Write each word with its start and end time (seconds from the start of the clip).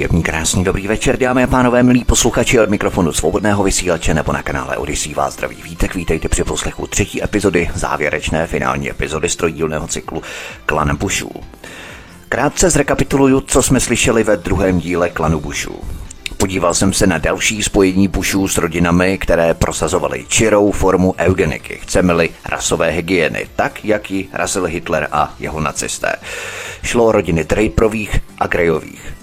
Příjemný, 0.00 0.22
krásný, 0.22 0.64
dobrý 0.64 0.88
večer, 0.88 1.18
dámy 1.18 1.44
a 1.44 1.46
pánové, 1.46 1.82
milí 1.82 2.04
posluchači 2.04 2.60
od 2.60 2.70
mikrofonu 2.70 3.12
svobodného 3.12 3.62
vysílače 3.62 4.14
nebo 4.14 4.32
na 4.32 4.42
kanále 4.42 4.76
Odyssey 4.76 5.14
vás 5.14 5.34
zdraví 5.34 5.62
vítek, 5.62 5.94
vítejte 5.94 6.28
při 6.28 6.44
poslechu 6.44 6.86
třetí 6.86 7.24
epizody, 7.24 7.70
závěrečné 7.74 8.46
finální 8.46 8.90
epizody 8.90 9.28
strojdílného 9.28 9.88
cyklu 9.88 10.22
Klan 10.66 10.96
Bushů. 10.96 11.30
Krátce 12.28 12.70
zrekapituluju, 12.70 13.40
co 13.40 13.62
jsme 13.62 13.80
slyšeli 13.80 14.24
ve 14.24 14.36
druhém 14.36 14.80
díle 14.80 15.10
Klanu 15.10 15.40
Bushů. 15.40 15.80
Podíval 16.36 16.74
jsem 16.74 16.92
se 16.92 17.06
na 17.06 17.18
další 17.18 17.62
spojení 17.62 18.08
Bushů 18.08 18.48
s 18.48 18.58
rodinami, 18.58 19.18
které 19.18 19.54
prosazovaly 19.54 20.24
čirou 20.28 20.72
formu 20.72 21.14
eugeniky, 21.18 21.78
chceme-li 21.82 22.30
rasové 22.48 22.90
hygieny, 22.90 23.46
tak, 23.56 23.84
jak 23.84 24.10
ji 24.10 24.28
razil 24.32 24.64
Hitler 24.64 25.08
a 25.12 25.34
jeho 25.38 25.60
nacisté. 25.60 26.12
Šlo 26.82 27.04
o 27.04 27.12
rodiny 27.12 27.44
Draperových 27.44 28.20
a 28.38 28.46
Grejových. 28.46 29.19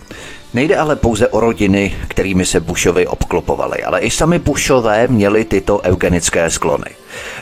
Nejde 0.57 0.77
ale 0.77 0.95
pouze 0.95 1.27
o 1.27 1.39
rodiny, 1.39 1.95
kterými 2.07 2.45
se 2.45 2.59
Bushovi 2.59 3.07
obklopovali, 3.07 3.83
ale 3.83 3.99
i 3.99 4.11
sami 4.11 4.39
Bushové 4.39 5.07
měli 5.07 5.45
tyto 5.45 5.81
eugenické 5.83 6.49
sklony. 6.49 6.85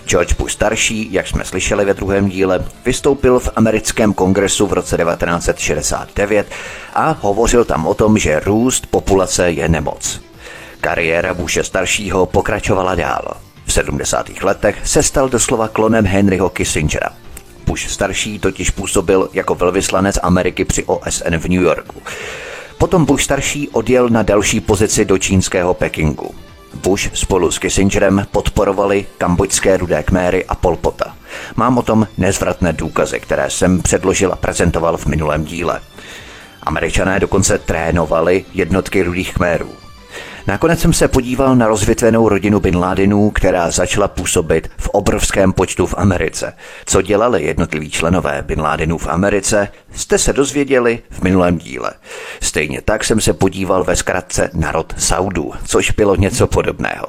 George 0.06 0.34
Bush 0.34 0.54
starší, 0.54 1.14
jak 1.14 1.28
jsme 1.28 1.46
slyšeli 1.46 1.86
ve 1.86 1.94
druhém 1.94 2.30
díle, 2.30 2.66
vystoupil 2.86 3.40
v 3.40 3.50
americkém 3.56 4.14
kongresu 4.14 4.68
v 4.68 4.74
roce 4.74 4.98
1969 4.98 6.48
a 6.94 7.18
hovořil 7.22 7.66
tam 7.66 7.88
o 7.88 7.94
tom, 7.94 8.18
že 8.18 8.40
růst 8.40 8.86
populace 8.86 9.52
je 9.52 9.70
nemoc. 9.70 10.22
Kariéra 10.82 11.34
Bushe 11.34 11.64
staršího 11.64 12.26
pokračovala 12.26 12.96
dál. 12.96 13.38
V 13.66 13.74
70. 13.74 14.30
letech 14.42 14.76
se 14.84 15.04
stal 15.04 15.30
doslova 15.30 15.68
klonem 15.68 16.06
Henryho 16.06 16.50
Kissingera. 16.50 17.10
Bush 17.66 17.90
starší 17.90 18.40
totiž 18.40 18.70
působil 18.70 19.30
jako 19.34 19.56
velvyslanec 19.56 20.20
Ameriky 20.24 20.66
při 20.66 20.84
OSN 20.84 21.36
v 21.38 21.46
New 21.50 21.62
Yorku. 21.62 22.02
Potom 22.78 23.06
Bush 23.06 23.24
starší 23.24 23.70
odjel 23.70 24.10
na 24.10 24.24
další 24.24 24.60
pozici 24.60 25.06
do 25.06 25.18
čínského 25.18 25.74
Pekingu. 25.74 26.36
Bush 26.84 27.10
spolu 27.14 27.52
s 27.52 27.60
Kissingerem 27.60 28.28
podporovali 28.32 29.06
kambočské 29.18 29.78
rudé 29.78 30.04
kméry 30.04 30.46
a 30.46 30.56
Polpota. 30.56 31.16
Mám 31.56 31.78
o 31.78 31.82
tom 31.82 32.08
nezvratné 32.18 32.74
důkazy, 32.74 33.20
které 33.20 33.50
jsem 33.50 33.82
předložil 33.82 34.34
a 34.34 34.36
prezentoval 34.36 34.98
v 34.98 35.06
minulém 35.06 35.46
díle. 35.46 35.82
Američané 36.64 37.20
dokonce 37.20 37.58
trénovali 37.58 38.46
jednotky 38.54 39.04
rudých 39.04 39.34
kmérů. 39.34 39.85
Nakonec 40.48 40.80
jsem 40.80 40.94
se 40.94 41.08
podíval 41.08 41.56
na 41.56 41.68
rozvětvenou 41.68 42.30
rodinu 42.30 42.60
Bin 42.60 42.78
Ladenů, 42.78 43.32
která 43.32 43.72
začala 43.72 44.08
působit 44.08 44.72
v 44.78 44.90
obrovském 44.90 45.54
počtu 45.54 45.86
v 45.86 45.96
Americe. 45.98 46.54
Co 46.86 47.02
dělali 47.02 47.44
jednotliví 47.44 47.90
členové 47.90 48.42
Bin 48.42 48.62
Ladenů 48.62 48.98
v 48.98 49.08
Americe, 49.08 49.68
jste 49.96 50.18
se 50.18 50.34
dozvěděli 50.34 51.00
v 51.10 51.22
minulém 51.22 51.58
díle. 51.58 51.94
Stejně 52.42 52.82
tak 52.82 53.04
jsem 53.04 53.22
se 53.22 53.34
podíval 53.34 53.84
ve 53.84 53.96
zkratce 53.96 54.50
na 54.54 54.72
rod 54.72 54.94
Saudů, 54.98 55.52
což 55.66 55.92
bylo 55.92 56.16
něco 56.16 56.48
podobného. 56.48 57.08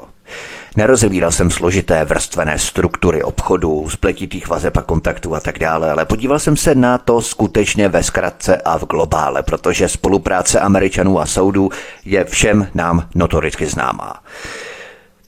Nerozebíral 0.76 1.32
jsem 1.32 1.50
složité 1.50 2.04
vrstvené 2.04 2.58
struktury 2.58 3.22
obchodu, 3.22 3.88
spletitých 3.90 4.48
vazeb 4.48 4.76
a 4.76 4.82
kontaktů 4.82 5.34
a 5.34 5.40
tak 5.40 5.58
dále, 5.58 5.90
ale 5.90 6.04
podíval 6.04 6.38
jsem 6.38 6.56
se 6.56 6.74
na 6.74 6.98
to 6.98 7.22
skutečně 7.22 7.88
ve 7.88 8.02
zkratce 8.02 8.56
a 8.56 8.78
v 8.78 8.84
globále, 8.84 9.42
protože 9.42 9.88
spolupráce 9.88 10.60
Američanů 10.60 11.20
a 11.20 11.26
Saudů 11.26 11.70
je 12.04 12.24
všem 12.24 12.68
nám 12.74 13.08
notoricky 13.14 13.66
známá. 13.66 14.22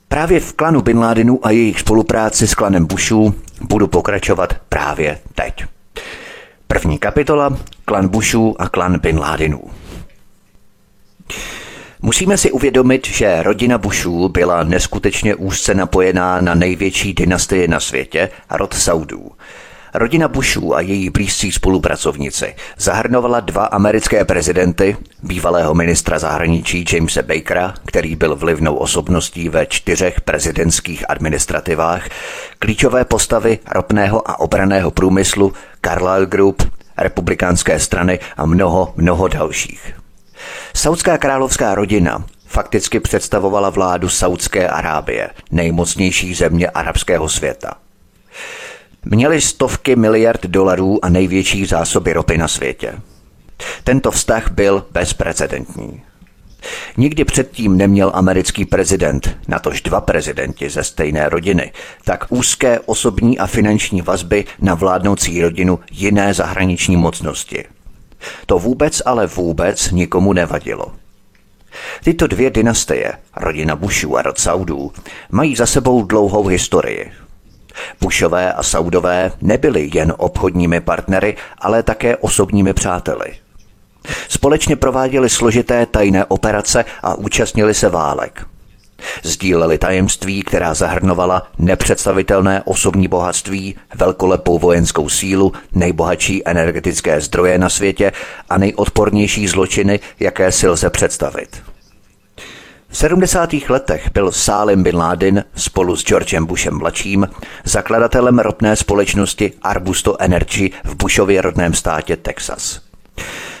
Právě 0.07 0.39
v 0.39 0.53
klanu 0.53 0.81
Bin 0.81 0.99
Ládinu 0.99 1.39
a 1.43 1.51
jejich 1.51 1.79
spolupráci 1.79 2.47
s 2.47 2.55
klanem 2.55 2.85
Bushů 2.85 3.35
budu 3.61 3.87
pokračovat 3.87 4.53
právě 4.69 5.19
teď. 5.35 5.65
První 6.67 6.97
kapitola 6.97 7.57
Klan 7.85 8.07
Bushů 8.07 8.55
a 8.59 8.69
klan 8.69 8.99
Bin 8.99 9.19
Ládinů. 9.19 9.61
Musíme 12.01 12.37
si 12.37 12.51
uvědomit, 12.51 13.07
že 13.07 13.43
rodina 13.43 13.77
Bushů 13.77 14.29
byla 14.29 14.63
neskutečně 14.63 15.35
úzce 15.35 15.73
napojená 15.73 16.41
na 16.41 16.55
největší 16.55 17.13
dynastii 17.13 17.67
na 17.67 17.79
světě, 17.79 18.29
rod 18.51 18.73
Saudů. 18.73 19.31
Rodina 19.93 20.27
Bushů 20.27 20.75
a 20.75 20.81
její 20.81 21.09
blízcí 21.09 21.51
spolupracovníci 21.51 22.55
zahrnovala 22.77 23.39
dva 23.39 23.65
americké 23.65 24.25
prezidenty, 24.25 24.97
bývalého 25.23 25.73
ministra 25.73 26.19
zahraničí 26.19 26.85
Jamesa 26.93 27.21
Bakera, 27.21 27.73
který 27.85 28.15
byl 28.15 28.35
vlivnou 28.35 28.75
osobností 28.75 29.49
ve 29.49 29.65
čtyřech 29.65 30.21
prezidentských 30.21 31.09
administrativách, 31.09 32.09
klíčové 32.59 33.05
postavy 33.05 33.59
ropného 33.71 34.29
a 34.29 34.39
obraného 34.39 34.91
průmyslu, 34.91 35.53
Carlyle 35.85 36.25
Group, 36.25 36.63
republikánské 36.97 37.79
strany 37.79 38.19
a 38.37 38.45
mnoho, 38.45 38.93
mnoho 38.97 39.27
dalších. 39.27 39.98
Saudská 40.73 41.17
královská 41.17 41.75
rodina 41.75 42.25
fakticky 42.49 42.99
představovala 42.99 43.69
vládu 43.69 44.09
Saudské 44.09 44.67
Arábie, 44.67 45.29
nejmocnější 45.51 46.33
země 46.33 46.69
arabského 46.69 47.29
světa. 47.29 47.73
Měli 49.05 49.41
stovky 49.41 49.95
miliard 49.95 50.45
dolarů 50.45 51.05
a 51.05 51.09
největší 51.09 51.65
zásoby 51.65 52.13
ropy 52.13 52.37
na 52.37 52.47
světě. 52.47 52.93
Tento 53.83 54.11
vztah 54.11 54.51
byl 54.51 54.85
bezprecedentní. 54.91 56.01
Nikdy 56.97 57.25
předtím 57.25 57.77
neměl 57.77 58.11
americký 58.13 58.65
prezident, 58.65 59.37
natož 59.47 59.81
dva 59.81 60.01
prezidenti 60.01 60.69
ze 60.69 60.83
stejné 60.83 61.29
rodiny, 61.29 61.71
tak 62.05 62.25
úzké 62.29 62.79
osobní 62.79 63.39
a 63.39 63.47
finanční 63.47 64.01
vazby 64.01 64.45
na 64.59 64.73
vládnoucí 64.73 65.41
rodinu 65.41 65.79
jiné 65.91 66.33
zahraniční 66.33 66.97
mocnosti– 66.97 67.65
to 68.45 68.59
vůbec 68.59 69.01
ale 69.05 69.27
vůbec 69.27 69.91
nikomu 69.91 70.33
nevadilo. 70.33 70.91
Tyto 72.03 72.27
dvě 72.27 72.49
dynastie, 72.49 73.13
rodina 73.37 73.75
Bushů 73.75 74.17
a 74.17 74.21
rod 74.21 74.39
Saudů, 74.39 74.91
mají 75.31 75.55
za 75.55 75.65
sebou 75.65 76.03
dlouhou 76.03 76.47
historii. 76.47 77.11
Bushové 78.01 78.53
a 78.53 78.63
Saudové 78.63 79.31
nebyli 79.41 79.89
jen 79.93 80.13
obchodními 80.17 80.81
partnery, 80.81 81.37
ale 81.57 81.83
také 81.83 82.17
osobními 82.17 82.73
přáteli. 82.73 83.35
Společně 84.29 84.75
prováděli 84.75 85.29
složité 85.29 85.85
tajné 85.85 86.25
operace 86.25 86.85
a 87.03 87.15
účastnili 87.15 87.73
se 87.73 87.89
válek– 87.89 88.45
Sdíleli 89.23 89.77
tajemství, 89.77 90.43
která 90.43 90.73
zahrnovala 90.73 91.47
nepředstavitelné 91.57 92.61
osobní 92.65 93.07
bohatství, 93.07 93.75
velkolepou 93.95 94.59
vojenskou 94.59 95.09
sílu, 95.09 95.53
nejbohatší 95.71 96.47
energetické 96.47 97.21
zdroje 97.21 97.57
na 97.57 97.69
světě 97.69 98.11
a 98.49 98.57
nejodpornější 98.57 99.47
zločiny, 99.47 99.99
jaké 100.19 100.51
si 100.51 100.67
lze 100.67 100.89
představit. 100.89 101.61
V 102.91 102.97
70. 102.97 103.49
letech 103.69 104.11
byl 104.13 104.31
Salim 104.31 104.83
bin 104.83 104.95
Laden 104.95 105.43
spolu 105.55 105.95
s 105.95 106.03
Georgem 106.03 106.45
Bushem 106.45 106.77
mladším 106.77 107.27
zakladatelem 107.63 108.39
ropné 108.39 108.75
společnosti 108.75 109.53
Arbusto 109.61 110.21
Energy 110.21 110.71
v 110.83 110.95
Bushově 110.95 111.41
rodném 111.41 111.73
státě 111.73 112.17
Texas. 112.17 112.88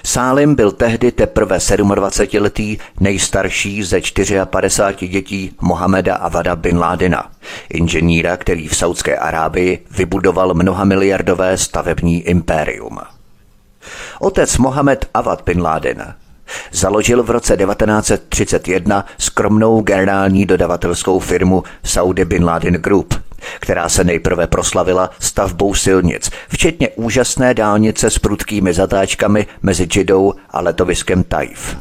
Sálim 0.03 0.55
byl 0.55 0.71
tehdy 0.71 1.11
teprve 1.11 1.57
27-letý 1.57 2.77
nejstarší 2.99 3.83
ze 3.83 4.01
54 4.45 5.11
dětí 5.11 5.51
Mohameda 5.61 6.15
Avada 6.15 6.55
bin 6.55 6.79
Ládina, 6.79 7.31
inženýra, 7.69 8.37
který 8.37 8.67
v 8.67 8.75
Saudské 8.75 9.17
Arábii 9.17 9.85
vybudoval 9.91 10.53
mnoha 10.53 10.83
miliardové 10.83 11.57
stavební 11.57 12.21
impérium. 12.21 12.99
Otec 14.19 14.57
Mohamed 14.57 15.05
Avad 15.13 15.41
bin 15.45 15.61
Laden 15.61 16.13
založil 16.71 17.23
v 17.23 17.29
roce 17.29 17.57
1931 17.57 19.05
skromnou 19.17 19.81
generální 19.81 20.45
dodavatelskou 20.45 21.19
firmu 21.19 21.63
Saudi 21.83 22.25
Bin 22.25 22.45
Laden 22.45 22.73
Group– 22.73 23.13
která 23.59 23.89
se 23.89 24.03
nejprve 24.03 24.47
proslavila 24.47 25.09
stavbou 25.19 25.73
silnic, 25.73 26.29
včetně 26.49 26.89
úžasné 26.89 27.53
dálnice 27.53 28.09
s 28.09 28.19
prudkými 28.19 28.73
zatáčkami 28.73 29.47
mezi 29.61 29.87
Jidou 29.95 30.33
a 30.49 30.61
letoviskem 30.61 31.23
Taif. 31.23 31.77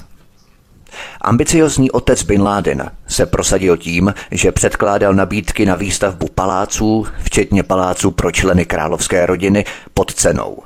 Ambiciozní 1.21 1.91
otec 1.91 2.23
Bin 2.23 2.43
Laden 2.43 2.91
se 3.07 3.27
prosadil 3.27 3.77
tím, 3.77 4.15
že 4.31 4.53
předkládal 4.53 5.15
nabídky 5.15 5.67
na 5.67 5.75
výstavbu 5.75 6.29
paláců, 6.35 7.07
včetně 7.23 7.63
paláců 7.63 8.11
pro 8.11 8.31
členy 8.31 8.65
královské 8.65 9.27
rodiny, 9.27 9.65
pod 9.95 10.15
cenou. 10.15 10.59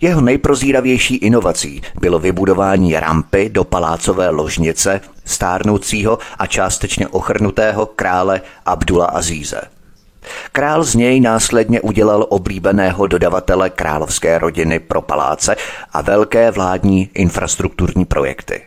Jeho 0.00 0.20
nejprozíravější 0.20 1.16
inovací 1.16 1.82
bylo 2.00 2.18
vybudování 2.18 3.00
rampy 3.00 3.48
do 3.48 3.64
palácové 3.64 4.30
ložnice 4.30 5.00
stárnoucího 5.24 6.18
a 6.38 6.46
částečně 6.46 7.08
ochrnutého 7.08 7.86
krále 7.86 8.40
Abdula 8.66 9.06
Azíze. 9.06 9.60
Král 10.52 10.84
z 10.84 10.94
něj 10.94 11.20
následně 11.20 11.80
udělal 11.80 12.26
oblíbeného 12.28 13.06
dodavatele 13.06 13.70
královské 13.70 14.38
rodiny 14.38 14.78
pro 14.78 15.02
paláce 15.02 15.56
a 15.92 16.02
velké 16.02 16.50
vládní 16.50 17.10
infrastrukturní 17.14 18.04
projekty. 18.04 18.62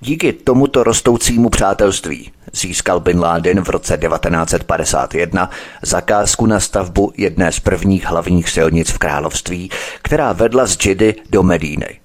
Díky 0.00 0.32
tomuto 0.32 0.84
rostoucímu 0.84 1.48
přátelství 1.48 2.32
získal 2.52 3.00
Bin 3.00 3.20
Laden 3.20 3.64
v 3.64 3.68
roce 3.68 3.98
1951 3.98 5.50
zakázku 5.82 6.46
na 6.46 6.60
stavbu 6.60 7.12
jedné 7.16 7.52
z 7.52 7.60
prvních 7.60 8.06
hlavních 8.06 8.48
silnic 8.48 8.90
v 8.90 8.98
království, 8.98 9.70
která 10.02 10.32
vedla 10.32 10.66
z 10.66 10.76
Džidy 10.76 11.14
do 11.30 11.42
Medíny. 11.42 12.00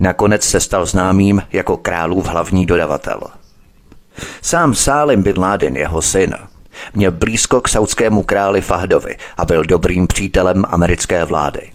Nakonec 0.00 0.44
se 0.44 0.60
stal 0.60 0.86
známým 0.86 1.42
jako 1.52 1.76
králův 1.76 2.26
hlavní 2.26 2.66
dodavatel. 2.66 3.20
Sám 4.42 4.74
Salim 4.74 5.22
Bin 5.22 5.38
Laden, 5.38 5.76
jeho 5.76 6.02
syn, 6.02 6.34
měl 6.94 7.12
blízko 7.12 7.60
k 7.60 7.68
saudskému 7.68 8.22
králi 8.22 8.60
Fahdovi 8.60 9.16
a 9.36 9.44
byl 9.44 9.64
dobrým 9.64 10.06
přítelem 10.06 10.64
americké 10.68 11.24
vlády. 11.24 11.70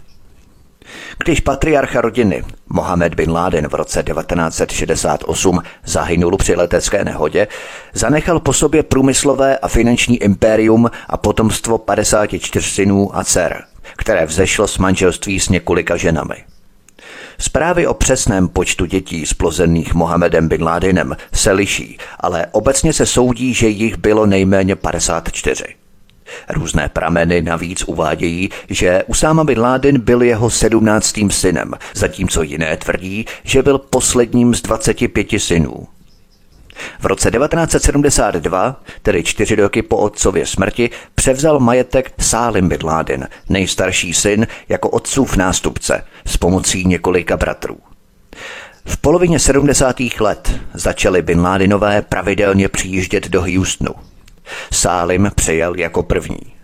Když 1.23 1.39
patriarcha 1.39 2.01
rodiny 2.01 2.43
Mohamed 2.69 3.15
bin 3.15 3.31
Laden 3.31 3.67
v 3.67 3.73
roce 3.73 4.03
1968 4.03 5.61
zahynul 5.85 6.37
při 6.37 6.55
letecké 6.55 7.05
nehodě, 7.05 7.47
zanechal 7.93 8.39
po 8.39 8.53
sobě 8.53 8.83
průmyslové 8.83 9.57
a 9.57 9.67
finanční 9.67 10.17
impérium 10.17 10.91
a 11.07 11.17
potomstvo 11.17 11.77
54 11.77 12.69
synů 12.69 13.17
a 13.17 13.23
dcer, 13.23 13.63
které 13.95 14.25
vzešlo 14.25 14.67
z 14.67 14.77
manželství 14.77 15.39
s 15.39 15.49
několika 15.49 15.97
ženami. 15.97 16.35
Zprávy 17.37 17.87
o 17.87 17.93
přesném 17.93 18.47
počtu 18.47 18.85
dětí 18.85 19.25
splozených 19.25 19.93
Mohamedem 19.93 20.47
bin 20.47 20.63
Ladenem 20.63 21.15
se 21.33 21.51
liší, 21.51 21.97
ale 22.19 22.47
obecně 22.51 22.93
se 22.93 23.05
soudí, 23.05 23.53
že 23.53 23.67
jich 23.67 23.97
bylo 23.97 24.25
nejméně 24.25 24.75
54. 24.75 25.65
Různé 26.49 26.89
prameny 26.89 27.41
navíc 27.41 27.83
uvádějí, 27.83 28.49
že 28.69 29.03
Usáma 29.07 29.43
bin 29.43 29.59
Laden 29.59 29.99
byl 29.99 30.21
jeho 30.21 30.49
sedmnáctým 30.49 31.31
synem, 31.31 31.73
zatímco 31.93 32.41
jiné 32.41 32.77
tvrdí, 32.77 33.25
že 33.43 33.63
byl 33.63 33.77
posledním 33.77 34.55
z 34.55 34.61
25 34.61 35.27
synů. 35.37 35.87
V 36.99 37.05
roce 37.05 37.31
1972, 37.31 38.81
tedy 39.01 39.23
čtyři 39.23 39.55
roky 39.55 39.81
po 39.81 39.97
otcově 39.97 40.45
smrti, 40.45 40.89
převzal 41.15 41.59
majetek 41.59 42.11
Sálim 42.19 42.69
bin 42.69 42.79
Laden, 42.83 43.27
nejstarší 43.49 44.13
syn, 44.13 44.47
jako 44.69 44.89
otcův 44.89 45.37
nástupce, 45.37 46.03
s 46.25 46.37
pomocí 46.37 46.85
několika 46.85 47.37
bratrů. 47.37 47.77
V 48.85 48.97
polovině 48.97 49.39
70. 49.39 49.95
let 50.19 50.59
začaly 50.73 51.21
Bin 51.21 51.41
Ladenové 51.41 52.01
pravidelně 52.01 52.69
přijíždět 52.69 53.27
do 53.27 53.41
Houstonu. 53.41 53.93
Sálim 54.73 55.31
přijel 55.35 55.75
jako 55.75 56.03
první. 56.03 56.55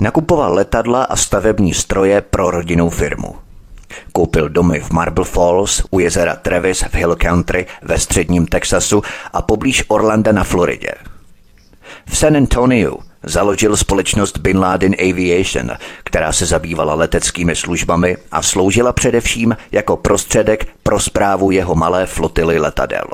Nakupoval 0.00 0.54
letadla 0.54 1.04
a 1.04 1.16
stavební 1.16 1.74
stroje 1.74 2.20
pro 2.20 2.50
rodinnou 2.50 2.90
firmu. 2.90 3.34
Koupil 4.12 4.48
domy 4.48 4.80
v 4.80 4.90
Marble 4.90 5.24
Falls, 5.24 5.82
u 5.90 6.00
jezera 6.00 6.36
Travis 6.36 6.82
v 6.82 6.94
Hill 6.94 7.16
Country 7.16 7.66
ve 7.82 7.98
středním 7.98 8.46
Texasu 8.46 9.02
a 9.32 9.42
poblíž 9.42 9.84
Orlanda 9.88 10.32
na 10.32 10.44
Floridě. 10.44 10.92
V 12.06 12.16
San 12.16 12.36
Antonio 12.36 12.96
založil 13.22 13.76
společnost 13.76 14.38
Bin 14.38 14.58
Laden 14.58 14.94
Aviation, 15.00 15.70
která 16.04 16.32
se 16.32 16.46
zabývala 16.46 16.94
leteckými 16.94 17.56
službami 17.56 18.16
a 18.32 18.42
sloužila 18.42 18.92
především 18.92 19.56
jako 19.72 19.96
prostředek 19.96 20.68
pro 20.82 21.00
zprávu 21.00 21.50
jeho 21.50 21.74
malé 21.74 22.06
flotily 22.06 22.58
letadel. 22.58 23.04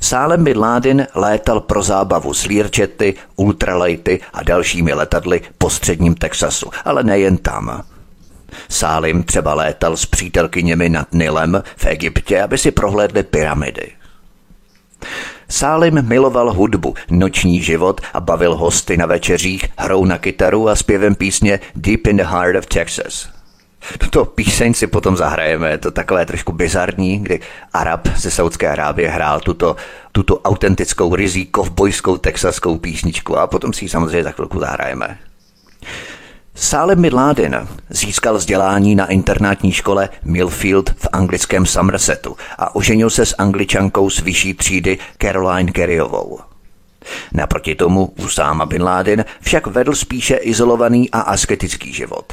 Sálem 0.00 0.44
Bin 0.44 0.58
Laden 0.58 1.06
létal 1.14 1.60
pro 1.60 1.82
zábavu 1.82 2.34
s 2.34 2.46
Learjety, 2.46 3.14
ultralighty 3.36 4.20
a 4.32 4.42
dalšími 4.42 4.94
letadly 4.94 5.40
po 5.58 5.70
středním 5.70 6.14
Texasu, 6.14 6.70
ale 6.84 7.02
nejen 7.02 7.36
tam. 7.36 7.82
Sálim 8.68 9.22
třeba 9.22 9.54
létal 9.54 9.96
s 9.96 10.06
přítelkyněmi 10.06 10.88
nad 10.88 11.14
Nilem 11.14 11.62
v 11.76 11.86
Egyptě, 11.86 12.42
aby 12.42 12.58
si 12.58 12.70
prohlédli 12.70 13.22
pyramidy. 13.22 13.92
Sálim 15.48 16.08
miloval 16.08 16.52
hudbu, 16.52 16.94
noční 17.10 17.62
život 17.62 18.00
a 18.14 18.20
bavil 18.20 18.56
hosty 18.56 18.96
na 18.96 19.06
večeřích 19.06 19.68
hrou 19.78 20.04
na 20.04 20.18
kytaru 20.18 20.68
a 20.68 20.76
zpěvem 20.76 21.14
písně 21.14 21.60
Deep 21.76 22.06
in 22.06 22.16
the 22.16 22.22
Heart 22.22 22.56
of 22.56 22.66
Texas. 22.66 23.41
Tuto 23.98 24.24
píseň 24.24 24.74
si 24.74 24.86
potom 24.86 25.16
zahrajeme, 25.16 25.70
je 25.70 25.78
to 25.78 25.90
takové 25.90 26.26
trošku 26.26 26.52
bizarní, 26.52 27.18
kdy 27.18 27.40
Arab 27.72 28.08
ze 28.16 28.30
Saudské 28.30 28.68
Arábie 28.68 29.08
hrál 29.08 29.40
tuto, 29.40 29.76
tuto 30.12 30.38
autentickou, 30.40 31.14
rizí 31.14 31.46
kovbojskou 31.46 32.18
texaskou 32.18 32.78
písničku 32.78 33.38
a 33.38 33.46
potom 33.46 33.72
si 33.72 33.84
ji 33.84 33.88
samozřejmě 33.88 34.24
za 34.24 34.30
chvilku 34.30 34.60
zahrajeme. 34.60 35.18
Salem 36.54 37.02
Bin 37.02 37.14
Laden 37.14 37.68
získal 37.90 38.36
vzdělání 38.36 38.94
na 38.94 39.06
internátní 39.06 39.72
škole 39.72 40.08
Millfield 40.24 40.90
v 40.90 41.08
anglickém 41.12 41.66
Somersetu 41.66 42.36
a 42.58 42.74
oženil 42.74 43.10
se 43.10 43.26
s 43.26 43.34
angličankou 43.38 44.10
z 44.10 44.20
vyšší 44.20 44.54
třídy 44.54 44.98
Caroline 45.22 45.72
Kerryovou. 45.72 46.40
Naproti 47.32 47.74
tomu 47.74 48.06
Usáma 48.06 48.66
Bin 48.66 48.82
Laden 48.82 49.24
však 49.40 49.66
vedl 49.66 49.94
spíše 49.94 50.36
izolovaný 50.36 51.10
a 51.10 51.20
asketický 51.20 51.92
život. 51.92 52.32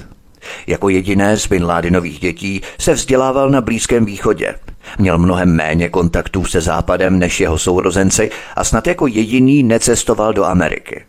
Jako 0.68 0.90
jediné 0.90 1.38
z 1.38 1.48
Bin 1.48 1.66
Ladenových 1.66 2.20
dětí 2.20 2.62
se 2.80 2.94
vzdělával 2.94 3.50
na 3.50 3.62
Blízkém 3.62 4.06
východě. 4.06 4.56
Měl 4.98 5.18
mnohem 5.18 5.56
méně 5.56 5.90
kontaktů 5.90 6.46
se 6.46 6.62
západem 6.62 7.20
než 7.20 7.40
jeho 7.40 7.58
sourozenci 7.58 8.32
a 8.56 8.64
snad 8.64 8.88
jako 8.88 9.08
jediný 9.08 9.64
necestoval 9.64 10.34
do 10.34 10.46
Ameriky. 10.46 11.06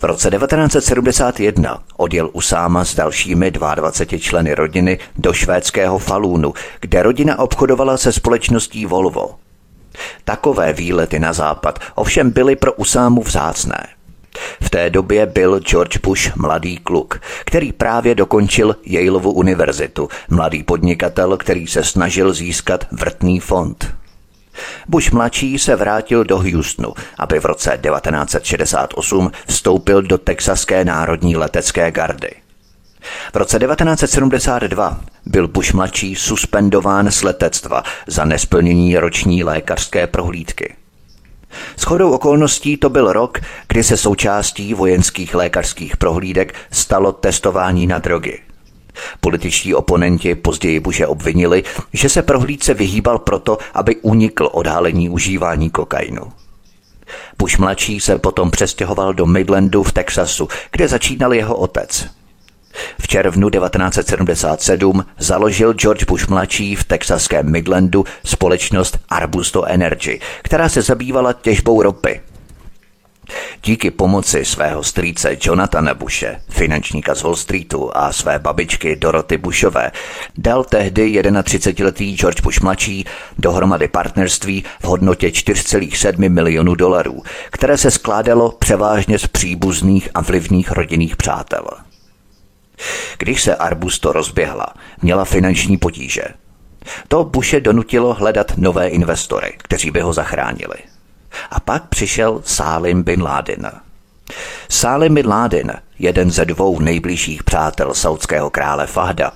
V 0.00 0.04
roce 0.04 0.30
1971 0.30 1.82
odjel 1.96 2.30
Usáma 2.32 2.84
s 2.84 2.94
dalšími 2.94 3.50
22 3.50 4.18
členy 4.18 4.54
rodiny 4.54 4.98
do 5.16 5.32
švédského 5.32 5.98
Falunu, 5.98 6.54
kde 6.80 7.02
rodina 7.02 7.38
obchodovala 7.38 7.96
se 7.96 8.12
společností 8.12 8.86
Volvo. 8.86 9.34
Takové 10.24 10.72
výlety 10.72 11.18
na 11.18 11.32
západ 11.32 11.78
ovšem 11.94 12.30
byly 12.30 12.56
pro 12.56 12.72
Usámu 12.72 13.22
vzácné. 13.22 13.95
V 14.60 14.70
té 14.70 14.90
době 14.90 15.26
byl 15.26 15.60
George 15.60 15.96
Bush 15.96 16.36
mladý 16.36 16.76
kluk, 16.76 17.20
který 17.44 17.72
právě 17.72 18.14
dokončil 18.14 18.76
Yaleovu 18.86 19.32
univerzitu, 19.32 20.08
mladý 20.30 20.62
podnikatel, 20.62 21.36
který 21.36 21.66
se 21.66 21.84
snažil 21.84 22.32
získat 22.32 22.86
vrtný 22.92 23.40
fond. 23.40 23.94
Bush 24.88 25.12
mladší 25.12 25.58
se 25.58 25.76
vrátil 25.76 26.24
do 26.24 26.38
Houstonu, 26.38 26.94
aby 27.18 27.40
v 27.40 27.44
roce 27.44 27.78
1968 27.82 29.30
vstoupil 29.46 30.02
do 30.02 30.18
Texaské 30.18 30.84
národní 30.84 31.36
letecké 31.36 31.90
gardy. 31.90 32.30
V 33.32 33.36
roce 33.36 33.58
1972 33.58 35.00
byl 35.26 35.48
Bush 35.48 35.72
mladší 35.72 36.14
suspendován 36.14 37.10
z 37.10 37.22
letectva 37.22 37.82
za 38.06 38.24
nesplnění 38.24 38.98
roční 38.98 39.44
lékařské 39.44 40.06
prohlídky. 40.06 40.74
S 41.76 41.82
chodou 41.82 42.10
okolností 42.10 42.76
to 42.76 42.90
byl 42.90 43.12
rok, 43.12 43.40
kdy 43.68 43.84
se 43.84 43.96
součástí 43.96 44.74
vojenských 44.74 45.34
lékařských 45.34 45.96
prohlídek 45.96 46.54
stalo 46.70 47.12
testování 47.12 47.86
na 47.86 47.98
drogy. 47.98 48.38
Političtí 49.20 49.74
oponenti 49.74 50.34
později 50.34 50.80
Bushe 50.80 51.06
obvinili, 51.06 51.64
že 51.92 52.08
se 52.08 52.22
prohlídce 52.22 52.74
vyhýbal 52.74 53.18
proto, 53.18 53.58
aby 53.74 53.96
unikl 53.96 54.48
odhalení 54.52 55.08
užívání 55.08 55.70
kokainu. 55.70 56.32
Bush 57.38 57.58
mladší 57.58 58.00
se 58.00 58.18
potom 58.18 58.50
přestěhoval 58.50 59.14
do 59.14 59.26
Midlandu 59.26 59.82
v 59.82 59.92
Texasu, 59.92 60.48
kde 60.72 60.88
začínal 60.88 61.34
jeho 61.34 61.56
otec. 61.56 62.06
V 63.00 63.08
červnu 63.08 63.50
1977 63.50 65.04
založil 65.18 65.72
George 65.72 66.04
Bush 66.04 66.28
mladší 66.28 66.76
v 66.76 66.84
texaském 66.84 67.50
Midlandu 67.50 68.04
společnost 68.24 68.98
Arbusto 69.08 69.64
Energy, 69.64 70.20
která 70.42 70.68
se 70.68 70.82
zabývala 70.82 71.32
těžbou 71.32 71.82
ropy. 71.82 72.20
Díky 73.64 73.90
pomoci 73.90 74.44
svého 74.44 74.84
strýce 74.84 75.36
Jonathana 75.42 75.94
Bushe, 75.94 76.40
finančníka 76.48 77.14
z 77.14 77.22
Wall 77.22 77.36
Streetu 77.36 77.90
a 77.94 78.12
své 78.12 78.38
babičky 78.38 78.96
Doroty 78.96 79.36
Bushové, 79.36 79.90
dal 80.38 80.64
tehdy 80.64 81.22
31-letý 81.22 82.16
George 82.16 82.40
Bush 82.40 82.60
mladší 82.60 83.04
dohromady 83.38 83.88
partnerství 83.88 84.64
v 84.80 84.84
hodnotě 84.84 85.28
4,7 85.28 86.30
milionů 86.30 86.74
dolarů, 86.74 87.22
které 87.50 87.78
se 87.78 87.90
skládalo 87.90 88.52
převážně 88.58 89.18
z 89.18 89.26
příbuzných 89.26 90.08
a 90.14 90.20
vlivných 90.20 90.72
rodinných 90.72 91.16
přátel. 91.16 91.85
Když 93.18 93.42
se 93.42 93.56
Arbusto 93.56 94.12
rozběhla, 94.12 94.66
měla 95.02 95.24
finanční 95.24 95.76
potíže. 95.76 96.22
To 97.08 97.24
Bushe 97.24 97.60
donutilo 97.60 98.14
hledat 98.14 98.52
nové 98.56 98.88
investory, 98.88 99.54
kteří 99.58 99.90
by 99.90 100.00
ho 100.00 100.12
zachránili. 100.12 100.76
A 101.50 101.60
pak 101.60 101.88
přišel 101.88 102.42
Salim 102.44 103.02
bin 103.02 103.22
Laden. 103.22 103.70
Salim 104.68 105.14
bin 105.14 105.28
Laden, 105.28 105.72
jeden 105.98 106.30
ze 106.30 106.44
dvou 106.44 106.80
nejbližších 106.80 107.44
přátel 107.44 107.94
saudského 107.94 108.50
krále 108.50 108.86
Fahda, 108.86 109.32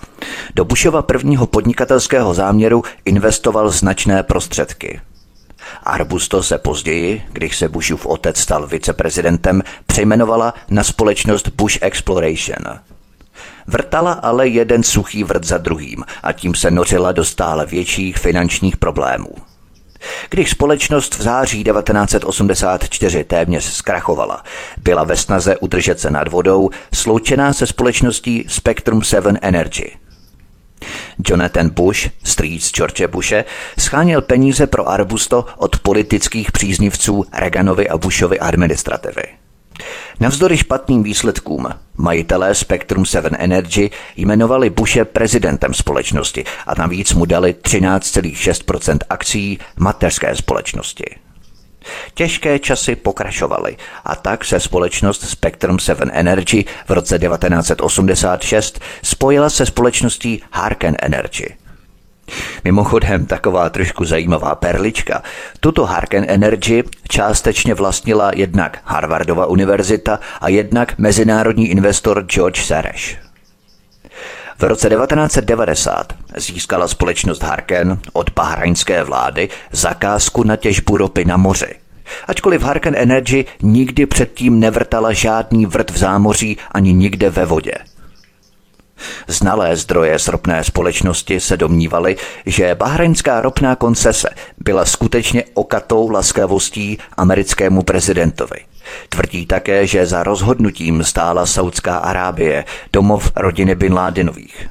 do 0.54 0.64
Bushova 0.64 1.02
prvního 1.02 1.46
podnikatelského 1.46 2.34
záměru 2.34 2.82
investoval 3.04 3.70
značné 3.70 4.22
prostředky. 4.22 5.00
Arbusto 5.82 6.42
se 6.42 6.58
později, 6.58 7.22
když 7.32 7.56
se 7.56 7.68
Bushův 7.68 8.06
otec 8.06 8.38
stal 8.38 8.66
viceprezidentem, 8.66 9.62
přejmenovala 9.86 10.54
na 10.70 10.84
společnost 10.84 11.48
Bush 11.48 11.78
Exploration. 11.80 12.78
Vrtala 13.66 14.12
ale 14.12 14.48
jeden 14.48 14.82
suchý 14.82 15.24
vrt 15.24 15.44
za 15.44 15.58
druhým 15.58 16.04
a 16.22 16.32
tím 16.32 16.54
se 16.54 16.70
nořila 16.70 17.12
do 17.12 17.24
stále 17.24 17.66
větších 17.66 18.18
finančních 18.18 18.76
problémů. 18.76 19.30
Když 20.30 20.50
společnost 20.50 21.18
v 21.18 21.22
září 21.22 21.64
1984 21.64 23.24
téměř 23.24 23.64
zkrachovala, 23.64 24.44
byla 24.78 25.04
ve 25.04 25.16
snaze 25.16 25.56
udržet 25.56 26.00
se 26.00 26.10
nad 26.10 26.28
vodou 26.28 26.70
sloučená 26.94 27.52
se 27.52 27.66
společností 27.66 28.44
Spectrum 28.48 29.02
7 29.02 29.36
Energy. 29.42 29.92
Jonathan 31.26 31.70
Bush, 31.70 32.10
strýc 32.24 32.70
George 32.70 33.06
Bushe, 33.06 33.44
schánil 33.78 34.22
peníze 34.22 34.66
pro 34.66 34.88
Arbusto 34.88 35.46
od 35.56 35.78
politických 35.78 36.52
příznivců 36.52 37.24
Reaganovy 37.32 37.88
a 37.88 37.98
Bushovy 37.98 38.40
administrativy. 38.40 39.39
Navzdory 40.20 40.56
špatným 40.56 41.02
výsledkům 41.02 41.68
majitelé 41.96 42.54
Spectrum 42.54 43.06
7 43.06 43.30
Energy 43.38 43.90
jmenovali 44.16 44.70
Bushe 44.70 45.04
prezidentem 45.04 45.74
společnosti 45.74 46.44
a 46.66 46.74
navíc 46.78 47.14
mu 47.14 47.24
dali 47.24 47.52
13,6% 47.52 48.98
akcí 49.10 49.58
mateřské 49.76 50.36
společnosti. 50.36 51.04
Těžké 52.14 52.58
časy 52.58 52.96
pokračovaly 52.96 53.76
a 54.04 54.16
tak 54.16 54.44
se 54.44 54.60
společnost 54.60 55.28
Spectrum 55.28 55.78
7 55.78 56.08
Energy 56.12 56.64
v 56.86 56.90
roce 56.90 57.18
1986 57.18 58.80
spojila 59.02 59.50
se 59.50 59.66
společností 59.66 60.42
Harken 60.52 60.96
Energy– 61.00 61.54
Mimochodem, 62.64 63.26
taková 63.26 63.70
trošku 63.70 64.04
zajímavá 64.04 64.54
perlička. 64.54 65.22
Tuto 65.60 65.84
Harken 65.84 66.24
Energy 66.28 66.84
částečně 67.08 67.74
vlastnila 67.74 68.30
jednak 68.34 68.78
Harvardova 68.84 69.46
univerzita 69.46 70.20
a 70.40 70.48
jednak 70.48 70.98
mezinárodní 70.98 71.70
investor 71.70 72.22
George 72.22 72.60
Soros. 72.62 73.16
V 74.58 74.62
roce 74.62 74.88
1990 74.88 76.12
získala 76.36 76.88
společnost 76.88 77.42
Harken 77.42 77.98
od 78.12 78.30
bahrajnské 78.30 79.04
vlády 79.04 79.48
zakázku 79.72 80.44
na 80.44 80.56
těžbu 80.56 80.96
ropy 80.96 81.24
na 81.24 81.36
moři. 81.36 81.74
Ačkoliv 82.26 82.62
Harken 82.62 82.94
Energy 82.96 83.44
nikdy 83.62 84.06
předtím 84.06 84.60
nevrtala 84.60 85.12
žádný 85.12 85.66
vrt 85.66 85.90
v 85.90 85.98
zámoří 85.98 86.58
ani 86.72 86.92
nikde 86.92 87.30
ve 87.30 87.44
vodě– 87.44 87.72
Znalé 89.26 89.76
zdroje 89.76 90.18
z 90.18 90.28
ropné 90.28 90.64
společnosti 90.64 91.40
se 91.40 91.56
domnívali, 91.56 92.16
že 92.46 92.74
bahrajnská 92.74 93.40
ropná 93.40 93.76
koncese 93.76 94.28
byla 94.58 94.84
skutečně 94.84 95.44
okatou 95.54 96.10
laskavostí 96.10 96.98
americkému 97.16 97.82
prezidentovi. 97.82 98.56
Tvrdí 99.08 99.46
také, 99.46 99.86
že 99.86 100.06
za 100.06 100.22
rozhodnutím 100.22 101.04
stála 101.04 101.46
Saudská 101.46 101.96
Arábie, 101.96 102.64
domov 102.92 103.32
rodiny 103.36 103.74
Bin 103.74 103.94
Ládinových. 103.94 104.68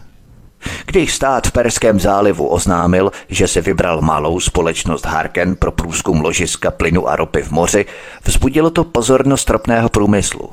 Když 0.86 1.14
stát 1.14 1.48
v 1.48 1.52
Perském 1.52 2.00
zálivu 2.00 2.48
oznámil, 2.48 3.12
že 3.30 3.48
se 3.48 3.62
vybral 3.62 4.02
malou 4.02 4.40
společnost 4.40 5.06
Harken 5.06 5.56
pro 5.56 5.72
průzkum 5.72 6.22
ložiska 6.22 6.72
plynu 6.72 7.10
a 7.10 7.16
ropy 7.16 7.42
v 7.42 7.52
moři, 7.52 7.86
vzbudilo 8.24 8.70
to 8.70 8.84
pozornost 8.84 9.50
ropného 9.50 9.90
průmyslu. 9.90 10.50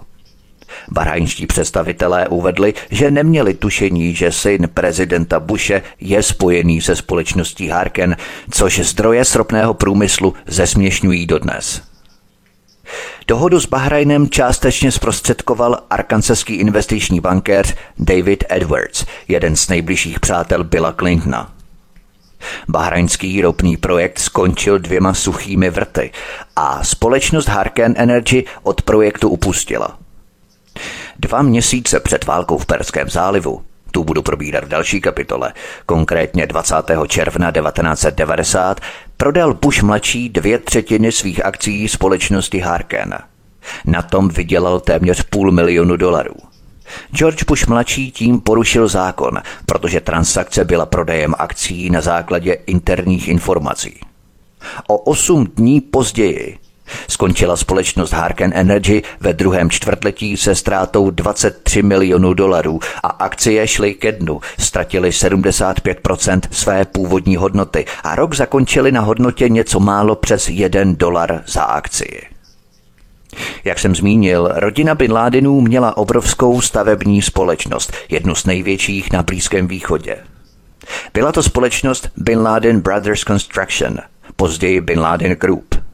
Bahrajnští 0.90 1.46
představitelé 1.46 2.28
uvedli, 2.28 2.74
že 2.90 3.10
neměli 3.10 3.54
tušení, 3.54 4.14
že 4.14 4.32
syn 4.32 4.68
prezidenta 4.74 5.40
Bushe 5.40 5.82
je 6.00 6.22
spojený 6.22 6.80
se 6.80 6.96
společností 6.96 7.68
Harken, 7.68 8.16
což 8.50 8.78
zdroje 8.78 9.24
sropného 9.24 9.74
průmyslu 9.74 10.34
zesměšňují 10.46 11.26
dodnes. 11.26 11.82
Dohodu 13.28 13.60
s 13.60 13.66
Bahrajnem 13.66 14.28
částečně 14.28 14.92
zprostředkoval 14.92 15.78
arkansaský 15.90 16.54
investiční 16.54 17.20
bankéř 17.20 17.74
David 17.98 18.44
Edwards, 18.48 19.04
jeden 19.28 19.56
z 19.56 19.68
nejbližších 19.68 20.20
přátel 20.20 20.64
Billa 20.64 20.92
Clintona. 20.92 21.52
Bahrajnský 22.68 23.42
ropný 23.42 23.76
projekt 23.76 24.18
skončil 24.18 24.78
dvěma 24.78 25.14
suchými 25.14 25.70
vrty 25.70 26.10
a 26.56 26.84
společnost 26.84 27.48
Harken 27.48 27.94
Energy 27.96 28.44
od 28.62 28.82
projektu 28.82 29.28
upustila– 29.28 29.98
Dva 31.18 31.42
měsíce 31.42 32.00
před 32.00 32.24
válkou 32.24 32.58
v 32.58 32.66
Perském 32.66 33.08
zálivu 33.08 33.62
tu 33.96 34.04
budu 34.04 34.22
probírat 34.22 34.64
v 34.64 34.68
další 34.68 35.00
kapitole, 35.00 35.52
konkrétně 35.86 36.46
20. 36.46 36.74
června 37.08 37.52
1990, 37.52 38.80
prodal 39.16 39.54
Bush 39.54 39.82
mladší 39.82 40.28
dvě 40.28 40.58
třetiny 40.58 41.12
svých 41.12 41.44
akcí 41.44 41.88
společnosti 41.88 42.58
Harken. 42.58 43.18
Na 43.84 44.02
tom 44.02 44.28
vydělal 44.28 44.80
téměř 44.80 45.22
půl 45.22 45.52
milionu 45.52 45.96
dolarů. 45.96 46.34
George 47.12 47.44
Bush 47.44 47.66
mladší 47.66 48.10
tím 48.10 48.40
porušil 48.40 48.88
zákon, 48.88 49.38
protože 49.66 50.00
transakce 50.00 50.64
byla 50.64 50.86
prodejem 50.86 51.34
akcí 51.38 51.90
na 51.90 52.00
základě 52.00 52.52
interních 52.52 53.28
informací. 53.28 54.00
O 54.88 54.96
osm 54.96 55.46
dní 55.56 55.80
později 55.80 56.58
Skončila 57.08 57.56
společnost 57.56 58.12
Harken 58.12 58.52
Energy 58.54 59.02
ve 59.20 59.32
druhém 59.32 59.70
čtvrtletí 59.70 60.36
se 60.36 60.54
ztrátou 60.54 61.10
23 61.10 61.82
milionů 61.82 62.34
dolarů 62.34 62.80
a 63.02 63.08
akcie 63.08 63.66
šly 63.66 63.94
ke 63.94 64.12
dnu, 64.12 64.40
ztratili 64.58 65.10
75% 65.10 66.40
své 66.50 66.84
původní 66.84 67.36
hodnoty 67.36 67.84
a 68.02 68.14
rok 68.14 68.34
zakončili 68.34 68.92
na 68.92 69.00
hodnotě 69.00 69.48
něco 69.48 69.80
málo 69.80 70.16
přes 70.16 70.48
1 70.48 70.80
dolar 70.84 71.42
za 71.46 71.62
akci. 71.62 72.22
Jak 73.64 73.78
jsem 73.78 73.94
zmínil, 73.94 74.50
rodina 74.54 74.94
Bin 74.94 75.12
Ladenů 75.12 75.60
měla 75.60 75.96
obrovskou 75.96 76.60
stavební 76.60 77.22
společnost, 77.22 77.92
jednu 78.08 78.34
z 78.34 78.46
největších 78.46 79.12
na 79.12 79.22
Blízkém 79.22 79.68
východě. 79.68 80.16
Byla 81.14 81.32
to 81.32 81.42
společnost 81.42 82.08
Bin 82.16 82.42
Laden 82.42 82.80
Brothers 82.80 83.20
Construction, 83.20 83.98
později 84.36 84.80
Bin 84.80 85.00
Laden 85.00 85.32
Group– 85.32 85.74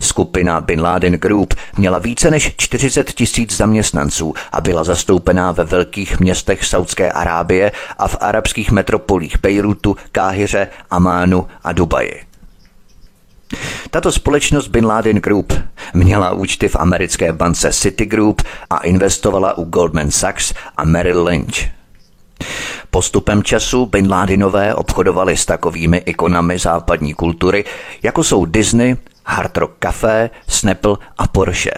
Skupina 0.00 0.60
Bin 0.60 0.80
Laden 0.82 1.12
Group 1.12 1.54
měla 1.76 1.98
více 1.98 2.30
než 2.30 2.54
40 2.56 3.12
tisíc 3.12 3.56
zaměstnanců 3.56 4.34
a 4.52 4.60
byla 4.60 4.84
zastoupená 4.84 5.52
ve 5.52 5.64
velkých 5.64 6.20
městech 6.20 6.64
Saudské 6.64 7.12
Arábie 7.12 7.72
a 7.98 8.08
v 8.08 8.16
arabských 8.20 8.70
metropolích 8.70 9.40
Bejrutu, 9.40 9.96
Káhyře, 10.12 10.68
Amánu 10.90 11.46
a 11.64 11.72
Dubaji. 11.72 12.22
Tato 13.90 14.12
společnost 14.12 14.68
Bin 14.68 14.86
Laden 14.86 15.16
Group 15.16 15.52
měla 15.94 16.32
účty 16.32 16.68
v 16.68 16.76
americké 16.76 17.32
bance 17.32 17.72
Citigroup 17.72 18.42
a 18.70 18.78
investovala 18.78 19.58
u 19.58 19.64
Goldman 19.64 20.10
Sachs 20.10 20.54
a 20.76 20.84
Merrill 20.84 21.24
Lynch. 21.24 21.54
Postupem 22.90 23.42
času 23.42 23.86
Bin 23.86 24.10
Ladenové 24.10 24.74
obchodovali 24.74 25.36
s 25.36 25.46
takovými 25.46 25.96
ikonami 25.96 26.58
západní 26.58 27.14
kultury, 27.14 27.64
jako 28.02 28.24
jsou 28.24 28.44
Disney, 28.44 28.96
Hard 29.26 29.56
Rock 29.56 29.72
Café, 29.78 30.30
Snapple 30.48 30.96
a 31.18 31.26
Porsche. 31.28 31.70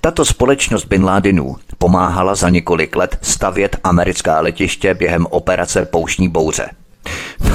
Tato 0.00 0.24
společnost 0.24 0.84
Bin 0.84 1.04
Ladenů 1.04 1.56
pomáhala 1.78 2.34
za 2.34 2.48
několik 2.48 2.96
let 2.96 3.18
stavět 3.22 3.76
americká 3.84 4.40
letiště 4.40 4.94
během 4.94 5.26
operace 5.30 5.84
Pouštní 5.84 6.28
bouře. 6.28 6.70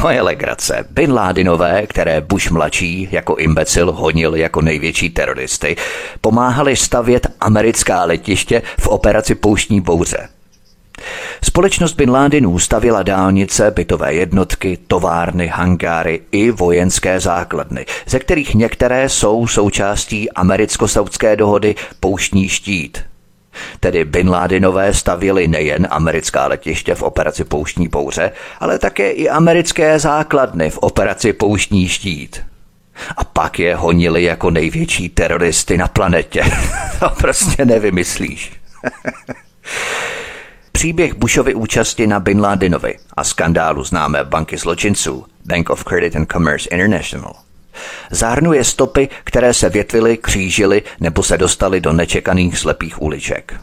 To 0.01 0.09
je 0.09 0.21
legrace. 0.21 0.85
Bin 0.89 1.13
Ladenové, 1.13 1.87
které 1.87 2.21
Bush 2.21 2.51
mladší 2.51 3.07
jako 3.11 3.35
imbecil 3.35 3.91
honil 3.91 4.35
jako 4.35 4.61
největší 4.61 5.09
teroristy, 5.09 5.75
pomáhali 6.21 6.75
stavět 6.75 7.27
americká 7.39 8.03
letiště 8.03 8.61
v 8.79 8.87
operaci 8.87 9.35
Pouštní 9.35 9.81
bouře. 9.81 10.29
Společnost 11.43 11.93
Bin 11.93 12.11
Ladenů 12.11 12.59
stavila 12.59 13.03
dálnice, 13.03 13.71
bytové 13.71 14.13
jednotky, 14.13 14.77
továrny, 14.87 15.47
hangáry 15.47 16.21
i 16.31 16.51
vojenské 16.51 17.19
základny, 17.19 17.85
ze 18.07 18.19
kterých 18.19 18.55
některé 18.55 19.09
jsou 19.09 19.47
součástí 19.47 20.31
americko-saudské 20.31 21.35
dohody 21.35 21.75
Pouštní 21.99 22.49
štít. 22.49 23.01
Tedy 23.79 24.05
Bin 24.05 24.29
Ladenové 24.29 24.93
stavili 24.93 25.47
nejen 25.47 25.87
americká 25.89 26.47
letiště 26.47 26.95
v 26.95 27.03
operaci 27.03 27.43
Pouštní 27.43 27.87
bouře, 27.87 28.31
ale 28.59 28.79
také 28.79 29.11
i 29.11 29.29
americké 29.29 29.99
základny 29.99 30.69
v 30.69 30.77
operaci 30.77 31.33
Pouštní 31.33 31.87
štít. 31.87 32.41
A 33.17 33.23
pak 33.23 33.59
je 33.59 33.75
honili 33.75 34.23
jako 34.23 34.51
největší 34.51 35.09
teroristy 35.09 35.77
na 35.77 35.87
planetě. 35.87 36.43
to 36.99 37.09
prostě 37.09 37.65
nevymyslíš. 37.65 38.51
Příběh 40.75 41.13
Bushovy 41.13 41.53
účasti 41.53 42.07
na 42.07 42.19
Bin 42.19 42.41
Ladenovi 42.41 42.97
a 43.17 43.23
skandálu 43.23 43.83
známé 43.83 44.23
banky 44.23 44.57
zločinců 44.57 45.25
Bank 45.45 45.69
of 45.69 45.83
Credit 45.83 46.15
and 46.15 46.31
Commerce 46.31 46.69
International 46.69 47.33
zahrnuje 48.11 48.63
stopy, 48.63 49.09
které 49.23 49.53
se 49.53 49.69
větvily, 49.69 50.17
křížily 50.17 50.83
nebo 50.99 51.23
se 51.23 51.37
dostaly 51.37 51.81
do 51.81 51.93
nečekaných 51.93 52.57
slepých 52.57 53.01
uliček. 53.01 53.53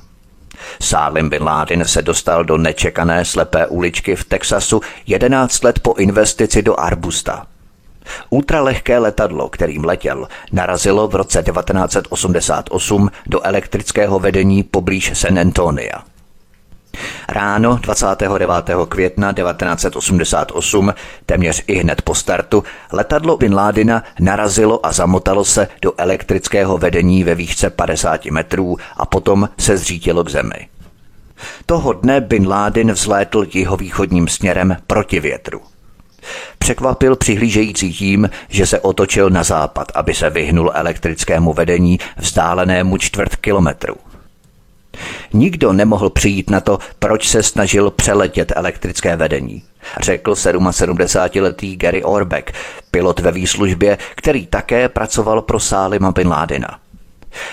Salim 0.81 1.29
Bin 1.29 1.43
Laden 1.43 1.85
se 1.85 2.03
dostal 2.03 2.45
do 2.45 2.59
nečekané 2.59 3.25
slepé 3.25 3.67
uličky 3.67 4.17
v 4.17 4.25
Texasu 4.25 4.81
11 5.07 5.65
let 5.65 5.81
po 5.81 5.95
investici 5.95 6.63
do 6.63 6.81
Arbusta. 6.81 7.47
Ultralehké 8.31 8.99
letadlo, 8.99 9.49
kterým 9.49 9.85
letěl, 9.85 10.29
narazilo 10.53 11.09
v 11.09 11.15
roce 11.15 11.43
1988 11.43 13.11
do 13.27 13.47
elektrického 13.47 14.19
vedení 14.19 14.63
poblíž 14.63 15.11
San 15.15 15.39
Antonia. 15.39 16.10
Ráno 17.29 17.79
29. 17.83 18.55
května 18.89 19.33
1988, 19.33 20.95
téměř 21.27 21.65
i 21.67 21.75
hned 21.75 22.03
po 22.03 22.15
startu, 22.15 22.65
letadlo 22.93 23.37
Bin 23.37 23.55
Ládina 23.55 24.03
narazilo 24.21 24.87
a 24.87 24.93
zamotalo 24.93 25.45
se 25.45 25.69
do 25.83 25.93
elektrického 25.99 26.79
vedení 26.79 27.25
ve 27.25 27.35
výšce 27.35 27.71
50 27.71 28.27
metrů 28.27 28.77
a 28.97 29.07
potom 29.07 29.49
se 29.59 29.77
zřítilo 29.77 30.25
k 30.25 30.31
zemi. 30.31 30.69
Toho 31.67 31.93
dne 31.93 32.21
Bin 32.21 32.49
Laden 32.49 32.93
vzlétl 32.93 33.47
jihovýchodním 33.53 34.29
směrem 34.29 34.77
proti 34.87 35.21
větru. 35.21 35.61
Překvapil 36.59 37.17
přihlížející 37.17 37.93
tím, 37.93 38.31
že 38.49 38.67
se 38.67 38.81
otočil 38.81 39.31
na 39.31 39.43
západ, 39.43 39.93
aby 39.95 40.15
se 40.15 40.31
vyhnul 40.31 40.71
elektrickému 40.75 41.53
vedení 41.53 41.99
vzdálenému 42.17 42.99
čtvrt 42.99 43.37
kilometru. 43.37 43.95
Nikdo 45.33 45.73
nemohl 45.73 46.11
přijít 46.11 46.51
na 46.51 46.61
to, 46.61 46.79
proč 46.99 47.29
se 47.29 47.43
snažil 47.43 47.91
přeletět 47.91 48.53
elektrické 48.57 49.17
vedení. 49.17 49.63
Řekl 50.01 50.33
77-letý 50.33 51.77
Gary 51.77 52.05
Orbeck, 52.05 52.53
pilot 52.91 53.21
ve 53.21 53.33
výslužbě, 53.33 53.99
který 54.15 54.47
také 54.47 54.89
pracoval 54.89 55.43
pro 55.43 55.61
Sálima 55.61 56.13
Bin 56.13 56.29
Ládina. 56.29 56.79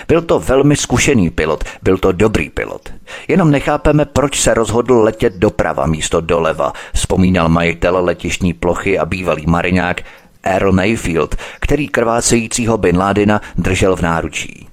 Byl 0.08 0.22
to 0.22 0.40
velmi 0.40 0.76
zkušený 0.76 1.30
pilot, 1.30 1.64
byl 1.82 1.98
to 1.98 2.12
dobrý 2.12 2.50
pilot. 2.50 2.92
Jenom 3.28 3.50
nechápeme, 3.50 4.04
proč 4.04 4.40
se 4.40 4.54
rozhodl 4.54 5.02
letět 5.02 5.34
doprava 5.36 5.86
místo 5.86 6.20
doleva, 6.20 6.72
vzpomínal 6.94 7.48
majitel 7.48 8.04
letišní 8.04 8.52
plochy 8.52 8.98
a 8.98 9.06
bývalý 9.06 9.46
mariňák 9.46 10.02
Earl 10.42 10.72
Mayfield, 10.72 11.34
který 11.60 11.88
krvácejícího 11.88 12.78
Bin 12.78 12.98
Ládina 12.98 13.40
držel 13.56 13.96
v 13.96 14.02
náručí. 14.02 14.67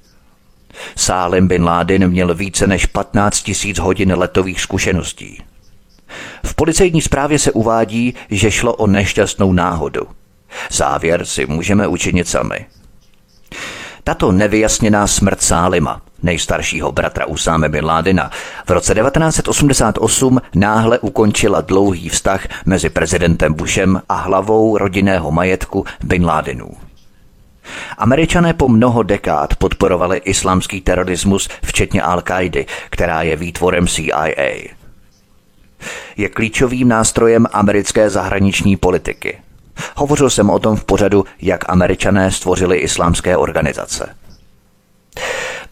Sálem 0.96 1.48
Bin 1.48 1.63
Laden 1.63 2.08
měl 2.08 2.36
více 2.36 2.67
než 2.67 2.86
15 2.86 3.41
tisíc 3.41 3.79
hodin 3.79 4.13
letových 4.13 4.62
zkušeností. 4.62 5.44
V 6.46 6.55
policejní 6.55 7.01
zprávě 7.01 7.39
se 7.39 7.51
uvádí, 7.51 8.13
že 8.29 8.51
šlo 8.51 8.74
o 8.74 8.88
nešťastnou 8.88 9.53
náhodu. 9.53 10.08
Závěr 10.72 11.25
si 11.25 11.46
můžeme 11.46 11.88
učinit 11.88 12.27
sami. 12.27 12.65
Tato 14.03 14.32
nevyjasněná 14.32 15.08
smrt 15.08 15.41
Sálima, 15.41 16.01
nejstaršího 16.24 16.91
bratra 16.91 17.25
Usáme 17.25 17.70
Bin 17.70 17.86
Ládina, 17.86 18.32
v 18.65 18.70
roce 18.70 18.96
1988 18.96 20.41
náhle 20.55 21.00
ukončila 21.00 21.62
dlouhý 21.62 22.10
vztah 22.10 22.48
mezi 22.65 22.89
prezidentem 22.89 23.53
Bushem 23.53 24.01
a 24.10 24.15
hlavou 24.15 24.77
rodinného 24.77 25.32
majetku 25.32 25.86
Bin 26.03 26.25
Ládinů. 26.25 26.85
Američané 27.98 28.54
po 28.54 28.68
mnoho 28.68 29.04
dekád 29.04 29.56
podporovali 29.56 30.18
islámský 30.18 30.82
terorismus, 30.82 31.50
včetně 31.64 32.02
Al-Kaidy, 32.02 32.66
která 32.90 33.22
je 33.22 33.36
výtvorem 33.36 33.88
CIA. 33.88 34.28
Je 36.18 36.30
klíčovým 36.30 36.88
nástrojem 36.88 37.48
americké 37.52 38.10
zahraniční 38.10 38.78
politiky. 38.78 39.38
Hovořil 39.96 40.30
jsem 40.30 40.50
o 40.50 40.60
tom 40.60 40.76
v 40.76 40.84
pořadu, 40.84 41.26
jak 41.42 41.70
američané 41.70 42.32
stvořili 42.32 42.78
islámské 42.78 43.38
organizace. 43.38 44.16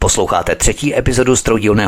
Posloucháte 0.03 0.55
třetí 0.55 0.97
epizodu 0.97 1.35
z 1.35 1.43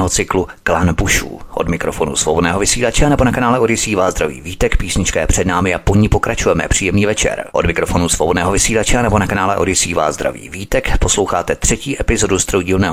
cyklu 0.09 0.47
Klan 0.63 0.93
Bushů. 0.93 1.39
Od 1.53 1.69
mikrofonu 1.69 2.15
svobodného 2.15 2.59
vysílače 2.59 3.09
nebo 3.09 3.23
na 3.23 3.31
kanále 3.31 3.59
Odisí 3.59 3.95
vás 3.95 4.13
zdraví 4.13 4.41
vítek, 4.41 4.77
písnička 4.77 5.19
je 5.19 5.27
před 5.27 5.47
námi 5.47 5.73
a 5.73 5.79
po 5.79 5.95
ní 5.95 6.09
pokračujeme. 6.09 6.67
Příjemný 6.67 7.05
večer. 7.05 7.49
Od 7.51 7.65
mikrofonu 7.65 8.09
svobodného 8.09 8.51
vysílače 8.51 9.03
nebo 9.03 9.19
na 9.19 9.27
kanále 9.27 9.57
Odisí 9.57 9.93
vás 9.93 10.15
zdraví 10.15 10.49
vítek. 10.49 10.97
Posloucháte 10.97 11.55
třetí 11.55 12.01
epizodu 12.01 12.39
z 12.39 12.45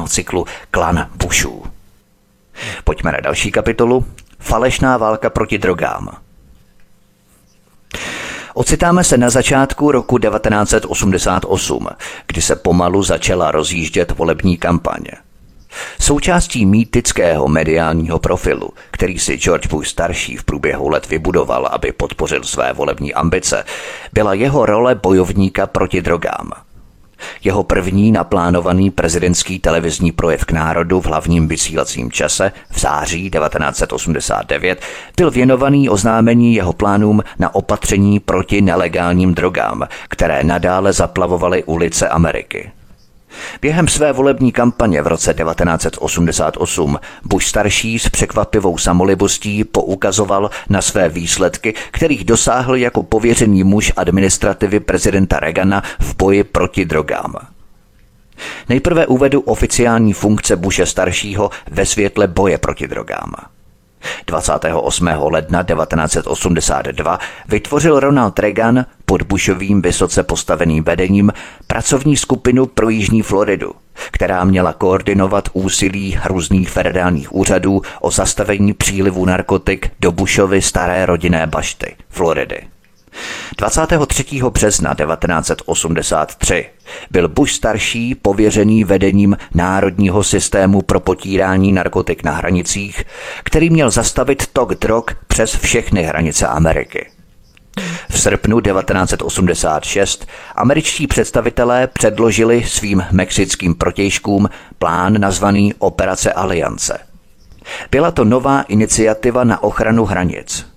cyklu 0.06 0.46
Klan 0.70 1.08
Bushů. 1.16 1.62
Pojďme 2.84 3.12
na 3.12 3.20
další 3.20 3.50
kapitolu. 3.50 4.06
Falešná 4.38 4.96
válka 4.96 5.30
proti 5.30 5.58
drogám. 5.58 6.16
Ocitáme 8.54 9.04
se 9.04 9.18
na 9.18 9.30
začátku 9.30 9.92
roku 9.92 10.18
1988, 10.18 11.88
kdy 12.26 12.42
se 12.42 12.56
pomalu 12.56 13.02
začala 13.02 13.50
rozjíždět 13.50 14.10
volební 14.10 14.56
kampaně. 14.56 15.12
Součástí 16.00 16.66
mýtického 16.66 17.48
mediálního 17.48 18.18
profilu, 18.18 18.70
který 18.90 19.18
si 19.18 19.36
George 19.36 19.66
Bush 19.66 19.88
starší 19.88 20.36
v 20.36 20.44
průběhu 20.44 20.88
let 20.88 21.08
vybudoval, 21.08 21.66
aby 21.66 21.92
podpořil 21.92 22.42
své 22.42 22.72
volební 22.72 23.14
ambice, 23.14 23.64
byla 24.12 24.34
jeho 24.34 24.66
role 24.66 24.94
bojovníka 24.94 25.66
proti 25.66 26.02
drogám– 26.02 26.52
jeho 27.44 27.62
první 27.62 28.12
naplánovaný 28.12 28.90
prezidentský 28.90 29.58
televizní 29.58 30.12
projev 30.12 30.44
k 30.44 30.52
národu 30.52 31.00
v 31.00 31.06
hlavním 31.06 31.48
vysílacím 31.48 32.10
čase 32.10 32.52
v 32.70 32.80
září 32.80 33.30
1989 33.30 34.82
byl 35.16 35.30
věnovaný 35.30 35.88
oznámení 35.88 36.54
jeho 36.54 36.72
plánům 36.72 37.22
na 37.38 37.54
opatření 37.54 38.20
proti 38.20 38.60
nelegálním 38.60 39.34
drogám, 39.34 39.88
které 40.08 40.44
nadále 40.44 40.92
zaplavovaly 40.92 41.64
ulice 41.64 42.08
Ameriky. 42.08 42.70
Během 43.60 43.88
své 43.88 44.12
volební 44.12 44.52
kampaně 44.52 45.02
v 45.02 45.06
roce 45.06 45.34
1988 45.34 46.98
Bush 47.24 47.46
starší 47.46 47.98
s 47.98 48.08
překvapivou 48.08 48.78
samolibostí 48.78 49.64
poukazoval 49.64 50.50
na 50.68 50.82
své 50.82 51.08
výsledky, 51.08 51.74
kterých 51.90 52.24
dosáhl 52.24 52.76
jako 52.76 53.02
pověřený 53.02 53.64
muž 53.64 53.92
administrativy 53.96 54.80
prezidenta 54.80 55.40
Reagana 55.40 55.82
v 56.00 56.16
boji 56.16 56.44
proti 56.44 56.84
drogám. 56.84 57.34
Nejprve 58.68 59.06
uvedu 59.06 59.40
oficiální 59.40 60.12
funkce 60.12 60.56
Bushe 60.56 60.86
staršího 60.86 61.50
ve 61.70 61.86
světle 61.86 62.26
boje 62.26 62.58
proti 62.58 62.88
drogám. 62.88 63.34
28. 64.26 65.06
ledna 65.06 65.62
1982 65.62 67.18
vytvořil 67.48 68.00
Ronald 68.00 68.38
Reagan 68.38 68.86
pod 69.04 69.22
Bushovým 69.22 69.82
vysoce 69.82 70.22
postaveným 70.22 70.84
vedením 70.84 71.32
pracovní 71.66 72.16
skupinu 72.16 72.66
pro 72.66 72.88
Jižní 72.88 73.22
Floridu, 73.22 73.72
která 74.10 74.44
měla 74.44 74.72
koordinovat 74.72 75.48
úsilí 75.52 76.18
různých 76.26 76.70
federálních 76.70 77.34
úřadů 77.34 77.82
o 78.00 78.10
zastavení 78.10 78.72
přílivu 78.72 79.24
narkotik 79.24 79.90
do 80.00 80.12
Bushovy 80.12 80.62
staré 80.62 81.06
rodinné 81.06 81.46
bašty, 81.46 81.96
Floridy. 82.08 82.62
23. 83.58 84.24
března 84.50 84.94
1983 84.94 86.66
byl 87.10 87.28
Bush 87.28 87.52
starší 87.52 88.14
pověřený 88.14 88.84
vedením 88.84 89.36
Národního 89.54 90.24
systému 90.24 90.82
pro 90.82 91.00
potírání 91.00 91.72
narkotik 91.72 92.24
na 92.24 92.32
hranicích, 92.32 93.04
který 93.44 93.70
měl 93.70 93.90
zastavit 93.90 94.46
tok 94.52 94.74
drog 94.74 95.04
přes 95.26 95.56
všechny 95.56 96.02
hranice 96.02 96.46
Ameriky. 96.46 97.10
V 98.10 98.20
srpnu 98.20 98.60
1986 98.60 100.26
američtí 100.56 101.06
představitelé 101.06 101.86
předložili 101.86 102.64
svým 102.64 103.04
mexickým 103.10 103.74
protějškům 103.74 104.48
plán 104.78 105.20
nazvaný 105.20 105.74
Operace 105.78 106.32
Aliance. 106.32 106.98
Byla 107.90 108.10
to 108.10 108.24
nová 108.24 108.62
iniciativa 108.62 109.44
na 109.44 109.62
ochranu 109.62 110.04
hranic– 110.04 110.66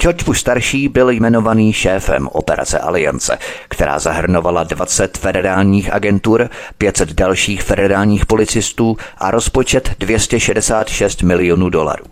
George 0.00 0.24
Bush 0.24 0.40
starší 0.40 0.88
byl 0.88 1.10
jmenovaný 1.10 1.72
šéfem 1.72 2.28
operace 2.28 2.78
Aliance, 2.78 3.38
která 3.68 3.98
zahrnovala 3.98 4.64
20 4.64 5.18
federálních 5.18 5.92
agentur, 5.92 6.50
500 6.78 7.12
dalších 7.12 7.62
federálních 7.62 8.26
policistů 8.26 8.96
a 9.18 9.30
rozpočet 9.30 9.90
266 9.98 11.22
milionů 11.22 11.70
dolarů. 11.70 12.04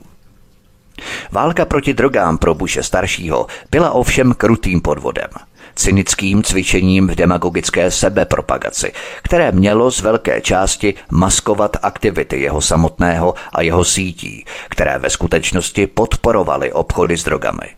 Válka 1.33 1.65
proti 1.65 1.95
drogám 1.95 2.39
pro 2.39 2.55
Bushe 2.55 2.83
staršího 2.83 3.47
byla 3.71 3.91
ovšem 3.91 4.35
krutým 4.35 4.81
podvodem– 4.81 5.29
cynickým 5.79 6.43
cvičením 6.43 7.09
v 7.09 7.15
demagogické 7.15 7.91
sebepropagaci, 7.91 8.93
které 9.23 9.53
mělo 9.53 9.91
z 9.91 10.01
velké 10.01 10.41
části 10.41 10.95
maskovat 11.11 11.77
aktivity 11.83 12.41
jeho 12.41 12.61
samotného 12.61 13.35
a 13.53 13.63
jeho 13.63 13.85
sítí, 13.85 14.45
které 14.69 14.99
ve 14.99 15.11
skutečnosti 15.11 15.87
podporovaly 15.87 16.73
obchody 16.73 17.17
s 17.17 17.25
drogami. 17.25 17.69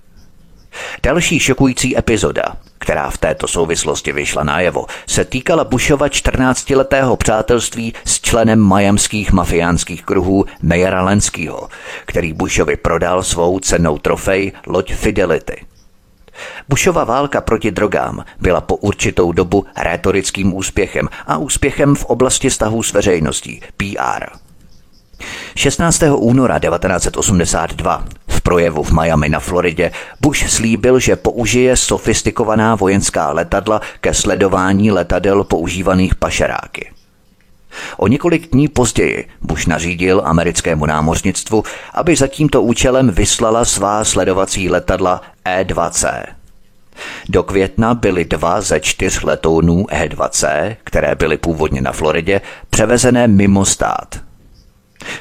Další 1.03 1.41
šokující 1.41 1.99
epizoda, 1.99 2.45
která 2.79 3.11
v 3.11 3.19
této 3.19 3.49
souvislosti 3.49 4.13
vyšla 4.13 4.45
najevo, 4.45 4.87
se 5.07 5.25
týkala 5.25 5.65
Bushova 5.65 6.09
14-letého 6.09 7.17
přátelství 7.17 7.95
s 8.05 8.21
členem 8.21 8.61
majamských 8.61 9.33
mafiánských 9.33 10.05
kruhů 10.05 10.45
Mejera 10.63 11.03
Lenskýho, 11.03 11.69
který 12.07 12.33
Bushovi 12.33 12.77
prodal 12.77 13.23
svou 13.23 13.61
cenou 13.61 13.99
trofej 13.99 14.53
loď 14.67 14.95
Fidelity– 14.95 15.65
Bushova 16.69 17.05
válka 17.05 17.41
proti 17.41 17.71
drogám 17.71 18.25
byla 18.41 18.61
po 18.61 18.77
určitou 18.77 19.33
dobu 19.33 19.67
rétorickým 19.77 20.55
úspěchem 20.55 21.09
a 21.27 21.37
úspěchem 21.37 21.95
v 21.95 22.05
oblasti 22.05 22.49
vztahů 22.49 22.83
s 22.83 22.93
veřejností, 22.93 23.61
PR. 23.77 24.27
16. 25.55 26.03
února 26.17 26.59
1982 26.59 28.05
v 28.29 28.41
V 28.41 28.43
projevu 28.43 28.83
v 28.83 28.93
Miami 28.93 29.29
na 29.29 29.41
Floridě 29.41 29.91
Bush 30.21 30.51
slíbil, 30.51 30.99
že 30.99 31.17
použije 31.17 31.77
sofistikovaná 31.77 32.75
vojenská 32.75 33.33
letadla 33.33 33.81
ke 34.01 34.15
sledování 34.15 34.91
letadel 34.91 35.45
používaných 35.45 36.15
pašeráky. 36.15 36.91
O 37.97 38.09
několik 38.09 38.51
dní 38.51 38.69
později 38.69 39.29
Bush 39.43 39.67
nařídil 39.67 40.23
americkému 40.25 40.87
námořnictvu, 40.87 41.63
aby 41.95 42.17
za 42.17 42.27
tímto 42.27 42.63
účelem 42.63 43.11
vyslala 43.11 43.65
svá 43.65 44.05
sledovací 44.05 44.71
letadla 44.71 45.23
E-2C. 45.45 46.23
Do 47.29 47.43
května 47.43 47.95
byly 47.95 48.25
dva 48.25 48.61
ze 48.61 48.81
čtyř 48.81 49.23
letounů 49.23 49.87
E-2C, 49.91 50.77
které 50.85 51.15
byly 51.15 51.37
původně 51.37 51.81
na 51.81 51.93
Floridě, 51.93 52.41
převezené 52.71 53.29
mimo 53.29 53.65
stát. 53.65 54.21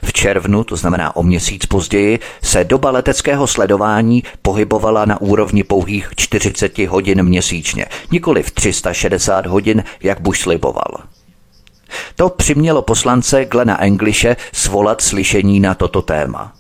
V 0.03 0.13
červnu, 0.13 0.63
to 0.63 0.75
znamená 0.75 1.15
o 1.15 1.23
měsíc 1.23 1.65
později, 1.65 2.19
se 2.43 2.63
doba 2.63 2.91
leteckého 2.91 3.47
sledování 3.47 4.23
pohybovala 4.41 5.05
na 5.05 5.21
úrovni 5.21 5.63
pouhých 5.63 6.09
40 6.15 6.77
hodin 6.77 7.23
měsíčně, 7.23 7.85
nikoli 8.12 8.43
v 8.43 8.51
360 8.51 9.45
hodin, 9.45 9.83
jak 10.03 10.21
Bush 10.21 10.39
sliboval. 10.41 10.91
To 12.15 12.30
přimělo 12.30 12.82
poslance 12.82 13.45
Glena 13.45 13.84
Englishe 13.84 14.36
svolat 14.54 15.02
slyšení 15.02 15.60
na 15.60 15.75
toto 15.75 16.02
téma. 16.02 16.54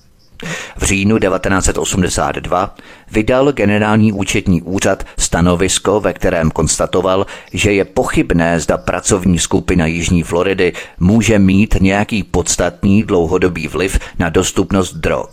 V 0.77 0.83
říjnu 0.83 1.19
1982 1.19 2.75
vydal 3.11 3.51
generální 3.51 4.11
účetní 4.11 4.61
úřad 4.61 5.03
stanovisko, 5.17 5.99
ve 5.99 6.13
kterém 6.13 6.51
konstatoval, 6.51 7.25
že 7.53 7.73
je 7.73 7.85
pochybné, 7.85 8.59
zda 8.59 8.77
pracovní 8.77 9.39
skupina 9.39 9.85
Jižní 9.85 10.23
Floridy 10.23 10.73
může 10.99 11.39
mít 11.39 11.75
nějaký 11.79 12.23
podstatný 12.23 13.03
dlouhodobý 13.03 13.67
vliv 13.67 13.99
na 14.19 14.29
dostupnost 14.29 14.93
drog. 14.93 15.29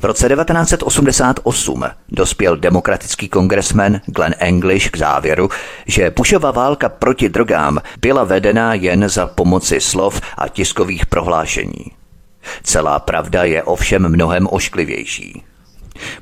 V 0.00 0.04
roce 0.04 0.28
1988 0.28 1.84
dospěl 2.08 2.56
demokratický 2.56 3.28
kongresmen 3.28 4.00
Glenn 4.06 4.34
English 4.38 4.90
k 4.90 4.96
závěru, 4.96 5.48
že 5.86 6.10
Bushova 6.16 6.50
válka 6.50 6.88
proti 6.88 7.28
drogám 7.28 7.78
byla 8.00 8.24
vedena 8.24 8.74
jen 8.74 9.08
za 9.08 9.26
pomoci 9.26 9.80
slov 9.80 10.20
a 10.36 10.48
tiskových 10.48 11.06
prohlášení. 11.06 11.84
Celá 12.62 12.98
pravda 12.98 13.44
je 13.44 13.62
ovšem 13.62 14.08
mnohem 14.08 14.48
ošklivější. 14.50 15.42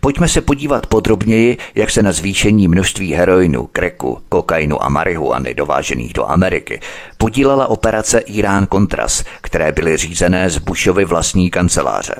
Pojďme 0.00 0.28
se 0.28 0.40
podívat 0.40 0.86
podrobněji, 0.86 1.58
jak 1.74 1.90
se 1.90 2.02
na 2.02 2.12
zvýšení 2.12 2.68
množství 2.68 3.12
heroinu, 3.12 3.66
kreku, 3.72 4.18
kokainu 4.28 4.82
a 4.82 4.88
marihuany 4.88 5.54
dovážených 5.54 6.12
do 6.12 6.30
Ameriky 6.30 6.80
podílela 7.18 7.66
operace 7.66 8.18
Irán 8.18 8.66
Contras, 8.72 9.24
které 9.40 9.72
byly 9.72 9.96
řízené 9.96 10.50
z 10.50 10.58
Bushovy 10.58 11.04
vlastní 11.04 11.50
kanceláře. 11.50 12.14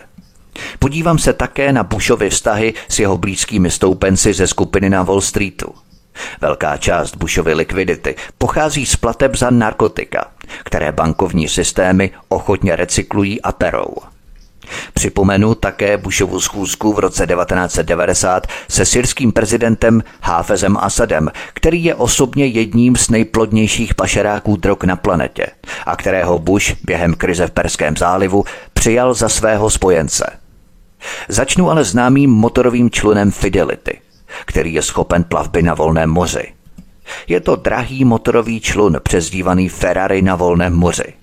Podívám 0.79 1.19
se 1.19 1.33
také 1.33 1.73
na 1.73 1.83
Bushovy 1.83 2.31
vztahy 2.31 2.75
s 2.88 2.99
jeho 2.99 3.19
blízkými 3.19 3.71
stoupenci 3.71 4.35
ze 4.35 4.47
skupiny 4.47 4.90
na 4.90 5.03
Wall 5.03 5.21
Streetu. 5.21 5.75
Velká 6.40 6.77
část 6.77 7.16
Bushovy 7.16 7.55
likvidity 7.55 8.14
pochází 8.38 8.87
z 8.87 8.97
plateb 8.97 9.37
za 9.37 9.51
narkotika, 9.51 10.25
které 10.64 10.92
bankovní 10.92 11.49
systémy 11.49 12.11
ochotně 12.29 12.77
recyklují 12.77 13.42
a 13.42 13.53
perou. 13.53 13.95
Připomenu 14.95 15.55
také 15.55 15.97
Bushovu 15.97 16.40
schůzku 16.40 16.92
v 16.92 16.99
roce 16.99 17.27
1990 17.27 18.47
se 18.69 18.85
syrským 18.85 19.33
prezidentem 19.33 20.03
Háfezem 20.23 20.77
Asadem, 20.77 21.31
který 21.55 21.85
je 21.85 21.95
osobně 21.95 22.47
jedním 22.47 22.97
z 22.97 23.09
nejplodnějších 23.09 23.95
pašeráků 23.95 24.57
drog 24.57 24.79
na 24.85 24.97
planetě 24.97 25.47
a 25.87 25.97
kterého 25.97 26.38
Bush 26.38 26.75
během 26.85 27.14
krize 27.14 27.47
v 27.47 27.51
Perském 27.51 27.97
zálivu 27.97 28.45
přijal 28.73 29.14
za 29.14 29.29
svého 29.29 29.71
spojence– 29.71 30.31
Začnu 31.28 31.70
ale 31.70 31.85
známým 31.85 32.30
motorovým 32.30 32.90
člunem 32.90 33.30
Fidelity, 33.30 34.00
který 34.44 34.74
je 34.74 34.82
schopen 34.82 35.24
plavby 35.24 35.62
na 35.62 35.74
volném 35.74 36.11
moři. 36.11 36.52
Je 37.28 37.40
to 37.40 37.56
drahý 37.56 38.04
motorový 38.04 38.61
člun 38.61 38.96
přezdívaný 39.02 39.68
Ferrari 39.68 40.22
na 40.22 40.37
volném 40.37 40.74
moři. 40.74 41.14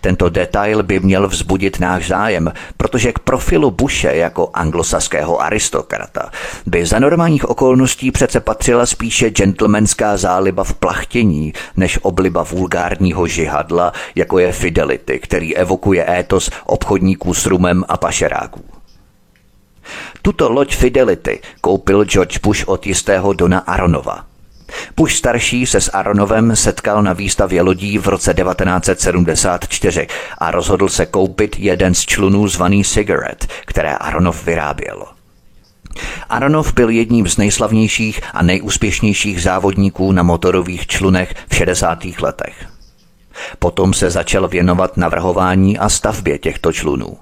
Tento 0.00 0.28
detail 0.28 0.82
by 0.82 1.00
měl 1.00 1.28
vzbudit 1.28 1.80
náš 1.80 2.08
zájem, 2.08 2.52
protože 2.76 3.12
k 3.12 3.18
profilu 3.18 3.70
Bushe 3.70 4.16
jako 4.16 4.50
anglosaského 4.54 5.42
aristokrata 5.42 6.30
by 6.66 6.86
za 6.86 6.98
normálních 6.98 7.50
okolností 7.50 8.10
přece 8.10 8.40
patřila 8.40 8.86
spíše 8.86 9.30
gentlemanská 9.30 10.16
záliba 10.16 10.64
v 10.64 10.74
plachtění, 10.74 11.52
než 11.76 11.98
obliba 12.02 12.42
vulgárního 12.42 13.26
žihadla, 13.26 13.92
jako 14.14 14.38
je 14.38 14.52
Fidelity, 14.52 15.18
který 15.18 15.56
evokuje 15.56 16.10
étos 16.10 16.50
obchodníků 16.66 17.34
s 17.34 17.46
rumem 17.46 17.84
a 17.88 17.96
pašeráků. 17.96 18.77
Tuto 20.22 20.52
loď 20.52 20.76
Fidelity 20.76 21.40
koupil 21.60 22.04
George 22.04 22.38
Bush 22.38 22.64
od 22.68 22.86
jistého 22.86 23.32
Dona 23.32 23.58
Aronova. 23.58 24.24
Bush 24.96 25.14
starší 25.14 25.66
se 25.66 25.80
s 25.80 25.90
Aronovem 25.94 26.56
setkal 26.56 27.02
na 27.02 27.12
výstavě 27.12 27.62
lodí 27.62 27.98
v 27.98 28.08
roce 28.08 28.34
1974 28.34 30.06
a 30.38 30.50
rozhodl 30.50 30.88
se 30.88 31.06
koupit 31.06 31.56
jeden 31.58 31.94
z 31.94 32.00
člunů 32.00 32.48
zvaný 32.48 32.84
Cigarette, 32.84 33.46
které 33.66 33.94
Aronov 33.94 34.46
vyráběl. 34.46 35.04
Aronov 36.28 36.72
byl 36.72 36.88
jedním 36.88 37.28
z 37.28 37.36
nejslavnějších 37.36 38.20
a 38.34 38.42
nejúspěšnějších 38.42 39.42
závodníků 39.42 40.12
na 40.12 40.22
motorových 40.22 40.86
člunech 40.86 41.34
v 41.48 41.54
60. 41.54 41.98
letech. 42.20 42.66
Potom 43.58 43.94
se 43.94 44.10
začal 44.10 44.48
věnovat 44.48 44.96
navrhování 44.96 45.78
a 45.78 45.88
stavbě 45.88 46.38
těchto 46.38 46.72
člunů. 46.72 47.16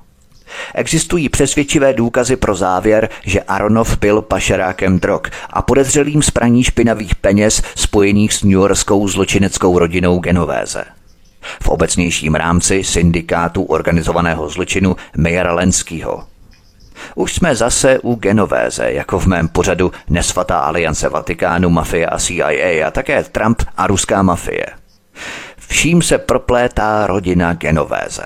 Existují 0.74 1.28
přesvědčivé 1.28 1.92
důkazy 1.92 2.36
pro 2.36 2.54
závěr, 2.54 3.08
že 3.24 3.40
Aronov 3.40 3.98
byl 3.98 4.22
pašerákem 4.22 5.00
drog 5.00 5.20
a 5.50 5.62
podezřelým 5.62 6.22
z 6.22 6.30
praní 6.30 6.64
špinavých 6.64 7.14
peněz 7.14 7.62
spojených 7.74 8.32
s 8.32 8.42
Yorkskou 8.42 9.08
zločineckou 9.08 9.78
rodinou 9.78 10.18
Genovéze. 10.18 10.84
V 11.62 11.68
obecnějším 11.68 12.34
rámci 12.34 12.84
syndikátu 12.84 13.62
organizovaného 13.62 14.48
zločinu 14.48 14.96
Mejera 15.16 15.54
Lenskýho. 15.54 16.24
Už 17.14 17.34
jsme 17.34 17.56
zase 17.56 17.98
u 17.98 18.14
Genovéze, 18.14 18.92
jako 18.92 19.18
v 19.18 19.26
mém 19.26 19.48
pořadu 19.48 19.92
Nesvatá 20.08 20.58
aliance 20.58 21.08
Vatikánu, 21.08 21.70
mafie 21.70 22.06
a 22.06 22.18
CIA 22.18 22.86
a 22.86 22.90
také 22.90 23.24
Trump 23.24 23.62
a 23.76 23.86
ruská 23.86 24.22
mafie. 24.22 24.66
Vším 25.68 26.02
se 26.02 26.18
proplétá 26.18 27.06
rodina 27.06 27.52
Genovéze. 27.52 28.24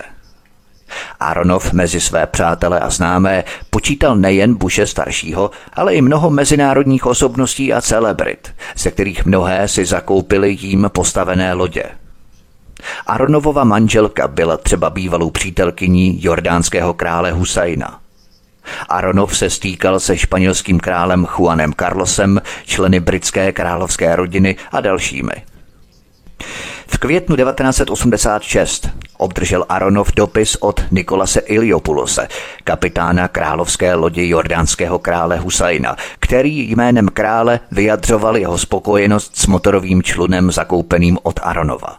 Aronov 1.21 1.73
mezi 1.73 2.01
své 2.01 2.27
přátele 2.27 2.81
a 2.81 2.91
známé 2.91 3.45
počítal 3.71 4.17
nejen 4.17 4.55
Bushe 4.55 4.87
staršího, 4.87 5.51
ale 5.73 5.95
i 5.95 6.03
mnoho 6.03 6.31
mezinárodních 6.31 7.07
osobností 7.07 7.73
a 7.73 7.81
celebrit, 7.81 8.55
ze 8.77 8.91
kterých 8.91 9.25
mnohé 9.25 9.69
si 9.69 9.85
zakoupili 9.85 10.57
jím 10.61 10.91
postavené 10.93 11.53
lodě. 11.53 11.85
Aronovova 13.07 13.65
manželka 13.65 14.29
byla 14.29 14.57
třeba 14.57 14.91
bývalou 14.91 15.31
přítelkyní 15.31 16.25
jordánského 16.25 16.95
krále 16.95 17.33
Husajna. 17.33 18.01
Aronov 18.89 19.37
se 19.37 19.51
stýkal 19.51 20.01
se 20.01 20.19
španělským 20.19 20.81
králem 20.81 21.27
Juanem 21.39 21.73
Carlosem, 21.73 22.41
členy 22.67 23.01
britské 23.01 23.53
královské 23.53 24.17
rodiny 24.17 24.57
a 24.73 24.81
dalšími. 24.81 25.33
V 26.87 26.99
květnu 26.99 27.37
1986 27.37 28.89
obdržel 29.17 29.65
Aronov 29.69 30.13
dopis 30.17 30.57
od 30.61 30.81
Nikolase 30.91 31.41
Iliopulose, 31.41 32.29
kapitána 32.65 33.29
královské 33.29 33.95
lodi 33.95 34.29
jordánského 34.29 34.99
krále 34.99 35.39
Husajna, 35.39 35.97
který 36.21 36.71
jménem 36.71 37.09
krále 37.09 37.61
vyjadřoval 37.71 38.37
jeho 38.37 38.59
spokojenost 38.59 39.37
s 39.37 39.47
motorovým 39.47 40.03
člunem 40.03 40.51
zakoupeným 40.51 41.19
od 41.23 41.41
Aronova. 41.43 41.99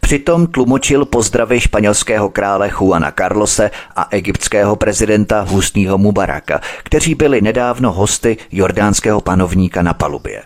Přitom 0.00 0.46
tlumočil 0.46 1.04
pozdravy 1.04 1.60
španělského 1.60 2.28
krále 2.28 2.70
Juana 2.80 3.12
Carlose 3.18 3.70
a 3.96 4.06
egyptského 4.10 4.76
prezidenta 4.76 5.40
Husního 5.40 5.98
Mubaraka, 5.98 6.60
kteří 6.82 7.14
byli 7.14 7.40
nedávno 7.40 7.92
hosty 7.92 8.36
jordánského 8.52 9.20
panovníka 9.20 9.82
na 9.82 9.94
palubě. 9.94 10.42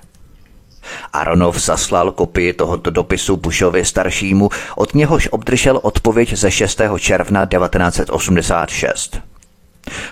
Aronov 1.13 1.59
zaslal 1.59 2.13
kopii 2.13 2.53
tohoto 2.53 2.91
dopisu 2.91 3.37
Bushovi 3.37 3.85
staršímu, 3.85 4.51
od 4.77 4.95
něhož 4.95 5.29
obdržel 5.31 5.81
odpověď 5.83 6.33
ze 6.35 6.51
6. 6.51 6.81
června 6.99 7.47
1986. 7.47 9.21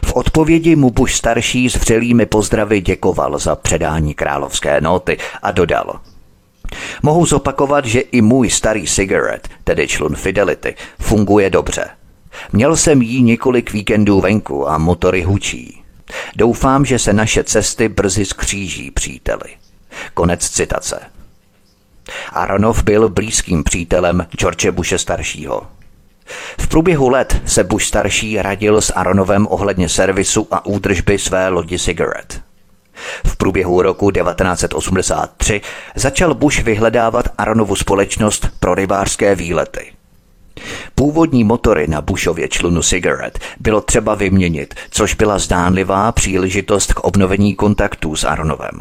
V 0.04 0.12
odpovědi 0.12 0.76
mu 0.76 0.90
Bush 0.90 1.14
starší 1.14 1.70
s 1.70 1.76
vřelými 1.76 2.26
pozdravy 2.26 2.80
děkoval 2.80 3.38
za 3.38 3.56
předání 3.56 4.14
královské 4.14 4.80
noty 4.80 5.16
a 5.42 5.50
dodal 5.50 6.00
Mohu 7.02 7.26
zopakovat, 7.26 7.84
že 7.84 8.00
i 8.00 8.22
můj 8.22 8.50
starý 8.50 8.86
cigaret, 8.86 9.48
tedy 9.64 9.88
člun 9.88 10.16
Fidelity, 10.16 10.74
funguje 11.00 11.50
dobře. 11.50 11.84
Měl 12.52 12.76
jsem 12.76 13.02
jí 13.02 13.22
několik 13.22 13.72
víkendů 13.72 14.20
venku 14.20 14.68
a 14.68 14.78
motory 14.78 15.22
hučí. 15.22 15.82
Doufám, 16.36 16.84
že 16.84 16.98
se 16.98 17.12
naše 17.12 17.44
cesty 17.44 17.88
brzy 17.88 18.24
skříží, 18.24 18.90
příteli. 18.90 19.54
Konec 20.14 20.50
citace. 20.50 21.00
Aronov 22.32 22.82
byl 22.82 23.08
blízkým 23.08 23.64
přítelem 23.64 24.26
George 24.38 24.70
Bushe 24.70 24.98
staršího. 24.98 25.66
V 26.60 26.68
průběhu 26.68 27.08
let 27.08 27.42
se 27.46 27.64
Bush 27.64 27.84
starší 27.84 28.42
radil 28.42 28.80
s 28.80 28.92
Aronovem 28.92 29.46
ohledně 29.50 29.88
servisu 29.88 30.48
a 30.50 30.66
údržby 30.66 31.18
své 31.18 31.48
lodi 31.48 31.78
Cigarette. 31.78 32.40
V 33.26 33.36
průběhu 33.36 33.82
roku 33.82 34.10
1983 34.10 35.60
začal 35.94 36.34
Bush 36.34 36.62
vyhledávat 36.62 37.28
Aronovu 37.38 37.76
společnost 37.76 38.48
pro 38.60 38.74
rybářské 38.74 39.34
výlety. 39.34 39.92
Původní 40.94 41.44
motory 41.44 41.86
na 41.88 42.00
Bushově 42.00 42.48
člunu 42.48 42.82
Cigarette 42.82 43.40
bylo 43.60 43.80
třeba 43.80 44.14
vyměnit, 44.14 44.74
což 44.90 45.14
byla 45.14 45.38
zdánlivá 45.38 46.12
příležitost 46.12 46.92
k 46.92 47.00
obnovení 47.00 47.54
kontaktů 47.54 48.16
s 48.16 48.24
Aronovem. 48.24 48.80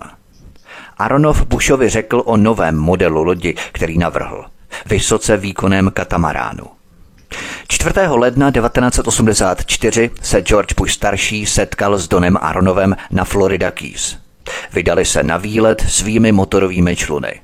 Aronov 0.98 1.46
Bushovi 1.46 1.90
řekl 1.90 2.24
o 2.26 2.38
novém 2.38 2.78
modelu 2.78 3.24
lodi, 3.24 3.56
který 3.72 3.98
navrhl. 3.98 4.46
Vysoce 4.86 5.38
výkonném 5.38 5.92
katamaránu. 5.92 6.64
4. 7.68 7.94
ledna 8.08 8.52
1984 8.52 10.10
se 10.22 10.42
George 10.42 10.74
Bush 10.78 10.92
starší 10.92 11.46
setkal 11.46 11.98
s 11.98 12.08
Donem 12.08 12.38
Aronovem 12.42 12.96
na 13.12 13.24
Florida 13.24 13.72
Keys. 13.72 14.18
Vydali 14.74 15.06
se 15.06 15.24
na 15.24 15.38
výlet 15.38 15.86
svými 15.88 16.32
motorovými 16.32 16.96
čluny. 16.96 17.42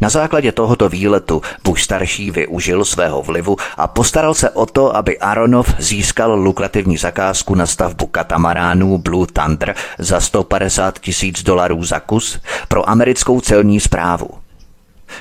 Na 0.00 0.08
základě 0.08 0.52
tohoto 0.52 0.88
výletu 0.88 1.42
Bush 1.64 1.82
starší 1.82 2.30
využil 2.30 2.84
svého 2.84 3.22
vlivu 3.22 3.56
a 3.76 3.86
postaral 3.86 4.34
se 4.34 4.50
o 4.50 4.66
to, 4.66 4.96
aby 4.96 5.18
Aronov 5.18 5.74
získal 5.78 6.34
lukrativní 6.34 6.96
zakázku 6.96 7.54
na 7.54 7.66
stavbu 7.66 8.06
katamaránů 8.06 8.98
Blue 8.98 9.26
Thunder 9.32 9.74
za 9.98 10.20
150 10.20 10.98
tisíc 10.98 11.42
dolarů 11.42 11.84
za 11.84 12.00
kus 12.00 12.40
pro 12.68 12.88
americkou 12.90 13.40
celní 13.40 13.80
zprávu. 13.80 14.30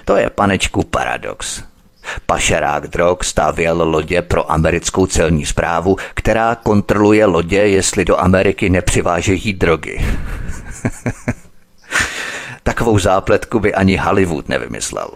To 0.06 0.17
je 0.17 0.30
panečku 0.30 0.84
paradox. 0.84 1.63
Pašerák 2.26 2.88
drog 2.88 3.17
stavěl 3.23 3.89
lodě 3.89 4.21
pro 4.21 4.52
americkou 4.52 5.06
celní 5.06 5.45
zprávu, 5.45 5.97
která 6.13 6.56
kontroluje 6.56 7.26
lodě, 7.26 7.58
jestli 7.58 8.06
do 8.06 8.19
Ameriky 8.19 8.69
nepřivážejí 8.69 9.54
drogy. 9.54 10.06
Takovou 12.78 13.00
zápletku 13.00 13.60
by 13.60 13.74
ani 13.74 13.98
Hollywood 13.98 14.50
nevymyslel. 14.50 15.10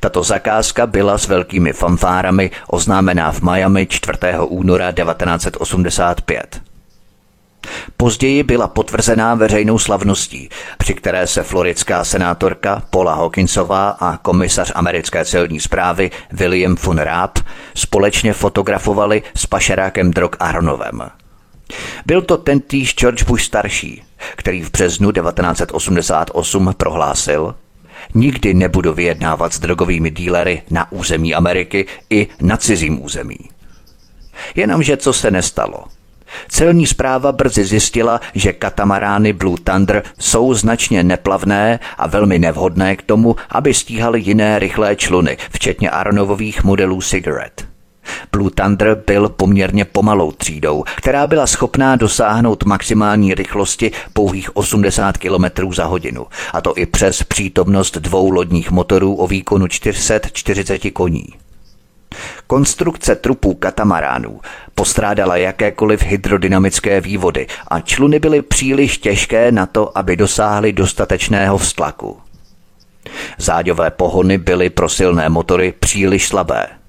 Tato 0.00 0.22
zakázka 0.22 0.86
byla 0.86 1.18
s 1.18 1.28
velkými 1.28 1.72
fanfárami 1.72 2.50
oznámená 2.68 3.32
v 3.32 3.40
Miami 3.40 3.86
4. 3.86 4.18
února 4.46 4.92
1985. 4.92 6.60
Později 7.96 8.42
byla 8.42 8.68
potvrzená 8.68 9.34
veřejnou 9.34 9.78
slavností, 9.78 10.48
při 10.78 10.94
které 10.94 11.26
se 11.26 11.42
floridská 11.42 12.04
senátorka 12.04 12.82
Paula 12.90 13.14
Hawkinsová 13.14 13.88
a 13.90 14.16
komisař 14.16 14.72
americké 14.74 15.24
celní 15.24 15.60
zprávy 15.60 16.10
William 16.32 16.76
von 16.82 16.98
Raab 16.98 17.38
společně 17.74 18.32
fotografovali 18.32 19.22
s 19.34 19.46
pašerákem 19.46 20.10
drog 20.10 20.30
Aronovem. 20.38 21.02
Byl 22.06 22.22
to 22.22 22.36
tentýž 22.36 22.94
George 22.94 23.22
Bush 23.22 23.44
starší, 23.44 24.02
který 24.36 24.62
v 24.62 24.70
březnu 24.70 25.12
1988 25.12 26.74
prohlásil, 26.76 27.54
nikdy 28.14 28.54
nebudu 28.54 28.92
vyjednávat 28.92 29.52
s 29.52 29.58
drogovými 29.58 30.10
dílery 30.10 30.62
na 30.70 30.92
území 30.92 31.34
Ameriky 31.34 31.86
i 32.10 32.28
na 32.40 32.56
cizím 32.56 33.04
území. 33.04 33.38
Jenomže 34.54 34.96
co 34.96 35.12
se 35.12 35.30
nestalo– 35.30 35.84
Celní 36.48 36.86
zpráva 36.86 37.32
brzy 37.32 37.64
zjistila, 37.64 38.20
že 38.34 38.52
katamarány 38.52 39.32
Blue 39.32 39.58
Thunder 39.64 40.02
jsou 40.18 40.54
značně 40.54 41.02
neplavné 41.02 41.78
a 41.98 42.06
velmi 42.06 42.38
nevhodné 42.38 42.96
k 42.96 43.02
tomu, 43.02 43.36
aby 43.48 43.74
stíhaly 43.74 44.20
jiné 44.20 44.58
rychlé 44.58 44.96
čluny, 44.96 45.36
včetně 45.50 45.90
Aronových 45.90 46.64
modelů 46.64 47.00
Cigarette. 47.00 47.69
Blue 48.32 48.50
Thunder 48.50 49.02
byl 49.06 49.28
poměrně 49.28 49.84
pomalou 49.84 50.32
třídou, 50.32 50.84
která 50.96 51.26
byla 51.26 51.46
schopná 51.46 51.96
dosáhnout 51.96 52.64
maximální 52.64 53.34
rychlosti 53.34 53.92
pouhých 54.12 54.56
80 54.56 55.18
km 55.18 55.72
za 55.72 55.84
hodinu, 55.84 56.26
a 56.52 56.60
to 56.60 56.78
i 56.78 56.86
přes 56.86 57.22
přítomnost 57.22 57.96
dvou 57.96 58.30
lodních 58.30 58.70
motorů 58.70 59.14
o 59.14 59.26
výkonu 59.26 59.68
440 59.68 60.90
koní. 60.90 61.26
Konstrukce 62.46 63.16
trupů 63.16 63.54
katamaránů 63.54 64.40
postrádala 64.74 65.36
jakékoliv 65.36 66.02
hydrodynamické 66.02 67.00
vývody 67.00 67.46
a 67.68 67.80
čluny 67.80 68.18
byly 68.18 68.42
příliš 68.42 68.98
těžké 68.98 69.52
na 69.52 69.66
to, 69.66 69.98
aby 69.98 70.16
dosáhly 70.16 70.72
dostatečného 70.72 71.58
vztlaku. 71.58 72.18
Záďové 73.38 73.90
pohony 73.90 74.38
byly 74.38 74.70
pro 74.70 74.88
silné 74.88 75.28
motory 75.28 75.74
příliš 75.80 76.28
slabé. 76.28 76.79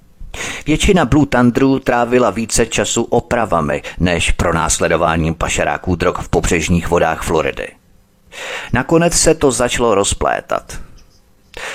Většina 0.65 1.05
Blue 1.05 1.25
Thunderů 1.25 1.79
trávila 1.79 2.29
více 2.29 2.65
času 2.65 3.03
opravami 3.03 3.81
než 3.99 4.31
pro 4.31 4.53
následováním 4.53 5.35
pašeráků 5.35 5.95
drog 5.95 6.15
v 6.21 6.29
pobřežních 6.29 6.87
vodách 6.87 7.23
Floridy. 7.23 7.67
Nakonec 8.73 9.13
se 9.13 9.35
to 9.35 9.51
začalo 9.51 9.95
rozplétat– 9.95 10.79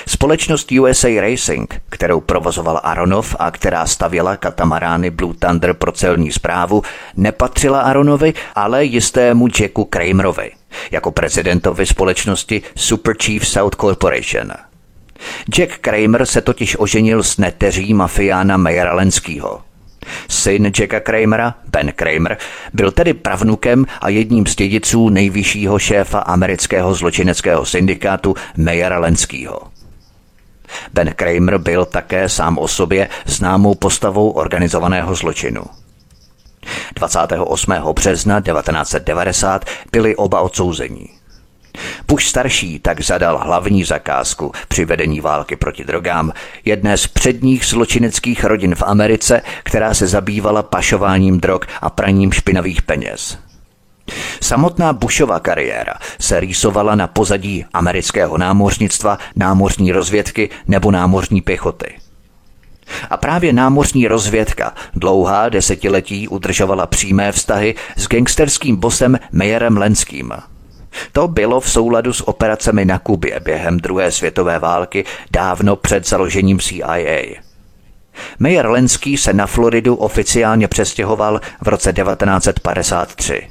Společnost 0.07 0.71
USA 0.71 1.07
Racing, 1.21 1.81
kterou 1.89 2.21
provozoval 2.21 2.79
Aronov 2.83 3.35
a 3.39 3.51
která 3.51 3.85
stavěla 3.85 4.37
katamarány 4.37 5.09
Blue 5.09 5.33
Thunder 5.39 5.73
pro 5.73 5.91
celní 5.91 6.31
zprávu, 6.31 6.83
nepatřila 7.15 7.81
Aronovi, 7.81 8.33
ale 8.55 8.85
jistému 8.85 9.47
Jacku 9.59 9.85
Kramerovi, 9.85 10.51
jako 10.91 11.11
prezidentovi 11.11 11.85
společnosti 11.85 12.61
Super 12.75 13.15
Chief 13.23 13.47
South 13.47 13.75
Corporation. 13.75 14.51
Jack 15.55 15.77
Kramer 15.77 16.25
se 16.25 16.41
totiž 16.41 16.79
oženil 16.79 17.23
s 17.23 17.37
neteří 17.37 17.93
mafiána 17.93 18.57
Mayera 18.57 18.93
Lenskýho. 18.93 19.61
Syn 20.27 20.71
Jacka 20.79 20.99
Kramera, 20.99 21.55
Ben 21.67 21.91
Kramer, 21.91 22.37
byl 22.73 22.91
tedy 22.91 23.13
pravnukem 23.13 23.85
a 24.01 24.09
jedním 24.09 24.47
z 24.47 24.55
dědiců 24.55 25.09
nejvyššího 25.09 25.79
šéfa 25.79 26.19
amerického 26.19 26.93
zločineckého 26.93 27.65
syndikátu 27.65 28.35
Mayera 28.57 28.99
Lenskýho. 28.99 29.61
Ben 30.93 31.13
Kramer 31.13 31.57
byl 31.57 31.85
také 31.85 32.29
sám 32.29 32.57
o 32.57 32.67
sobě 32.67 33.09
známou 33.25 33.75
postavou 33.75 34.29
organizovaného 34.29 35.15
zločinu. 35.15 35.61
28. 36.95 37.73
března 37.93 38.41
1990 38.41 39.65
byli 39.91 40.15
oba 40.15 40.41
odsouzení. 40.41 41.16
Bush 42.07 42.25
starší 42.25 42.79
tak 42.79 43.01
zadal 43.01 43.37
hlavní 43.37 43.83
zakázku 43.83 44.51
při 44.67 44.85
vedení 44.85 45.21
války 45.21 45.55
proti 45.55 45.83
drogám 45.83 46.31
jedné 46.65 46.97
z 46.97 47.07
předních 47.07 47.65
zločineckých 47.65 48.43
rodin 48.43 48.75
v 48.75 48.83
Americe, 48.85 49.41
která 49.63 49.93
se 49.93 50.07
zabývala 50.07 50.63
pašováním 50.63 51.39
drog 51.39 51.61
a 51.81 51.89
praním 51.89 52.31
špinavých 52.31 52.81
peněz. 52.81 53.37
Samotná 54.41 54.93
Bushova 54.93 55.39
kariéra 55.39 55.93
se 56.19 56.39
rýsovala 56.39 56.95
na 56.95 57.07
pozadí 57.07 57.65
amerického 57.73 58.37
námořnictva, 58.37 59.17
námořní 59.35 59.91
rozvědky 59.91 60.49
nebo 60.67 60.91
námořní 60.91 61.41
pěchoty. 61.41 61.93
A 63.09 63.17
právě 63.17 63.53
námořní 63.53 64.07
rozvědka 64.07 64.73
dlouhá 64.93 65.49
desetiletí 65.49 66.27
udržovala 66.27 66.87
přímé 66.87 67.31
vztahy 67.31 67.75
s 67.95 68.07
gangsterským 68.07 68.75
bosem 68.75 69.19
Mayerem 69.31 69.77
Lenským. 69.77 70.33
To 71.11 71.27
bylo 71.27 71.59
v 71.59 71.69
souladu 71.69 72.13
s 72.13 72.27
operacemi 72.27 72.85
na 72.85 72.99
Kubě 72.99 73.39
během 73.39 73.77
druhé 73.77 74.11
světové 74.11 74.59
války 74.59 75.05
dávno 75.31 75.75
před 75.75 76.07
založením 76.07 76.59
CIA. 76.59 77.41
Mayer 78.39 78.67
Lenský 78.67 79.17
se 79.17 79.33
na 79.33 79.45
Floridu 79.47 79.95
oficiálně 79.95 80.67
přestěhoval 80.67 81.41
v 81.61 81.67
roce 81.67 81.93
1953. 81.93 83.47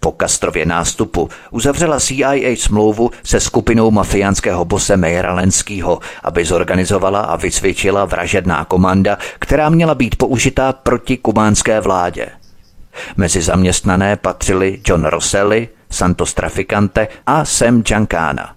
Po 0.00 0.12
Kastrově 0.12 0.66
nástupu 0.66 1.28
uzavřela 1.50 2.00
CIA 2.00 2.56
smlouvu 2.56 3.10
se 3.24 3.40
skupinou 3.40 3.90
mafiánského 3.90 4.64
bose 4.64 4.96
Mejera 4.96 5.34
Lenskýho, 5.34 5.98
aby 6.22 6.44
zorganizovala 6.44 7.20
a 7.20 7.36
vycvičila 7.36 8.04
vražedná 8.04 8.64
komanda, 8.64 9.18
která 9.38 9.68
měla 9.68 9.94
být 9.94 10.16
použitá 10.16 10.72
proti 10.72 11.16
kubánské 11.16 11.80
vládě. 11.80 12.26
Mezi 13.16 13.42
zaměstnané 13.42 14.16
patřili 14.16 14.80
John 14.88 15.04
Rosselli, 15.04 15.68
Santos 15.92 16.34
Traficante 16.34 17.08
a 17.26 17.44
Sam 17.44 17.82
Giancana. 17.82 18.54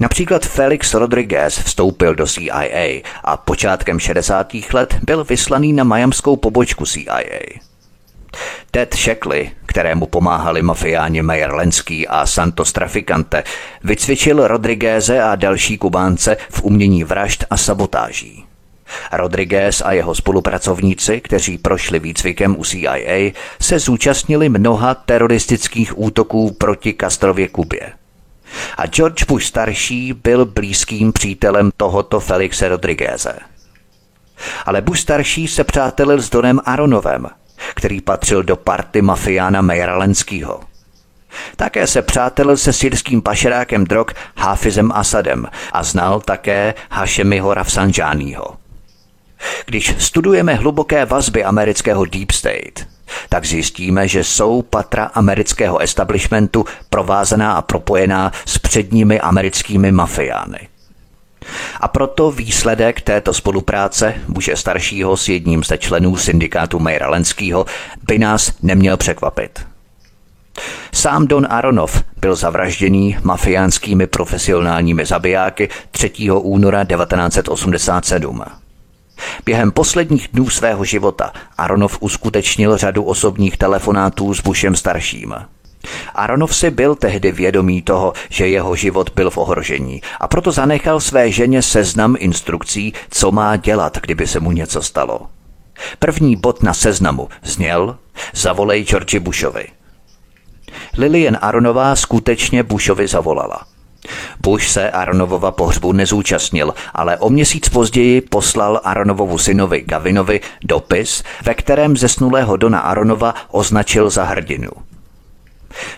Například 0.00 0.46
Felix 0.46 0.94
Rodriguez 0.94 1.58
vstoupil 1.58 2.14
do 2.14 2.26
CIA 2.26 3.02
a 3.24 3.36
počátkem 3.36 3.98
60. 3.98 4.52
let 4.72 4.96
byl 5.02 5.24
vyslaný 5.24 5.72
na 5.72 5.84
majamskou 5.84 6.36
pobočku 6.36 6.86
CIA. 6.86 7.62
Ted 8.70 8.94
Shackley, 8.94 9.50
kterému 9.66 10.06
pomáhali 10.06 10.62
mafiáni 10.62 11.22
Meyer 11.22 11.54
Lenský 11.54 12.08
a 12.08 12.26
Santos 12.26 12.72
Traficante, 12.72 13.44
vycvičil 13.84 14.46
Rodrigueze 14.46 15.22
a 15.22 15.36
další 15.36 15.78
Kubánce 15.78 16.36
v 16.50 16.62
umění 16.62 17.04
vražd 17.04 17.44
a 17.50 17.56
sabotáží. 17.56 18.41
Rodriguez 19.12 19.82
a 19.84 19.92
jeho 19.92 20.14
spolupracovníci, 20.14 21.20
kteří 21.20 21.58
prošli 21.58 21.98
výcvikem 21.98 22.56
u 22.58 22.64
CIA, 22.64 23.32
se 23.60 23.78
zúčastnili 23.78 24.48
mnoha 24.48 24.94
teroristických 24.94 25.98
útoků 25.98 26.50
proti 26.50 26.94
Castrově 27.00 27.48
Kubě. 27.48 27.92
A 28.76 28.86
George 28.86 29.24
Bush 29.24 29.44
starší 29.44 30.12
byl 30.12 30.44
blízkým 30.44 31.12
přítelem 31.12 31.70
tohoto 31.76 32.20
Felixe 32.20 32.68
Rodrigueze. 32.68 33.38
Ale 34.66 34.80
Bush 34.80 35.00
starší 35.00 35.48
se 35.48 35.64
přátelil 35.64 36.22
s 36.22 36.30
Donem 36.30 36.60
Aronovem, 36.64 37.26
který 37.74 38.00
patřil 38.00 38.42
do 38.42 38.56
party 38.56 39.02
mafiána 39.02 39.60
Mejralenského. 39.60 40.60
Také 41.56 41.86
se 41.86 42.02
přátelil 42.02 42.56
se 42.56 42.72
syrským 42.72 43.22
pašerákem 43.22 43.84
drog 43.84 44.06
Hafizem 44.36 44.92
Asadem 44.92 45.46
a 45.72 45.82
znal 45.82 46.20
také 46.20 46.74
Hašemiho 46.90 47.54
Rafsanjányho. 47.54 48.61
Když 49.66 49.94
studujeme 49.98 50.54
hluboké 50.54 51.04
vazby 51.04 51.44
amerického 51.44 52.04
Deep 52.04 52.30
State, 52.30 52.88
tak 53.28 53.44
zjistíme, 53.44 54.08
že 54.08 54.24
jsou 54.24 54.62
patra 54.62 55.04
amerického 55.04 55.78
establishmentu 55.78 56.64
provázaná 56.90 57.52
a 57.52 57.62
propojená 57.62 58.32
s 58.46 58.58
předními 58.58 59.20
americkými 59.20 59.92
mafiány. 59.92 60.68
A 61.80 61.88
proto 61.88 62.30
výsledek 62.30 63.00
této 63.00 63.34
spolupráce 63.34 64.14
muže 64.28 64.56
staršího 64.56 65.16
s 65.16 65.28
jedním 65.28 65.64
ze 65.64 65.78
členů 65.78 66.16
syndikátu 66.16 66.78
Mejralenského 66.78 67.66
by 68.02 68.18
nás 68.18 68.52
neměl 68.62 68.96
překvapit. 68.96 69.66
Sám 70.92 71.26
Don 71.26 71.46
Aronov 71.50 72.02
byl 72.20 72.36
zavražděný 72.36 73.16
mafiánskými 73.22 74.06
profesionálními 74.06 75.06
zabijáky 75.06 75.68
3. 75.90 76.30
února 76.30 76.84
1987. 76.84 78.42
Během 79.44 79.72
posledních 79.72 80.28
dnů 80.32 80.50
svého 80.50 80.84
života 80.84 81.32
Aronov 81.58 81.96
uskutečnil 82.00 82.76
řadu 82.76 83.02
osobních 83.02 83.56
telefonátů 83.56 84.34
s 84.34 84.40
Bushem 84.40 84.76
starším. 84.76 85.34
Aronov 86.14 86.56
si 86.56 86.70
byl 86.70 86.94
tehdy 86.94 87.32
vědomý 87.32 87.82
toho, 87.82 88.12
že 88.28 88.48
jeho 88.48 88.76
život 88.76 89.10
byl 89.14 89.30
v 89.30 89.38
ohrožení 89.38 90.02
a 90.20 90.28
proto 90.28 90.52
zanechal 90.52 91.00
své 91.00 91.30
ženě 91.30 91.62
seznam 91.62 92.16
instrukcí, 92.18 92.92
co 93.10 93.32
má 93.32 93.56
dělat, 93.56 93.98
kdyby 94.02 94.26
se 94.26 94.40
mu 94.40 94.52
něco 94.52 94.82
stalo. 94.82 95.20
První 95.98 96.36
bod 96.36 96.62
na 96.62 96.74
seznamu 96.74 97.28
zněl 97.42 97.98
Zavolej 98.34 98.84
George 98.84 99.18
Bushovi. 99.18 99.66
Lilian 100.98 101.38
Aronová 101.40 101.96
skutečně 101.96 102.62
Bushovi 102.62 103.08
zavolala. 103.08 103.71
Bush 104.40 104.68
se 104.68 104.90
Aronovova 104.90 105.50
pohřbu 105.50 105.92
nezúčastnil, 105.92 106.74
ale 106.94 107.16
o 107.16 107.30
měsíc 107.30 107.68
později 107.68 108.20
poslal 108.20 108.80
Aronovovu 108.84 109.38
synovi 109.38 109.80
Gavinovi 109.80 110.40
dopis, 110.64 111.22
ve 111.44 111.54
kterém 111.54 111.96
zesnulého 111.96 112.56
Dona 112.56 112.80
Aronova 112.80 113.34
označil 113.50 114.10
za 114.10 114.24
hrdinu. 114.24 114.70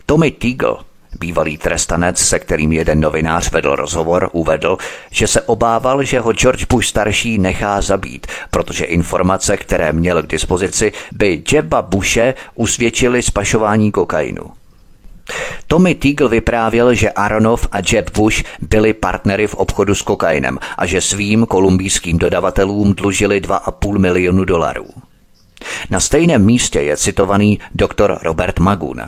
Tommy 0.06 0.30
Teagle, 0.30 0.76
bývalý 1.20 1.58
trestanec, 1.58 2.18
se 2.18 2.38
kterým 2.38 2.72
jeden 2.72 3.00
novinář 3.00 3.50
vedl 3.50 3.76
rozhovor, 3.76 4.30
uvedl, 4.32 4.78
že 5.10 5.26
se 5.26 5.42
obával, 5.42 6.02
že 6.02 6.20
ho 6.20 6.32
George 6.32 6.64
Bush 6.64 6.86
starší 6.86 7.38
nechá 7.38 7.80
zabít, 7.80 8.26
protože 8.50 8.84
informace, 8.84 9.56
které 9.56 9.92
měl 9.92 10.22
k 10.22 10.26
dispozici, 10.26 10.92
by 11.12 11.42
Jeba 11.52 11.82
Bushe 11.82 12.34
usvědčily 12.54 13.22
spašování 13.22 13.92
kokainu. 13.92 14.63
Tommy 15.66 15.94
Teagle 15.94 16.28
vyprávěl, 16.28 16.94
že 16.94 17.10
Aronov 17.10 17.68
a 17.72 17.78
Jeb 17.92 18.10
Bush 18.10 18.42
byli 18.60 18.92
partnery 18.94 19.46
v 19.46 19.54
obchodu 19.54 19.94
s 19.94 20.02
kokainem 20.02 20.58
a 20.78 20.86
že 20.86 21.00
svým 21.00 21.46
kolumbijským 21.46 22.18
dodavatelům 22.18 22.94
dlužili 22.94 23.40
2,5 23.40 23.98
milionu 23.98 24.44
dolarů. 24.44 24.86
Na 25.90 26.00
stejném 26.00 26.44
místě 26.44 26.80
je 26.80 26.96
citovaný 26.96 27.60
doktor 27.74 28.18
Robert 28.22 28.58
Magun, 28.58 29.02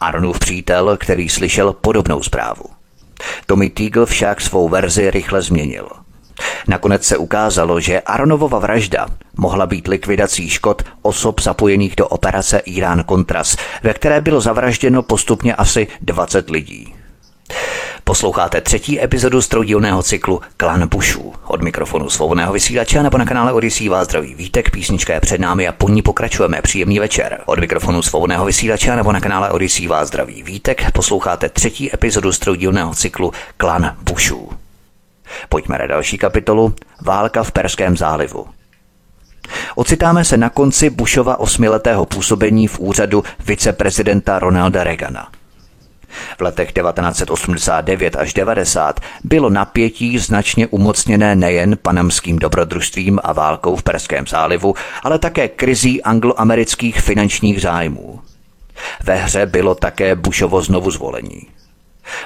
Arnův 0.00 0.38
přítel, 0.38 0.96
který 0.96 1.28
slyšel 1.28 1.72
podobnou 1.72 2.22
zprávu. 2.22 2.64
Tommy 3.46 3.70
Teagle 3.70 4.06
však 4.06 4.40
svou 4.40 4.68
verzi 4.68 5.10
rychle 5.10 5.42
změnil. 5.42 5.88
Nakonec 6.68 7.04
se 7.04 7.16
ukázalo, 7.16 7.80
že 7.80 8.00
Aronovova 8.00 8.58
vražda 8.58 9.06
mohla 9.36 9.66
být 9.66 9.88
likvidací 9.88 10.48
škod 10.48 10.82
osob 11.02 11.40
zapojených 11.40 11.96
do 11.96 12.08
operace 12.08 12.58
Irán 12.58 13.04
Contras, 13.08 13.56
ve 13.82 13.94
které 13.94 14.20
bylo 14.20 14.40
zavražděno 14.40 15.02
postupně 15.02 15.54
asi 15.54 15.86
20 16.00 16.50
lidí. 16.50 16.94
Posloucháte 18.04 18.60
třetí 18.60 19.02
epizodu 19.02 19.42
z 19.42 19.48
cyklu 20.02 20.40
Klan 20.56 20.88
Bushů. 20.88 21.32
Od 21.46 21.62
mikrofonu 21.62 22.10
svobodného 22.10 22.52
vysílače 22.52 23.02
nebo 23.02 23.18
na 23.18 23.24
kanále 23.24 23.52
Odisí 23.52 23.88
vás 23.88 24.08
zdraví 24.08 24.34
vítek, 24.34 24.70
písnička 24.70 25.14
je 25.14 25.20
před 25.20 25.40
námi 25.40 25.68
a 25.68 25.72
po 25.72 25.88
ní 25.88 26.02
pokračujeme. 26.02 26.62
Příjemný 26.62 26.98
večer. 26.98 27.40
Od 27.46 27.58
mikrofonu 27.58 28.02
svobodného 28.02 28.44
vysílače 28.44 28.96
nebo 28.96 29.12
na 29.12 29.20
kanále 29.20 29.50
Odisí 29.50 29.86
vás 29.86 30.08
zdraví 30.08 30.42
vítek. 30.42 30.92
Posloucháte 30.92 31.48
třetí 31.48 31.94
epizodu 31.94 32.32
z 32.32 32.40
cyklu 32.94 33.32
Klan 33.56 33.96
Bushů. 34.02 34.61
Pojďme 35.48 35.78
na 35.78 35.86
další 35.86 36.18
kapitolu 36.18 36.74
Válka 37.00 37.42
v 37.42 37.52
Perském 37.52 37.96
zálivu. 37.96 38.46
Ocitáme 39.74 40.24
se 40.24 40.36
na 40.36 40.50
konci 40.50 40.90
Bushova 40.90 41.40
osmiletého 41.40 42.06
působení 42.06 42.66
v 42.66 42.78
úřadu 42.78 43.24
viceprezidenta 43.46 44.38
Ronalda 44.38 44.84
Reagana– 44.84 45.28
v 46.38 46.40
letech 46.40 46.72
1989 46.72 48.16
až 48.16 48.34
90 48.34 49.00
bylo 49.24 49.50
napětí 49.50 50.18
značně 50.18 50.66
umocněné 50.66 51.36
nejen 51.36 51.78
panamským 51.82 52.38
dobrodružstvím 52.38 53.20
a 53.22 53.32
válkou 53.32 53.76
v 53.76 53.82
Perském 53.82 54.26
zálivu, 54.26 54.74
ale 55.02 55.18
také 55.18 55.48
krizí 55.48 56.02
angloamerických 56.02 57.00
finančních 57.00 57.62
zájmů. 57.62 58.20
Ve 59.04 59.14
hře 59.14 59.46
bylo 59.46 59.74
také 59.74 60.14
Bushovo 60.14 60.62
znovu 60.62 60.90
zvolení. 60.90 61.46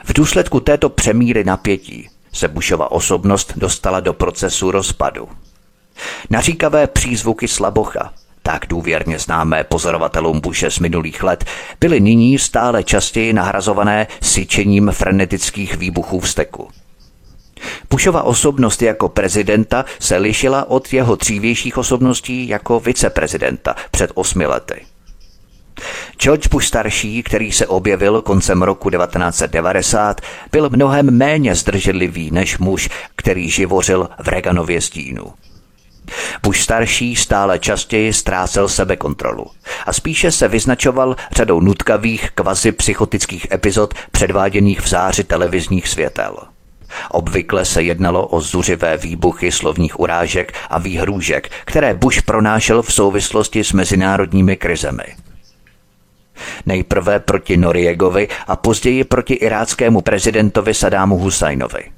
V 0.04 0.12
důsledku 0.12 0.60
této 0.60 0.88
přemíry 0.88 1.44
napětí 1.44 2.08
se 2.36 2.48
Bushova 2.48 2.90
osobnost 2.90 3.52
dostala 3.56 4.00
do 4.00 4.12
procesu 4.12 4.70
rozpadu. 4.70 5.28
Naříkavé 6.30 6.86
přízvuky 6.86 7.48
slabocha, 7.48 8.12
tak 8.42 8.66
důvěrně 8.68 9.18
známé 9.18 9.64
pozorovatelům 9.64 10.40
Bushe 10.40 10.70
z 10.70 10.78
minulých 10.78 11.22
let, 11.22 11.44
byly 11.80 12.00
nyní 12.00 12.38
stále 12.38 12.84
častěji 12.84 13.32
nahrazované 13.32 14.06
syčením 14.22 14.90
frenetických 14.92 15.76
výbuchů 15.76 16.20
v 16.20 16.28
steku. 16.30 16.68
Bushova 17.90 18.22
osobnost 18.22 18.82
jako 18.82 19.08
prezidenta 19.08 19.84
se 19.98 20.16
lišila 20.16 20.70
od 20.70 20.92
jeho 20.92 21.16
dřívějších 21.16 21.78
osobností 21.78 22.48
jako 22.48 22.80
viceprezidenta 22.80 23.74
před 23.90 24.10
osmi 24.14 24.46
lety. 24.46 24.86
George 26.18 26.48
Bush 26.48 26.66
starší, 26.66 27.22
který 27.22 27.52
se 27.52 27.66
objevil 27.66 28.22
koncem 28.22 28.62
roku 28.62 28.90
1990, 28.90 30.20
byl 30.52 30.70
mnohem 30.70 31.10
méně 31.10 31.54
zdrženlivý 31.54 32.30
než 32.30 32.58
muž, 32.58 32.88
který 33.16 33.50
živořil 33.50 34.08
v 34.22 34.28
Reaganově 34.28 34.80
stínu. 34.80 35.32
Bush 36.42 36.60
starší 36.60 37.16
stále 37.16 37.58
častěji 37.58 38.12
ztrácel 38.12 38.68
sebekontrolu 38.68 39.46
a 39.86 39.92
spíše 39.92 40.30
se 40.30 40.48
vyznačoval 40.48 41.16
řadou 41.36 41.60
nutkavých 41.60 42.30
kvazi 42.30 42.72
psychotických 42.72 43.46
epizod 43.52 43.94
předváděných 44.10 44.80
v 44.80 44.88
záři 44.88 45.24
televizních 45.24 45.88
světel. 45.88 46.36
Obvykle 47.10 47.64
se 47.64 47.82
jednalo 47.82 48.26
o 48.26 48.40
zuřivé 48.40 48.96
výbuchy 48.96 49.52
slovních 49.52 50.00
urážek 50.00 50.52
a 50.70 50.78
výhrůžek, 50.78 51.50
které 51.64 51.94
Bush 51.94 52.22
pronášel 52.22 52.82
v 52.82 52.92
souvislosti 52.92 53.64
s 53.64 53.72
mezinárodními 53.72 54.56
krizemi. 54.56 55.04
Nejprve 56.66 57.20
proti 57.20 57.56
Noriegovi 57.56 58.28
a 58.46 58.56
později 58.56 59.04
proti 59.04 59.34
iráckému 59.34 60.00
prezidentovi 60.00 60.74
Sadámu 60.74 61.18
Husajnovi– 61.18 61.82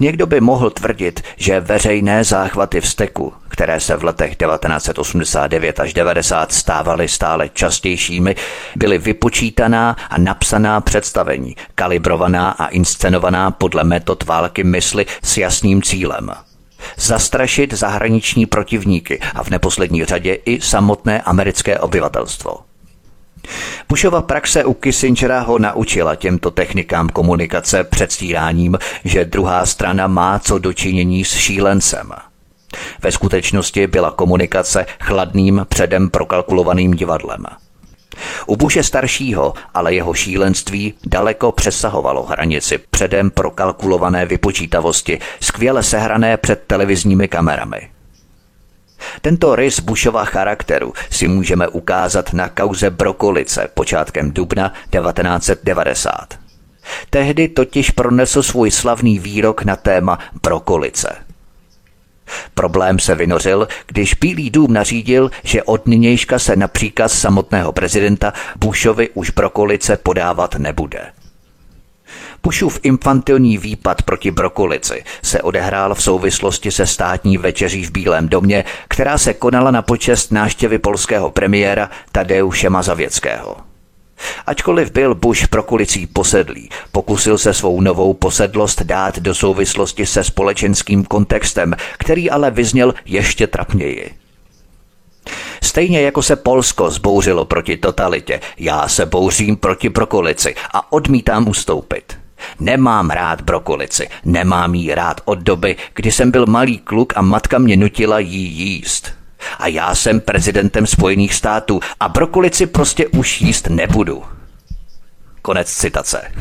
Někdo 0.00 0.26
by 0.26 0.40
mohl 0.40 0.70
tvrdit, 0.70 1.22
že 1.36 1.60
veřejné 1.60 2.24
záchvaty 2.24 2.80
vzteku, 2.80 3.32
které 3.48 3.80
se 3.80 3.96
v 3.96 4.04
letech 4.04 4.36
1989 4.36 5.80
až 5.80 5.94
90 5.94 6.52
stávaly 6.52 7.08
stále 7.08 7.48
častějšími, 7.48 8.36
byly 8.76 8.98
vypočítaná 8.98 9.96
a 10.10 10.18
napsaná 10.18 10.80
představení, 10.80 11.56
kalibrovaná 11.74 12.50
a 12.50 12.66
inscenovaná 12.66 13.50
podle 13.50 13.84
metod 13.84 14.24
války 14.24 14.64
mysli 14.64 15.06
s 15.22 15.36
jasným 15.36 15.82
cílem 15.82 16.30
zastrašit 16.96 17.72
zahraniční 17.72 18.46
protivníky 18.46 19.20
a 19.34 19.44
v 19.44 19.50
neposlední 19.50 20.04
řadě 20.04 20.34
i 20.34 20.60
samotné 20.60 21.22
americké 21.22 21.78
obyvatelstvo. 21.78 22.65
Bushova 23.88 24.22
praxe 24.22 24.64
u 24.64 24.74
Kissingera 24.74 25.40
ho 25.40 25.58
naučila 25.58 26.14
těmto 26.14 26.50
technikám 26.50 27.08
komunikace 27.08 27.84
předstíráním, 27.84 28.78
že 29.04 29.24
druhá 29.24 29.66
strana 29.66 30.06
má 30.06 30.38
co 30.38 30.58
dočinění 30.58 31.24
s 31.24 31.34
šílencem. 31.34 32.12
Ve 33.02 33.12
skutečnosti 33.12 33.86
byla 33.86 34.10
komunikace 34.10 34.86
chladným 35.00 35.66
předem 35.68 36.10
prokalkulovaným 36.10 36.94
divadlem. 36.94 37.44
U 38.46 38.56
Buše 38.56 38.82
staršího 38.82 39.54
ale 39.74 39.94
jeho 39.94 40.14
šílenství 40.14 40.94
daleko 41.06 41.52
přesahovalo 41.52 42.22
hranici 42.22 42.78
předem 42.90 43.30
prokalkulované 43.30 44.26
vypočítavosti, 44.26 45.18
skvěle 45.40 45.82
sehrané 45.82 46.36
před 46.36 46.62
televizními 46.66 47.28
kamerami. 47.28 47.95
Tento 49.20 49.56
rys 49.56 49.80
Bushova 49.80 50.24
charakteru 50.24 50.92
si 51.10 51.28
můžeme 51.28 51.68
ukázat 51.68 52.32
na 52.32 52.48
kauze 52.48 52.90
Brokolice 52.90 53.68
počátkem 53.74 54.32
dubna 54.32 54.68
1990. 54.68 56.34
Tehdy 57.10 57.48
totiž 57.48 57.90
pronesl 57.90 58.42
svůj 58.42 58.70
slavný 58.70 59.18
výrok 59.18 59.64
na 59.64 59.76
téma 59.76 60.18
Brokolice. 60.42 61.26
Problém 62.54 62.98
se 62.98 63.14
vynořil, 63.14 63.68
když 63.86 64.14
Bílý 64.14 64.50
dům 64.50 64.72
nařídil, 64.72 65.30
že 65.44 65.62
od 65.62 65.86
nynějška 65.86 66.38
se 66.38 66.56
na 66.56 66.68
příkaz 66.68 67.12
samotného 67.12 67.72
prezidenta 67.72 68.32
Bushovi 68.56 69.10
už 69.14 69.30
brokolice 69.30 69.96
podávat 69.96 70.54
nebude. 70.54 71.15
Bushův 72.46 72.80
infantilní 72.82 73.58
výpad 73.58 74.02
proti 74.02 74.30
brokolici 74.30 75.04
se 75.22 75.42
odehrál 75.42 75.94
v 75.94 76.02
souvislosti 76.02 76.70
se 76.70 76.86
státní 76.86 77.38
večeří 77.38 77.84
v 77.84 77.90
Bílém 77.90 78.28
domě, 78.28 78.64
která 78.88 79.18
se 79.18 79.34
konala 79.34 79.70
na 79.70 79.82
počest 79.82 80.32
náštěvy 80.32 80.78
polského 80.78 81.30
premiéra 81.30 81.90
Tadeuše 82.12 82.70
Mazavěckého. 82.70 83.56
Ačkoliv 84.46 84.92
byl 84.92 85.14
Bush 85.14 85.46
prokulicí 85.48 86.06
posedlý, 86.06 86.68
pokusil 86.92 87.38
se 87.38 87.54
svou 87.54 87.80
novou 87.80 88.14
posedlost 88.14 88.82
dát 88.82 89.18
do 89.18 89.34
souvislosti 89.34 90.06
se 90.06 90.24
společenským 90.24 91.04
kontextem, 91.04 91.74
který 91.98 92.30
ale 92.30 92.50
vyzněl 92.50 92.94
ještě 93.04 93.46
trapněji. 93.46 94.10
Stejně 95.62 96.00
jako 96.00 96.22
se 96.22 96.36
Polsko 96.36 96.90
zbouřilo 96.90 97.44
proti 97.44 97.76
totalitě, 97.76 98.40
já 98.58 98.88
se 98.88 99.06
bouřím 99.06 99.56
proti 99.56 99.88
brokolici 99.88 100.54
a 100.74 100.92
odmítám 100.92 101.48
ustoupit. 101.48 102.25
Nemám 102.60 103.10
rád 103.10 103.40
brokolici, 103.40 104.08
nemám 104.24 104.74
jí 104.74 104.94
rád 104.94 105.20
od 105.24 105.38
doby, 105.38 105.76
kdy 105.94 106.12
jsem 106.12 106.30
byl 106.30 106.46
malý 106.46 106.78
kluk 106.78 107.12
a 107.16 107.22
matka 107.22 107.58
mě 107.58 107.76
nutila 107.76 108.18
jí 108.18 108.42
jíst. 108.42 109.12
A 109.58 109.66
já 109.66 109.94
jsem 109.94 110.20
prezidentem 110.20 110.86
Spojených 110.86 111.34
států 111.34 111.80
a 112.00 112.08
brokolici 112.08 112.66
prostě 112.66 113.08
už 113.08 113.40
jíst 113.40 113.68
nebudu. 113.68 114.24
Konec 115.42 115.72
citace. 115.72 116.32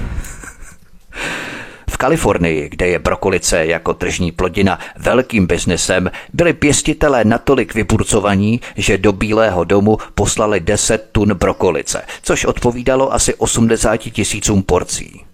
V 1.89 1.97
Kalifornii, 1.97 2.69
kde 2.69 2.87
je 2.87 2.99
brokolice 2.99 3.65
jako 3.65 3.93
tržní 3.93 4.31
plodina 4.31 4.79
velkým 4.97 5.47
biznesem, 5.47 6.11
byli 6.33 6.53
pěstitelé 6.53 7.25
natolik 7.25 7.73
vyburcovaní, 7.73 8.61
že 8.75 8.97
do 8.97 9.11
Bílého 9.11 9.63
domu 9.63 9.97
poslali 10.15 10.59
10 10.59 11.09
tun 11.11 11.33
brokolice, 11.33 12.01
což 12.21 12.45
odpovídalo 12.45 13.13
asi 13.13 13.35
80 13.35 13.97
tisícům 13.97 14.63
porcí. 14.63 15.24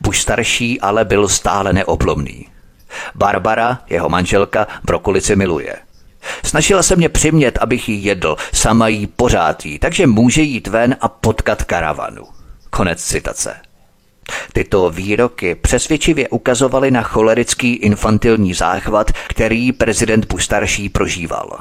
Bush 0.00 0.18
starší 0.20 0.80
ale 0.80 1.04
byl 1.04 1.28
stále 1.28 1.72
neoblomný. 1.72 2.46
Barbara, 3.14 3.78
jeho 3.90 4.08
manželka, 4.08 4.66
brokolici 4.84 5.36
miluje. 5.36 5.76
Snažila 6.44 6.82
se 6.82 6.96
mě 6.96 7.08
přimět, 7.08 7.58
abych 7.58 7.88
ji 7.88 7.96
jedl, 7.96 8.36
sama 8.52 8.88
jí 8.88 9.06
pořád 9.06 9.66
jí, 9.66 9.78
takže 9.78 10.06
může 10.06 10.42
jít 10.42 10.66
ven 10.68 10.96
a 11.00 11.08
potkat 11.08 11.64
karavanu. 11.64 12.24
Konec 12.70 13.04
citace. 13.04 13.56
Tyto 14.52 14.90
výroky 14.90 15.54
přesvědčivě 15.54 16.28
ukazovaly 16.28 16.90
na 16.90 17.02
cholerický 17.02 17.74
infantilní 17.74 18.54
záchvat, 18.54 19.10
který 19.28 19.72
prezident 19.72 20.26
Bush 20.26 20.44
starší 20.44 20.88
prožíval. 20.88 21.58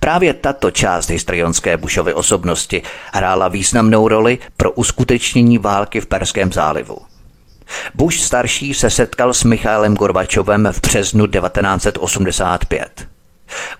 Právě 0.00 0.34
tato 0.34 0.70
část 0.70 1.10
histrionské 1.10 1.76
Bushovy 1.76 2.14
osobnosti 2.14 2.82
hrála 3.12 3.48
významnou 3.48 4.08
roli 4.08 4.38
pro 4.56 4.72
uskutečnění 4.72 5.58
války 5.58 6.00
v 6.00 6.06
Perském 6.06 6.52
zálivu. 6.52 6.98
Bush 7.94 8.16
starší 8.16 8.74
se 8.74 8.90
setkal 8.90 9.34
s 9.34 9.44
Michailem 9.44 9.94
Gorbačovem 9.94 10.68
v 10.72 10.80
březnu 10.80 11.26
1985. 11.26 13.08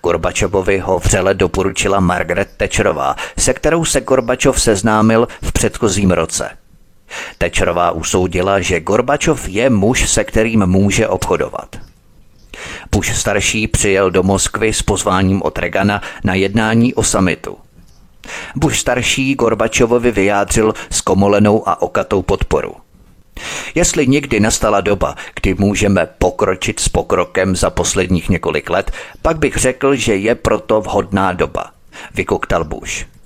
Gorbačovovi 0.03 0.79
ho 0.79 0.99
vřele 0.99 1.33
doporučila 1.33 1.99
Margaret 1.99 2.49
Thatcherová, 2.57 3.15
se 3.37 3.53
kterou 3.53 3.85
se 3.85 4.01
Gorbačov 4.01 4.61
seznámil 4.61 5.27
v 5.41 5.51
předchozím 5.51 6.11
roce. 6.11 6.49
Thatcherová 7.37 7.91
usoudila, 7.91 8.59
že 8.59 8.79
Gorbačov 8.79 9.47
je 9.47 9.69
muž, 9.69 10.09
se 10.09 10.23
kterým 10.23 10.65
může 10.65 11.07
obchodovat. 11.07 11.86
Bush 12.91 13.15
starší 13.15 13.67
přijel 13.67 14.11
do 14.11 14.23
Moskvy 14.23 14.73
s 14.73 14.81
pozváním 14.81 15.41
od 15.41 15.57
Regana 15.57 16.01
na 16.23 16.33
jednání 16.33 16.93
o 16.93 17.03
samitu. 17.03 17.57
Bush 18.55 18.77
starší 18.77 19.35
Gorbačovovi 19.35 20.11
vyjádřil 20.11 20.73
komolenou 21.07 21.69
a 21.69 21.81
okatou 21.81 22.21
podporu. 22.21 22.75
Jestli 23.75 24.07
někdy 24.07 24.39
nastala 24.39 24.81
doba, 24.81 25.15
kdy 25.41 25.53
můžeme 25.53 26.07
pokročit 26.17 26.79
s 26.79 26.89
pokrokem 26.89 27.55
za 27.55 27.69
posledních 27.69 28.29
několik 28.29 28.69
let, 28.69 28.91
pak 29.21 29.37
bych 29.37 29.55
řekl, 29.55 29.95
že 29.95 30.15
je 30.15 30.35
proto 30.35 30.81
vhodná 30.81 31.33
doba, 31.33 31.71
vykoktal 32.13 32.63
Bush. 32.63 33.16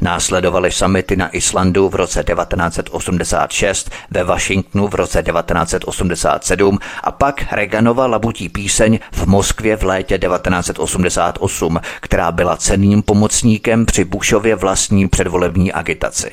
Následovaly 0.00 0.72
samity 0.72 1.16
na 1.16 1.36
Islandu 1.36 1.88
v 1.88 1.94
roce 1.94 2.24
1986, 2.24 3.90
ve 4.10 4.24
Washingtonu 4.24 4.88
v 4.88 4.94
roce 4.94 5.22
1987 5.22 6.78
a 7.02 7.12
pak 7.12 7.52
Reaganova 7.52 8.06
labutí 8.06 8.48
píseň 8.48 8.98
v 9.12 9.26
Moskvě 9.26 9.76
v 9.76 9.82
létě 9.82 10.18
1988, 10.18 11.80
která 12.00 12.32
byla 12.32 12.56
cenným 12.56 13.02
pomocníkem 13.02 13.86
při 13.86 14.04
Bushově 14.04 14.56
vlastní 14.56 15.08
předvolební 15.08 15.72
agitaci. 15.72 16.32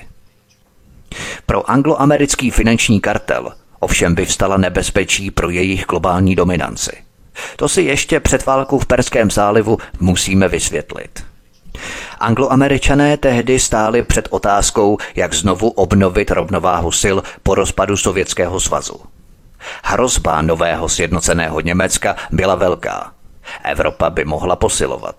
Pro 1.45 1.69
angloamerický 1.69 2.51
finanční 2.51 3.01
kartel 3.01 3.53
ovšem 3.79 4.15
vyvstala 4.15 4.57
nebezpečí 4.57 5.31
pro 5.31 5.49
jejich 5.49 5.85
globální 5.85 6.35
dominanci. 6.35 6.91
To 7.55 7.69
si 7.69 7.81
ještě 7.81 8.19
před 8.19 8.45
válkou 8.45 8.79
v 8.79 8.85
Perském 8.85 9.31
zálivu 9.31 9.77
musíme 9.99 10.47
vysvětlit. 10.47 11.23
Angloameričané 12.19 13.17
tehdy 13.17 13.59
stáli 13.59 14.03
před 14.03 14.27
otázkou, 14.31 14.97
jak 15.15 15.33
znovu 15.33 15.69
obnovit 15.69 16.31
rovnováhu 16.31 16.91
sil 17.01 17.17
po 17.43 17.55
rozpadu 17.55 17.97
Sovětského 17.97 18.59
svazu. 18.59 18.99
Hrozba 19.83 20.41
nového 20.41 20.89
sjednoceného 20.89 21.61
Německa 21.61 22.15
byla 22.31 22.55
velká. 22.55 23.11
Evropa 23.63 24.09
by 24.09 24.25
mohla 24.25 24.55
posilovat. 24.55 25.15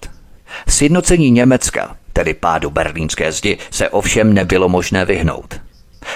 Sjednocení 0.68 1.30
Německa, 1.30 1.96
tedy 2.12 2.34
pádu 2.34 2.70
berlínské 2.70 3.32
zdi, 3.32 3.58
se 3.70 3.88
ovšem 3.88 4.34
nebylo 4.34 4.68
možné 4.68 5.04
vyhnout. 5.04 5.60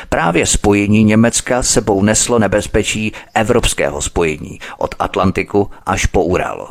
Právě 0.09 0.47
spojení 0.47 1.05
Německa 1.05 1.63
sebou 1.63 2.03
neslo 2.03 2.39
nebezpečí 2.39 3.13
evropského 3.35 4.03
spojení 4.03 4.59
od 4.79 4.95
Atlantiku 4.99 5.71
až 5.87 6.07
po 6.07 6.25
Ural. 6.25 6.69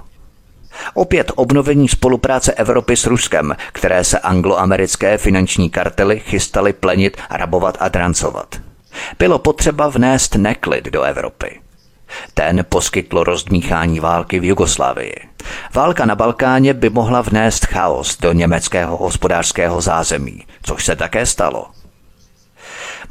Opět 0.93 1.32
obnovení 1.36 1.88
spolupráce 1.88 2.53
Evropy 2.53 2.95
s 2.95 3.05
Ruskem, 3.05 3.55
které 3.72 4.03
se 4.03 4.19
angloamerické 4.19 5.17
finanční 5.17 5.69
kartely 5.69 6.19
chystaly 6.19 6.74
plenit, 6.74 7.17
rabovat 7.30 7.78
a 7.80 7.89
drancovat. 7.89 8.55
Bylo 9.19 9.39
potřeba 9.39 9.88
vnést 9.88 10.36
neklid 10.36 10.86
do 10.86 11.01
Evropy. 11.01 11.59
Ten 12.34 12.65
poskytlo 12.69 13.24
rozdmíchání 13.24 13.99
války 13.99 14.39
v 14.39 14.43
Jugoslávii. 14.45 15.15
Válka 15.74 16.05
na 16.05 16.15
Balkáně 16.15 16.74
by 16.74 16.89
mohla 16.89 17.22
vnést 17.22 17.65
chaos 17.65 18.17
do 18.17 18.34
německého 18.34 18.97
hospodářského 18.97 19.82
zázemí, 19.82 20.45
což 20.63 20.86
se 20.86 20.95
také 20.95 21.26
stalo. 21.26 21.65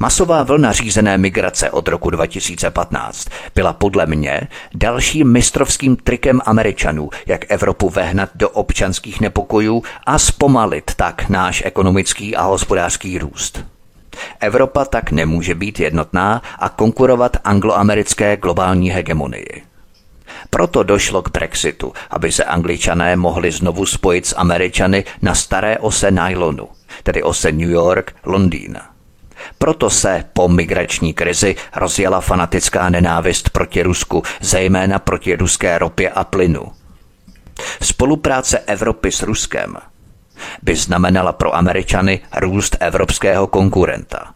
Masová 0.01 0.43
vlna 0.43 0.71
řízené 0.71 1.17
migrace 1.17 1.71
od 1.71 1.87
roku 1.87 2.09
2015 2.09 3.27
byla 3.55 3.73
podle 3.73 4.05
mě 4.05 4.47
dalším 4.75 5.31
mistrovským 5.31 5.95
trikem 5.95 6.41
Američanů, 6.45 7.09
jak 7.25 7.51
Evropu 7.51 7.89
vehnat 7.89 8.29
do 8.35 8.49
občanských 8.49 9.21
nepokojů 9.21 9.83
a 10.05 10.19
zpomalit 10.19 10.91
tak 10.95 11.29
náš 11.29 11.63
ekonomický 11.65 12.35
a 12.35 12.43
hospodářský 12.43 13.17
růst. 13.17 13.65
Evropa 14.39 14.85
tak 14.85 15.11
nemůže 15.11 15.55
být 15.55 15.79
jednotná 15.79 16.41
a 16.59 16.69
konkurovat 16.69 17.37
angloamerické 17.43 18.37
globální 18.37 18.89
hegemonii. 18.89 19.63
Proto 20.49 20.83
došlo 20.83 21.21
k 21.21 21.31
Brexitu, 21.31 21.93
aby 22.09 22.31
se 22.31 22.43
angličané 22.43 23.15
mohli 23.15 23.51
znovu 23.51 23.85
spojit 23.85 24.25
s 24.25 24.35
Američany 24.37 25.03
na 25.21 25.35
staré 25.35 25.77
ose 25.77 26.11
nylonu, 26.11 26.67
tedy 27.03 27.23
ose 27.23 27.51
New 27.51 27.69
York, 27.69 28.15
Londýn. 28.25 28.77
Proto 29.57 29.89
se 29.89 30.23
po 30.33 30.47
migrační 30.47 31.13
krizi 31.13 31.55
rozjela 31.75 32.21
fanatická 32.21 32.89
nenávist 32.89 33.49
proti 33.49 33.83
Rusku, 33.83 34.23
zejména 34.41 34.99
proti 34.99 35.35
ruské 35.35 35.77
ropě 35.77 36.09
a 36.09 36.23
plynu. 36.23 36.71
Spolupráce 37.81 38.59
Evropy 38.59 39.11
s 39.11 39.21
Ruskem 39.23 39.77
by 40.61 40.75
znamenala 40.75 41.31
pro 41.31 41.55
Američany 41.55 42.19
růst 42.37 42.77
evropského 42.79 43.47
konkurenta. 43.47 44.33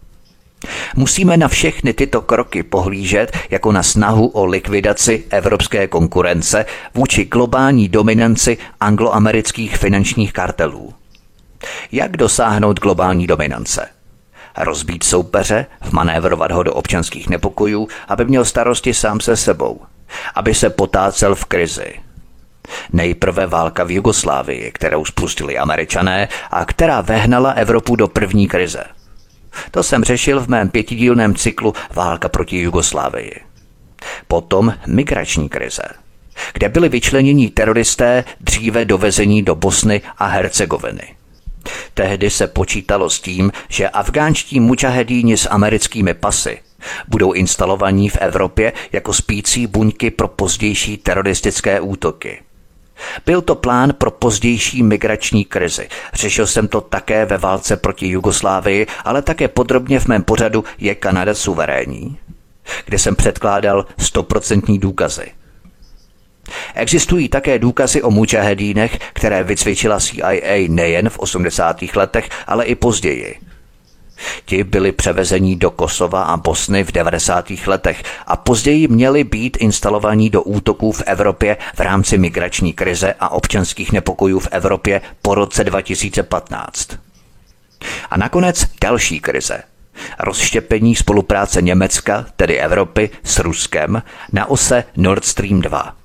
Musíme 0.95 1.37
na 1.37 1.47
všechny 1.47 1.93
tyto 1.93 2.21
kroky 2.21 2.63
pohlížet 2.63 3.37
jako 3.49 3.71
na 3.71 3.83
snahu 3.83 4.27
o 4.27 4.45
likvidaci 4.45 5.23
evropské 5.29 5.87
konkurence 5.87 6.65
vůči 6.93 7.25
globální 7.25 7.89
dominanci 7.89 8.57
angloamerických 8.79 9.77
finančních 9.77 10.33
kartelů. 10.33 10.93
Jak 11.91 12.17
dosáhnout 12.17 12.79
globální 12.79 13.27
dominance? 13.27 13.89
Rozbít 14.57 15.03
soupeře, 15.03 15.65
vmanévrovat 15.81 16.51
ho 16.51 16.63
do 16.63 16.73
občanských 16.73 17.29
nepokojů, 17.29 17.87
aby 18.07 18.25
měl 18.25 18.45
starosti 18.45 18.93
sám 18.93 19.19
se 19.19 19.37
sebou, 19.37 19.81
aby 20.35 20.53
se 20.53 20.69
potácel 20.69 21.35
v 21.35 21.45
krizi. 21.45 21.93
Nejprve 22.93 23.47
válka 23.47 23.83
v 23.83 23.91
Jugoslávii, 23.91 24.71
kterou 24.71 25.05
spustili 25.05 25.57
američané 25.57 26.27
a 26.51 26.65
která 26.65 27.01
vehnala 27.01 27.51
Evropu 27.51 27.95
do 27.95 28.07
první 28.07 28.47
krize. 28.47 28.83
To 29.71 29.83
jsem 29.83 30.03
řešil 30.03 30.39
v 30.39 30.47
mém 30.47 30.69
pětidílném 30.69 31.35
cyklu 31.35 31.73
Válka 31.93 32.29
proti 32.29 32.61
Jugoslávii. 32.61 33.33
Potom 34.27 34.73
migrační 34.87 35.49
krize. 35.49 35.83
kde 36.53 36.69
byli 36.69 36.89
vyčleněni 36.89 37.49
teroristé 37.49 38.23
dříve 38.41 38.85
dovezení 38.85 39.43
do 39.43 39.55
Bosny 39.55 40.01
a 40.17 40.25
Hercegoviny. 40.25 41.15
Tehdy 41.93 42.29
se 42.29 42.47
počítalo 42.47 43.09
s 43.09 43.19
tím, 43.19 43.51
že 43.69 43.89
afgánští 43.89 44.59
mučahedíni 44.59 45.37
s 45.37 45.49
americkými 45.49 46.13
pasy 46.13 46.59
budou 47.07 47.31
instalovaní 47.31 48.09
v 48.09 48.17
Evropě 48.17 48.73
jako 48.91 49.13
spící 49.13 49.67
buňky 49.67 50.11
pro 50.11 50.27
pozdější 50.27 50.97
teroristické 50.97 51.79
útoky. 51.79 52.41
Byl 53.25 53.41
to 53.41 53.55
plán 53.55 53.93
pro 53.93 54.11
pozdější 54.11 54.83
migrační 54.83 55.45
krizi. 55.45 55.89
Řešil 56.13 56.47
jsem 56.47 56.67
to 56.67 56.81
také 56.81 57.25
ve 57.25 57.37
válce 57.37 57.77
proti 57.77 58.07
Jugoslávii, 58.07 58.87
ale 59.03 59.21
také 59.21 59.47
podrobně 59.47 59.99
v 59.99 60.07
mém 60.07 60.23
pořadu 60.23 60.63
Je 60.77 60.95
Kanada 60.95 61.35
suverénní, 61.35 62.17
kde 62.85 62.99
jsem 62.99 63.15
předkládal 63.15 63.85
stoprocentní 63.97 64.79
důkazy. 64.79 65.31
Existují 66.75 67.29
také 67.29 67.59
důkazy 67.59 68.01
o 68.01 68.11
mučahedínech, 68.11 68.99
které 69.13 69.43
vycvičila 69.43 69.99
CIA 69.99 70.67
nejen 70.67 71.09
v 71.09 71.19
80. 71.19 71.81
letech, 71.95 72.29
ale 72.47 72.65
i 72.65 72.75
později. 72.75 73.39
Ti 74.45 74.63
byli 74.63 74.91
převezení 74.91 75.55
do 75.55 75.71
Kosova 75.71 76.23
a 76.23 76.37
Bosny 76.37 76.83
v 76.83 76.91
90. 76.91 77.51
letech 77.67 78.03
a 78.27 78.35
později 78.35 78.87
měli 78.87 79.23
být 79.23 79.57
instalovaní 79.57 80.29
do 80.29 80.43
útoků 80.43 80.91
v 80.91 81.03
Evropě 81.05 81.57
v 81.75 81.79
rámci 81.79 82.17
migrační 82.17 82.73
krize 82.73 83.13
a 83.19 83.29
občanských 83.29 83.91
nepokojů 83.91 84.39
v 84.39 84.47
Evropě 84.51 85.01
po 85.21 85.35
roce 85.35 85.63
2015. 85.63 86.89
A 88.09 88.17
nakonec 88.17 88.65
další 88.81 89.19
krize. 89.19 89.63
Rozštěpení 90.19 90.95
spolupráce 90.95 91.61
Německa, 91.61 92.25
tedy 92.35 92.59
Evropy, 92.59 93.09
s 93.23 93.39
Ruskem 93.39 94.03
na 94.31 94.45
ose 94.45 94.83
Nord 94.97 95.25
Stream 95.25 95.61
2. 95.61 95.95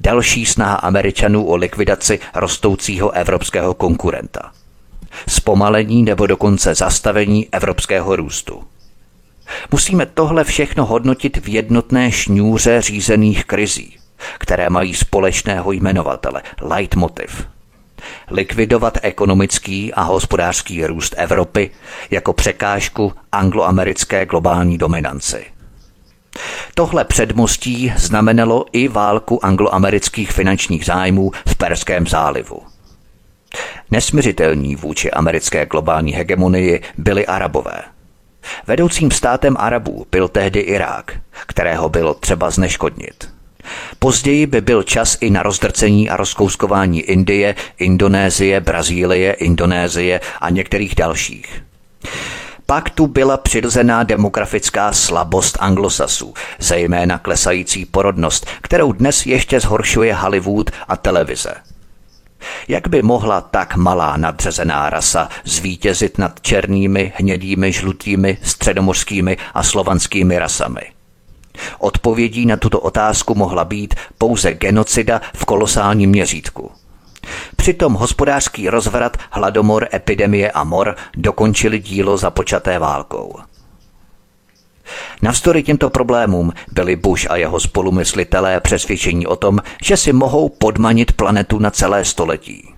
Další 0.00 0.46
snaha 0.46 0.74
Američanů 0.74 1.46
o 1.46 1.56
likvidaci 1.56 2.20
rostoucího 2.34 3.10
evropského 3.10 3.74
konkurenta– 3.74 4.52
zpomalení 5.28 6.02
nebo 6.02 6.26
dokonce 6.26 6.74
zastavení 6.74 7.48
evropského 7.52 8.16
růstu. 8.16 8.64
Musíme 9.70 10.06
tohle 10.06 10.44
všechno 10.44 10.86
hodnotit 10.86 11.36
v 11.36 11.48
jednotné 11.48 12.12
šňůře 12.12 12.80
řízených 12.82 13.44
krizí, 13.44 13.96
které 14.38 14.70
mají 14.70 14.94
společného 14.94 15.72
jmenovatele, 15.72 16.42
leitmotiv. 16.60 17.46
Likvidovat 18.30 18.98
ekonomický 19.02 19.94
a 19.94 20.02
hospodářský 20.02 20.86
růst 20.86 21.14
Evropy 21.16 21.70
jako 22.10 22.32
překážku 22.32 23.12
angloamerické 23.32 24.26
globální 24.26 24.78
dominanci. 24.78 25.53
Tohle 26.74 27.04
předmostí 27.04 27.92
znamenalo 27.96 28.64
i 28.72 28.88
válku 28.88 29.44
angloamerických 29.44 30.32
finančních 30.32 30.84
zájmů 30.84 31.30
v 31.46 31.56
Perském 31.56 32.06
zálivu– 32.06 32.62
Nesměřitelní 33.90 34.76
vůči 34.76 35.10
americké 35.10 35.66
globální 35.66 36.12
hegemonii 36.12 36.82
byli 36.98 37.26
Arabové. 37.26 37.82
Vedoucím 38.66 39.10
státem 39.10 39.56
Arabů 39.58 40.06
byl 40.10 40.28
tehdy 40.28 40.60
Irák, 40.60 41.20
kterého 41.46 41.88
bylo 41.88 42.14
třeba 42.14 42.50
zneškodnit. 42.50 43.28
Později 43.98 44.46
by 44.46 44.60
byl 44.60 44.82
čas 44.82 45.18
i 45.20 45.30
na 45.30 45.42
rozdrcení 45.42 46.10
a 46.10 46.16
rozkouskování 46.16 47.00
Indie, 47.00 47.54
Indonésie, 47.78 48.60
Brazílie, 48.60 49.32
Indonésie 49.32 50.20
a 50.40 50.50
některých 50.50 50.94
dalších. 50.94 51.62
Pak 52.66 52.90
tu 52.90 53.06
byla 53.06 53.36
přirozená 53.36 54.02
demografická 54.02 54.92
slabost 54.92 55.56
anglosasů, 55.60 56.34
zejména 56.58 57.18
klesající 57.18 57.84
porodnost, 57.84 58.46
kterou 58.62 58.92
dnes 58.92 59.26
ještě 59.26 59.60
zhoršuje 59.60 60.14
Hollywood 60.14 60.70
a 60.88 60.96
televize– 60.96 61.54
jak 62.68 62.88
by 62.88 63.02
mohla 63.02 63.40
tak 63.40 63.76
malá 63.76 64.16
nadřazená 64.16 64.90
rasa 64.90 65.28
zvítězit 65.44 66.18
nad 66.18 66.40
černými, 66.40 67.12
hnědými, 67.16 67.72
žlutými, 67.72 68.38
středomořskými 68.42 69.36
a 69.54 69.62
slovanskými 69.62 70.38
rasami? 70.38 70.80
Odpovědí 71.78 72.46
na 72.46 72.56
tuto 72.56 72.80
otázku 72.80 73.34
mohla 73.34 73.64
být 73.64 73.94
pouze 74.18 74.54
genocida 74.54 75.20
v 75.36 75.44
kolosálním 75.44 76.10
měřítku. 76.10 76.72
Přitom 77.56 77.94
hospodářský 77.94 78.68
rozvrat, 78.68 79.16
hladomor, 79.30 79.88
epidemie 79.94 80.50
a 80.50 80.64
mor 80.64 80.96
dokončili 81.16 81.78
dílo 81.78 82.16
započaté 82.16 82.78
válkou. 82.78 83.36
Navzdory 85.22 85.62
těmto 85.62 85.90
problémům 85.90 86.52
byli 86.72 86.96
Bush 86.96 87.30
a 87.30 87.36
jeho 87.36 87.60
spolumyslitelé 87.60 88.60
přesvědčení 88.60 89.26
o 89.26 89.36
tom, 89.36 89.58
že 89.82 89.96
si 89.96 90.12
mohou 90.12 90.48
podmanit 90.48 91.12
planetu 91.12 91.58
na 91.58 91.70
celé 91.70 92.04
století. 92.04 92.73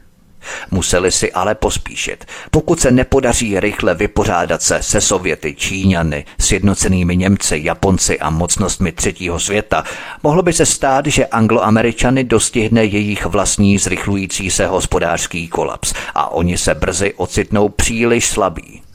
Museli 0.70 1.12
si 1.12 1.32
ale 1.32 1.54
pospíšit. 1.54 2.24
Pokud 2.50 2.80
se 2.80 2.90
nepodaří 2.90 3.60
rychle 3.60 3.94
vypořádat 3.94 4.62
se 4.62 4.82
se 4.82 5.00
Sověty, 5.00 5.54
Číňany, 5.54 6.24
sjednocenými 6.40 7.16
Němci, 7.16 7.60
Japonci 7.62 8.18
a 8.18 8.30
mocnostmi 8.30 8.92
třetího 8.92 9.40
světa, 9.40 9.84
mohlo 10.22 10.42
by 10.42 10.52
se 10.52 10.66
stát, 10.66 11.06
že 11.06 11.26
angloameričany 11.26 12.24
dostihne 12.24 12.84
jejich 12.84 13.26
vlastní 13.26 13.78
zrychlující 13.78 14.50
se 14.50 14.66
hospodářský 14.66 15.48
kolaps 15.48 15.94
a 16.14 16.32
oni 16.32 16.58
se 16.58 16.74
brzy 16.74 17.14
ocitnou 17.14 17.68
příliš 17.68 18.26
slabí. 18.26 18.85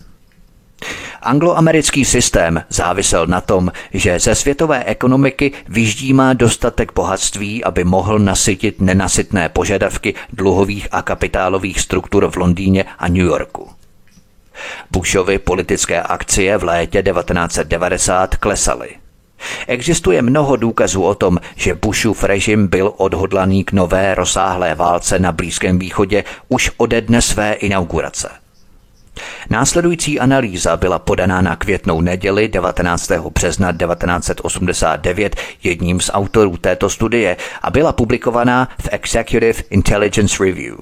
Angloamerický 1.22 2.06
systém 2.06 2.64
závisel 2.70 3.28
na 3.28 3.42
tom, 3.42 3.72
že 3.94 4.20
ze 4.20 4.36
světové 4.36 4.84
ekonomiky 4.84 5.52
vyždímá 5.68 6.34
dostatek 6.34 6.94
bohatství, 6.94 7.64
aby 7.64 7.84
mohl 7.84 8.20
nasytit 8.20 8.82
nenasytné 8.82 9.50
požadavky 9.50 10.14
dluhových 10.34 10.88
a 10.92 11.02
kapitálových 11.02 11.80
struktur 11.80 12.32
v 12.32 12.36
Londýně 12.36 12.86
a 13.00 13.08
New 13.08 13.26
Yorku. 13.26 13.70
Bushovy 14.92 15.40
politické 15.40 16.02
akcie 16.02 16.58
v 16.58 16.64
létě 16.64 17.04
1990 17.04 18.36
klesaly. 18.36 18.90
Existuje 19.68 20.22
mnoho 20.22 20.56
důkazů 20.56 21.04
o 21.04 21.16
tom, 21.16 21.38
že 21.56 21.76
Bushův 21.76 22.24
režim 22.24 22.68
byl 22.68 22.94
odhodlaný 22.98 23.64
k 23.64 23.72
nové 23.72 24.16
rozsáhlé 24.16 24.76
válce 24.76 25.20
na 25.20 25.32
Blízkém 25.32 25.80
východě 25.80 26.24
už 26.50 26.72
ode 26.78 27.02
dne 27.02 27.22
své 27.22 27.54
inaugurace. 27.54 28.41
Následující 29.50 30.20
analýza 30.20 30.78
byla 30.78 31.00
podaná 31.00 31.42
na 31.42 31.56
květnou 31.56 32.02
neděli 32.02 32.48
19. 32.48 33.12
března 33.12 33.72
1989 33.72 35.36
jedním 35.64 36.00
z 36.00 36.12
autorů 36.14 36.58
této 36.58 36.90
studie 36.90 37.38
a 37.62 37.70
byla 37.70 37.94
publikovaná 37.94 38.70
v 38.82 38.90
Executive 38.92 39.64
Intelligence 39.70 40.44
Review. 40.44 40.76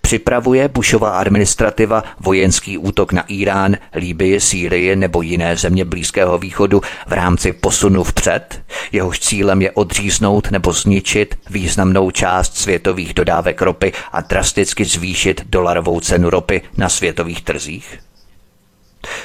Připravuje 0.00 0.68
Bushova 0.68 1.10
administrativa 1.10 2.04
vojenský 2.20 2.78
útok 2.78 3.12
na 3.12 3.24
Irán, 3.28 3.76
Líbii, 3.94 4.40
Sýrii 4.40 4.96
nebo 4.96 5.22
jiné 5.22 5.56
země 5.56 5.84
Blízkého 5.84 6.38
východu 6.38 6.82
v 7.06 7.12
rámci 7.12 7.52
posunu 7.52 8.04
vpřed? 8.04 8.62
Jehož 8.92 9.20
cílem 9.20 9.62
je 9.62 9.70
odříznout 9.70 10.50
nebo 10.50 10.72
zničit 10.72 11.38
významnou 11.50 12.10
část 12.10 12.56
světových 12.56 13.14
dodávek 13.14 13.62
ropy 13.62 13.92
a 14.12 14.20
drasticky 14.20 14.84
zvýšit 14.84 15.42
dolarovou 15.46 16.00
cenu 16.00 16.30
ropy 16.30 16.62
na 16.76 16.88
světových 16.88 17.42
trzích? 17.42 17.98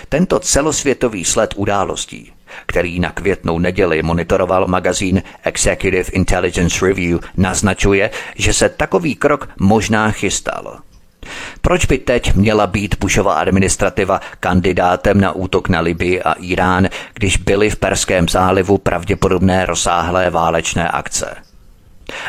Tento 0.10 0.40
celosvětový 0.40 1.26
sled 1.26 1.54
událostí 1.56 2.35
který 2.66 3.00
na 3.00 3.12
květnou 3.12 3.60
neděli 3.60 4.04
monitoroval 4.04 4.68
magazín 4.68 5.24
Executive 5.44 6.12
Intelligence 6.12 6.86
Review, 6.86 7.20
naznačuje, 7.38 8.10
že 8.36 8.54
se 8.54 8.70
takový 8.70 9.16
krok 9.16 9.50
možná 9.60 10.12
chystal. 10.12 10.80
Proč 11.62 11.86
by 11.86 11.98
teď 11.98 12.36
měla 12.36 12.68
být 12.68 12.96
Bushova 13.00 13.34
administrativa 13.34 14.22
kandidátem 14.40 15.22
na 15.22 15.32
útok 15.32 15.70
na 15.70 15.80
Libii 15.80 16.22
a 16.22 16.34
Irán, 16.34 16.88
když 17.14 17.38
byly 17.38 17.70
v 17.70 17.76
Perském 17.76 18.30
zálivu 18.30 18.78
pravděpodobné 18.78 19.66
rozsáhlé 19.66 20.30
válečné 20.30 20.90
akce? 20.90 21.45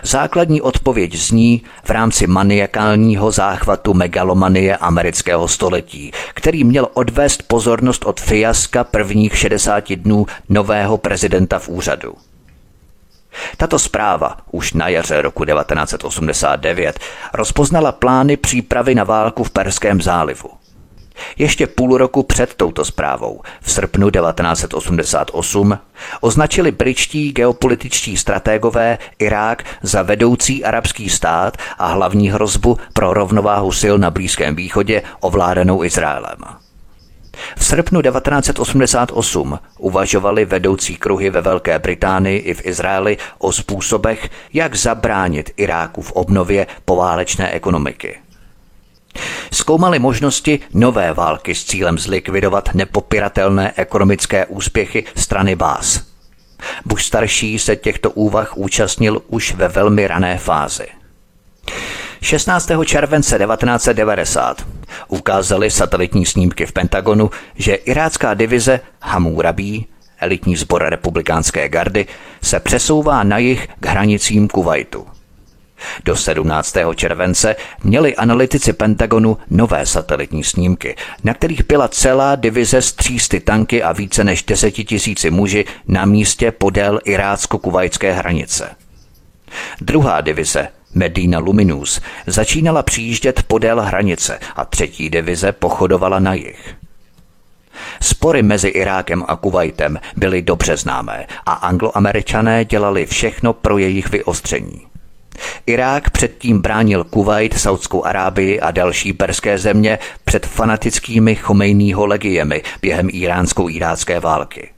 Základní 0.03 0.61
odpověď 0.61 1.15
zní 1.15 1.63
v 1.85 1.91
rámci 1.91 2.27
maniakálního 2.27 3.31
záchvatu 3.31 3.95
megalomanie 3.95 4.77
amerického 4.77 5.49
století, 5.49 6.13
který 6.35 6.65
měl 6.65 6.89
odvést 6.95 7.43
pozornost 7.43 8.05
od 8.05 8.21
fiaska 8.21 8.85
prvních 8.85 9.39
60 9.39 9.93
dnů 9.93 10.27
nového 10.49 10.99
prezidenta 10.99 11.59
v 11.59 11.69
úřadu. 11.69 12.15
Tato 13.57 13.79
zpráva 13.79 14.37
už 14.51 14.73
na 14.73 14.89
jaře 14.89 15.23
roku 15.23 15.45
1989 15.45 17.01
rozpoznala 17.35 17.93
plány 17.93 18.37
přípravy 18.37 18.95
na 18.95 19.05
válku 19.05 19.45
v 19.45 19.51
Perském 19.51 20.03
zálivu. 20.03 20.56
Ještě 21.39 21.67
půl 21.67 21.99
roku 21.99 22.23
před 22.23 22.55
touto 22.55 22.85
zprávou, 22.85 23.41
v 23.61 23.73
srpnu 23.73 24.11
1988, 24.11 25.79
označili 26.21 26.71
britští 26.71 27.33
geopolitičtí 27.33 28.17
strategové 28.17 28.99
Irák 29.19 29.65
za 29.83 30.03
vedoucí 30.03 30.65
arabský 30.65 31.09
stát 31.09 31.57
a 31.79 31.87
hlavní 31.87 32.31
hrozbu 32.31 32.79
pro 32.93 33.15
rovnováhu 33.15 33.73
sil 33.81 33.95
na 33.99 34.11
Blízkém 34.11 34.57
východě 34.57 35.03
ovládanou 35.21 35.85
Izraelem. 35.85 36.39
V 37.57 37.65
srpnu 37.65 38.03
1988 38.03 39.59
uvažovali 39.79 40.45
vedoucí 40.45 40.97
kruhy 40.97 41.31
ve 41.31 41.41
Velké 41.41 41.79
Británii 41.79 42.39
i 42.39 42.55
v 42.55 42.67
Izraeli 42.67 43.17
o 43.39 43.53
způsobech, 43.53 44.31
jak 44.53 44.75
zabránit 44.75 45.51
Iráku 45.57 46.03
v 46.03 46.13
obnově 46.13 46.67
poválečné 46.85 47.51
ekonomiky. 47.53 48.19
Zkoumali 49.53 49.99
možnosti 49.99 50.61
nové 50.75 51.13
války 51.13 51.55
s 51.55 51.65
cílem 51.65 51.99
zlikvidovat 51.99 52.75
nepopiratelné 52.75 53.73
ekonomické 53.77 54.47
úspěchy 54.47 55.05
strany 55.17 55.57
Bás. 55.57 56.03
Bush 56.85 57.03
starší 57.03 57.59
se 57.59 57.77
těchto 57.77 58.11
úvah 58.11 58.57
účastnil 58.57 59.23
už 59.29 59.55
ve 59.55 59.69
velmi 59.69 60.07
rané 60.07 60.39
fázi. 60.39 60.87
16. 62.23 62.71
července 62.85 63.39
1990 63.39 64.67
ukázali 65.09 65.71
satelitní 65.71 66.27
snímky 66.27 66.67
v 66.67 66.73
Pentagonu, 66.73 67.31
že 67.55 67.75
irácká 67.75 68.35
divize 68.35 68.81
Hamurabí, 69.03 69.87
elitní 70.21 70.57
sbor 70.57 70.85
republikánské 70.89 71.69
gardy, 71.69 72.07
se 72.43 72.61
přesouvá 72.61 73.23
na 73.23 73.39
jih 73.39 73.69
k 73.81 73.87
hranicím 73.87 74.49
Kuwaitu. 74.49 75.16
Do 76.05 76.17
17. 76.17 76.77
července 76.95 77.57
měli 77.85 78.17
analytici 78.17 78.73
Pentagonu 78.73 79.39
nové 79.51 79.87
satelitní 79.87 80.45
snímky, 80.45 80.97
na 81.25 81.35
kterých 81.35 81.67
byla 81.67 81.89
celá 81.89 82.37
divize 82.37 82.83
s 82.83 82.93
300 82.93 83.41
tanky 83.45 83.83
a 83.83 83.93
více 83.93 84.25
než 84.25 84.43
10 84.43 84.71
tisíci 84.71 85.31
muži 85.31 85.65
na 85.89 86.05
místě 86.05 86.51
podél 86.51 87.01
irácko-kuvajské 87.05 88.13
hranice. 88.13 88.71
Druhá 89.81 90.21
divize, 90.21 90.69
Medina 90.95 91.39
Luminus, 91.39 92.01
začínala 92.27 92.83
přijíždět 92.83 93.43
podél 93.43 93.81
hranice 93.81 94.39
a 94.57 94.65
třetí 94.65 95.11
divize 95.11 95.53
pochodovala 95.53 96.19
na 96.19 96.35
jih. 96.35 96.75
Spory 98.01 98.43
mezi 98.43 98.69
Irákem 98.69 99.25
a 99.29 99.37
Kuwaitem 99.37 99.99
byly 100.17 100.43
dobře 100.43 100.77
známé 100.77 101.27
a 101.47 101.53
angloameričané 101.53 102.65
dělali 102.65 103.07
všechno 103.07 103.53
pro 103.53 103.79
jejich 103.79 104.11
vyostření. 104.11 104.87
Irák 105.67 106.11
předtím 106.11 106.61
bránil 106.61 107.05
Kuwait, 107.05 107.59
Saudskou 107.59 108.05
Arábii 108.05 108.61
a 108.61 108.71
další 108.71 109.13
perské 109.13 109.59
země 109.59 109.99
před 110.25 110.47
fanatickými 110.47 111.35
Chomejnýho 111.35 112.07
legiemi 112.07 112.63
během 112.83 113.09
iránsko-irácké 113.13 114.21
války. 114.21 114.69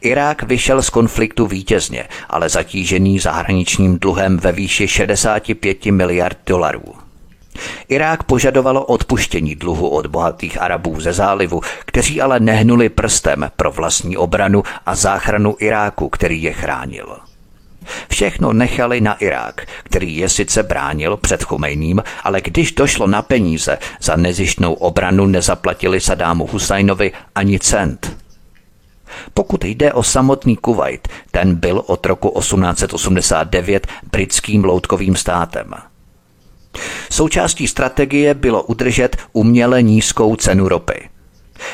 Irák 0.00 0.42
vyšel 0.42 0.82
z 0.82 0.90
konfliktu 0.90 1.46
vítězně, 1.46 2.04
ale 2.30 2.48
zatížený 2.48 3.18
zahraničním 3.18 3.98
dluhem 3.98 4.36
ve 4.36 4.52
výši 4.52 4.88
65 4.88 5.86
miliard 5.86 6.38
dolarů. 6.46 6.94
Irák 7.88 8.22
požadovalo 8.22 8.84
odpuštění 8.84 9.54
dluhu 9.54 9.88
od 9.88 10.06
bohatých 10.06 10.60
Arabů 10.60 11.00
ze 11.00 11.12
zálivu, 11.12 11.60
kteří 11.84 12.20
ale 12.20 12.40
nehnuli 12.40 12.88
prstem 12.88 13.50
pro 13.56 13.72
vlastní 13.72 14.16
obranu 14.16 14.62
a 14.86 14.94
záchranu 14.94 15.56
Iráku, 15.58 16.08
který 16.08 16.42
je 16.42 16.52
chránil. 16.52 17.25
Všechno 18.08 18.52
nechali 18.52 19.00
na 19.00 19.14
Irák, 19.14 19.66
který 19.84 20.16
je 20.16 20.28
sice 20.28 20.62
bránil 20.62 21.16
před 21.16 21.42
Chomejným, 21.42 22.02
ale 22.24 22.40
když 22.40 22.72
došlo 22.72 23.06
na 23.06 23.22
peníze, 23.22 23.78
za 24.00 24.16
nezištnou 24.16 24.72
obranu 24.72 25.26
nezaplatili 25.26 26.00
Sadámu 26.00 26.46
Husajnovi 26.46 27.12
ani 27.34 27.58
cent. 27.58 28.16
Pokud 29.34 29.64
jde 29.64 29.92
o 29.92 30.02
samotný 30.02 30.56
Kuwait, 30.56 31.08
ten 31.30 31.54
byl 31.54 31.82
od 31.86 32.06
roku 32.06 32.40
1889 32.40 33.86
britským 34.12 34.64
loutkovým 34.64 35.16
státem. 35.16 35.74
Součástí 37.10 37.68
strategie 37.68 38.34
bylo 38.34 38.62
udržet 38.62 39.16
uměle 39.32 39.82
nízkou 39.82 40.36
cenu 40.36 40.68
ropy. 40.68 41.08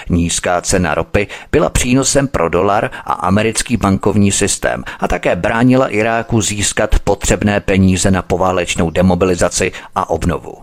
Nízká 0.09 0.61
cena 0.61 0.95
ropy 0.95 1.27
byla 1.53 1.71
přínosem 1.71 2.29
pro 2.29 2.49
dolar 2.49 2.91
a 3.05 3.13
americký 3.13 3.77
bankovní 3.77 4.33
systém 4.33 4.85
a 5.01 5.09
také 5.09 5.37
bránila 5.37 5.89
Iráku 5.89 6.41
získat 6.41 6.99
potřebné 6.99 7.61
peníze 7.61 8.11
na 8.11 8.23
poválečnou 8.23 8.91
demobilizaci 8.91 9.73
a 9.95 10.11
obnovu. 10.11 10.57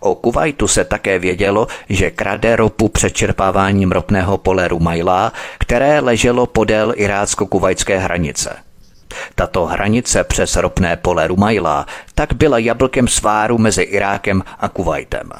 O 0.00 0.14
Kuwaitu 0.14 0.68
se 0.68 0.84
také 0.84 1.18
vědělo, 1.18 1.66
že 1.88 2.10
krade 2.10 2.56
ropu 2.56 2.88
přečerpáváním 2.88 3.92
ropného 3.92 4.38
pole 4.38 4.68
Rumaila, 4.68 5.32
které 5.58 6.00
leželo 6.00 6.46
podél 6.46 6.92
irácko-kuvajské 6.96 7.98
hranice. 7.98 8.56
Tato 9.34 9.66
hranice 9.66 10.24
přes 10.24 10.56
ropné 10.56 10.96
pole 10.96 11.28
Rumaila 11.28 11.86
tak 12.14 12.32
byla 12.32 12.58
jablkem 12.58 13.08
sváru 13.08 13.58
mezi 13.58 13.82
Irákem 13.82 14.42
a 14.58 14.68
Kuwaitem. 14.68 15.30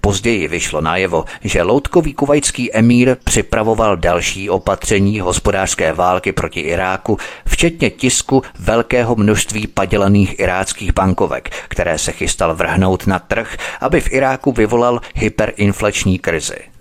Později 0.00 0.48
vyšlo 0.48 0.80
najevo, 0.80 1.24
že 1.44 1.62
loutkový 1.62 2.14
kuvajský 2.14 2.74
emír 2.74 3.16
připravoval 3.24 3.96
další 3.96 4.50
opatření 4.50 5.20
hospodářské 5.20 5.92
války 5.92 6.32
proti 6.32 6.60
Iráku, 6.60 7.18
včetně 7.46 7.90
tisku 7.90 8.42
velkého 8.58 9.16
množství 9.16 9.66
padělaných 9.66 10.40
iráckých 10.40 10.92
bankovek, 10.92 11.50
které 11.68 11.98
se 11.98 12.12
chystal 12.12 12.54
vrhnout 12.54 13.06
na 13.06 13.18
trh, 13.18 13.56
aby 13.80 14.00
v 14.00 14.12
Iráku 14.12 14.52
vyvolal 14.52 15.00
hyperinflační 15.14 16.18
krizi. 16.18 16.71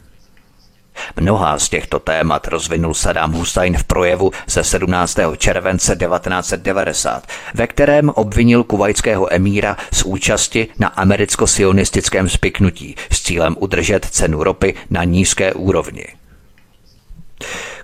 Mnohá 1.19 1.59
z 1.59 1.69
těchto 1.69 1.99
témat 1.99 2.47
rozvinul 2.47 2.93
Saddam 2.93 3.31
Hussein 3.31 3.77
v 3.77 3.83
projevu 3.83 4.31
ze 4.47 4.63
17. 4.63 5.17
července 5.37 5.95
1990, 5.95 7.27
ve 7.53 7.67
kterém 7.67 8.09
obvinil 8.09 8.63
kuvajského 8.63 9.33
emíra 9.33 9.77
z 9.93 10.03
účasti 10.03 10.67
na 10.79 10.87
americko-sionistickém 10.87 12.29
spiknutí 12.29 12.95
s 13.11 13.21
cílem 13.21 13.55
udržet 13.59 14.05
cenu 14.05 14.43
ropy 14.43 14.73
na 14.89 15.03
nízké 15.03 15.53
úrovni. 15.53 16.05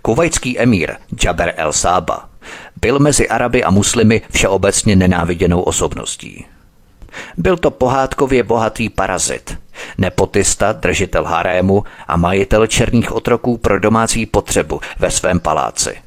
Kuvajský 0.01 0.59
emír 0.59 0.95
Jaber 1.23 1.53
el 1.57 1.73
Saba 1.73 2.29
byl 2.81 2.99
mezi 2.99 3.29
Araby 3.29 3.63
a 3.63 3.71
muslimy 3.71 4.21
všeobecně 4.31 4.95
nenáviděnou 4.95 5.61
osobností. 5.61 6.45
Byl 7.37 7.57
to 7.57 7.71
pohádkově 7.71 8.43
bohatý 8.43 8.89
parazit, 8.89 9.57
nepotista, 9.97 10.71
držitel 10.71 11.25
harému 11.25 11.83
a 12.07 12.17
majitel 12.17 12.67
černých 12.67 13.11
otroků 13.11 13.57
pro 13.57 13.79
domácí 13.79 14.25
potřebu 14.25 14.81
ve 14.99 15.11
svém 15.11 15.39
paláci. 15.39 15.97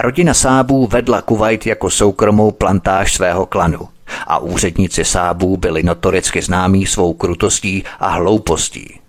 Rodina 0.00 0.34
Sábů 0.34 0.86
vedla 0.86 1.22
Kuwait 1.22 1.66
jako 1.66 1.90
soukromou 1.90 2.50
plantáž 2.50 3.14
svého 3.14 3.46
klanu 3.46 3.88
a 4.26 4.38
úředníci 4.38 5.04
Sábů 5.04 5.56
byli 5.56 5.82
notoricky 5.82 6.42
známí 6.42 6.86
svou 6.86 7.14
krutostí 7.14 7.84
a 8.00 8.08
hloupostí. 8.08 9.00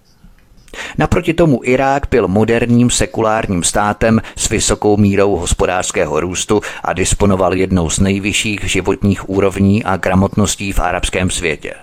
Naproti 0.98 1.34
tomu 1.34 1.60
Irák 1.64 2.08
byl 2.12 2.28
moderním 2.28 2.90
sekulárním 2.90 3.64
státem 3.64 4.22
s 4.36 4.50
vysokou 4.50 4.98
mírou 4.98 5.36
hospodářského 5.36 6.20
růstu 6.20 6.62
a 6.84 6.94
disponoval 6.94 7.54
jednou 7.54 7.90
z 7.90 8.00
nejvyšších 8.00 8.60
životních 8.64 9.30
úrovní 9.30 9.84
a 9.84 9.98
gramotností 9.98 10.72
v 10.72 10.80
arabském 10.80 11.30
světě. 11.30 11.74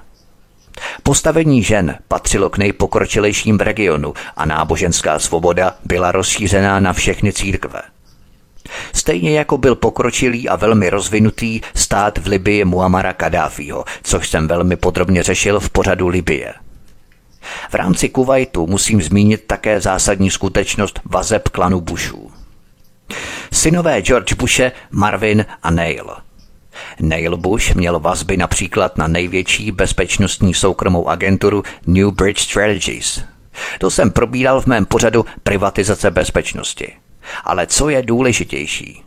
Postavení 1.03 1.63
žen 1.63 1.99
patřilo 2.09 2.51
k 2.51 2.59
nejpokročilejším 2.59 3.61
regionu 3.61 4.15
a 4.37 4.47
náboženská 4.47 5.19
svoboda 5.19 5.75
byla 5.85 6.13
rozšířená 6.13 6.81
na 6.81 6.93
všechny 6.93 7.33
církve. 7.33 7.83
Stejně 8.93 9.39
jako 9.39 9.59
byl 9.59 9.75
pokročilý 9.75 10.49
a 10.49 10.57
velmi 10.57 10.91
rozvinutý 10.91 11.61
stát 11.75 12.19
v 12.19 12.27
Libii 12.27 12.65
Muamara 12.65 13.13
Kadáfího, 13.13 13.85
což 14.03 14.29
jsem 14.29 14.49
velmi 14.49 14.77
podrobně 14.77 15.23
řešil 15.23 15.61
v 15.61 15.71
pořadu 15.71 16.09
Libie. 16.09 16.55
V 17.71 17.75
rámci 17.75 18.09
Kuwaitu 18.09 18.67
musím 18.67 19.03
zmínit 19.03 19.45
také 19.47 19.81
zásadní 19.81 20.31
skutečnost 20.31 21.01
vazeb 21.05 21.49
klanu 21.49 21.81
Bushů. 21.81 22.31
Synové 23.53 24.03
George 24.03 24.33
Bushe, 24.33 24.73
Marvin 24.91 25.47
a 25.63 25.71
Neil. 25.71 26.17
Neil 27.01 27.37
Bush 27.37 27.75
měl 27.75 28.01
vazby 28.01 28.37
například 28.37 28.99
na 28.99 29.07
největší 29.07 29.73
bezpečnostní 29.73 30.55
soukromou 30.55 31.09
agenturu 31.09 31.63
New 31.87 32.11
Bridge 32.11 32.41
Strategies. 32.41 33.23
To 33.79 33.91
jsem 33.91 34.11
probíral 34.11 34.61
v 34.61 34.67
mém 34.67 34.87
pořadu 34.87 35.25
privatizace 35.43 36.11
bezpečnosti. 36.11 36.93
Ale 37.45 37.67
co 37.67 37.89
je 37.89 38.03
důležitější? 38.03 39.03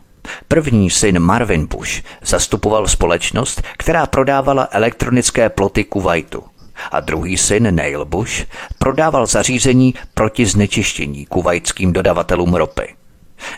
První 0.48 0.90
syn 0.90 1.18
Marvin 1.18 1.66
Bush 1.66 2.02
zastupoval 2.22 2.88
společnost, 2.88 3.62
která 3.78 4.06
prodávala 4.06 4.68
elektronické 4.70 5.48
ploty 5.48 5.84
Kuwaitu– 5.84 6.44
a 6.90 7.00
druhý 7.00 7.36
syn 7.36 7.74
Neil 7.74 8.04
Bush 8.04 8.46
prodával 8.78 9.26
zařízení 9.26 9.94
proti 10.14 10.46
znečištění 10.46 11.26
kuvajským 11.26 11.92
dodavatelům 11.92 12.54
ropy. 12.54 12.94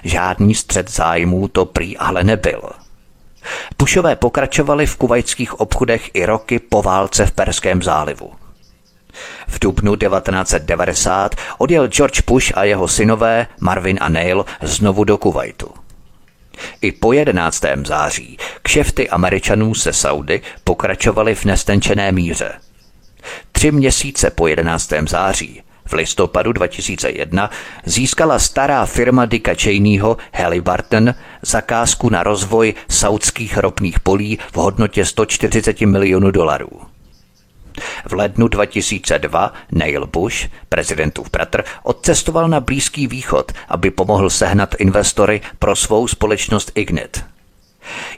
Žádný 0.04 0.54
střed 0.54 0.90
zájmů 0.90 1.48
to 1.48 1.66
prý 1.66 1.96
ale 1.96 2.24
nebyl. 2.24 2.62
Bushové 3.78 4.16
pokračovali 4.16 4.86
v 4.86 4.96
kuvajských 4.96 5.60
obchodech 5.60 6.10
i 6.14 6.26
roky 6.26 6.58
po 6.58 6.82
válce 6.82 7.26
v 7.26 7.32
Perském 7.32 7.82
zálivu. 7.82 8.32
V 9.48 9.58
dubnu 9.58 9.96
1990 9.96 11.34
odjel 11.58 11.88
George 11.88 12.20
Bush 12.26 12.52
a 12.54 12.64
jeho 12.64 12.88
synové 12.88 13.46
Marvin 13.60 13.98
a 14.00 14.08
Neil 14.08 14.44
znovu 14.62 15.04
do 15.04 15.18
Kuwaitu. 15.18 15.68
I 16.80 16.92
po 16.92 17.12
11. 17.12 17.64
září 17.86 18.38
kšefty 18.62 19.08
Američanů 19.08 19.74
se 19.74 19.92
Saudy 19.92 20.40
pokračovaly 20.64 21.34
v 21.34 21.44
nestenčené 21.44 22.12
míře– 22.12 22.52
Tři 23.60 23.72
měsíce 23.72 24.30
po 24.30 24.46
11. 24.46 24.92
září 25.08 25.62
V 25.86 25.92
listopadu 25.92 26.52
2001 26.52 27.50
získala 27.84 28.38
stará 28.38 28.86
firma 28.86 29.26
Dicka 29.26 29.54
Cheneyho 29.54 30.16
Halliburton 30.34 31.14
zakázku 31.42 32.10
na 32.10 32.22
rozvoj 32.22 32.74
saudských 32.88 33.58
ropných 33.58 34.00
polí 34.00 34.38
v 34.52 34.56
hodnotě 34.56 35.04
140 35.04 35.80
milionů 35.80 36.30
dolarů. 36.30 36.70
V 38.08 38.12
lednu 38.12 38.48
2002 38.48 39.52
Neil 39.72 40.06
Bush, 40.06 40.48
prezidentův 40.68 41.30
bratr, 41.30 41.64
odcestoval 41.82 42.48
na 42.48 42.60
Blízký 42.60 43.06
východ, 43.06 43.52
aby 43.68 43.90
pomohl 43.90 44.30
sehnat 44.30 44.74
investory 44.78 45.40
pro 45.58 45.76
svou 45.76 46.08
společnost 46.08 46.72
Ignit. 46.74 47.24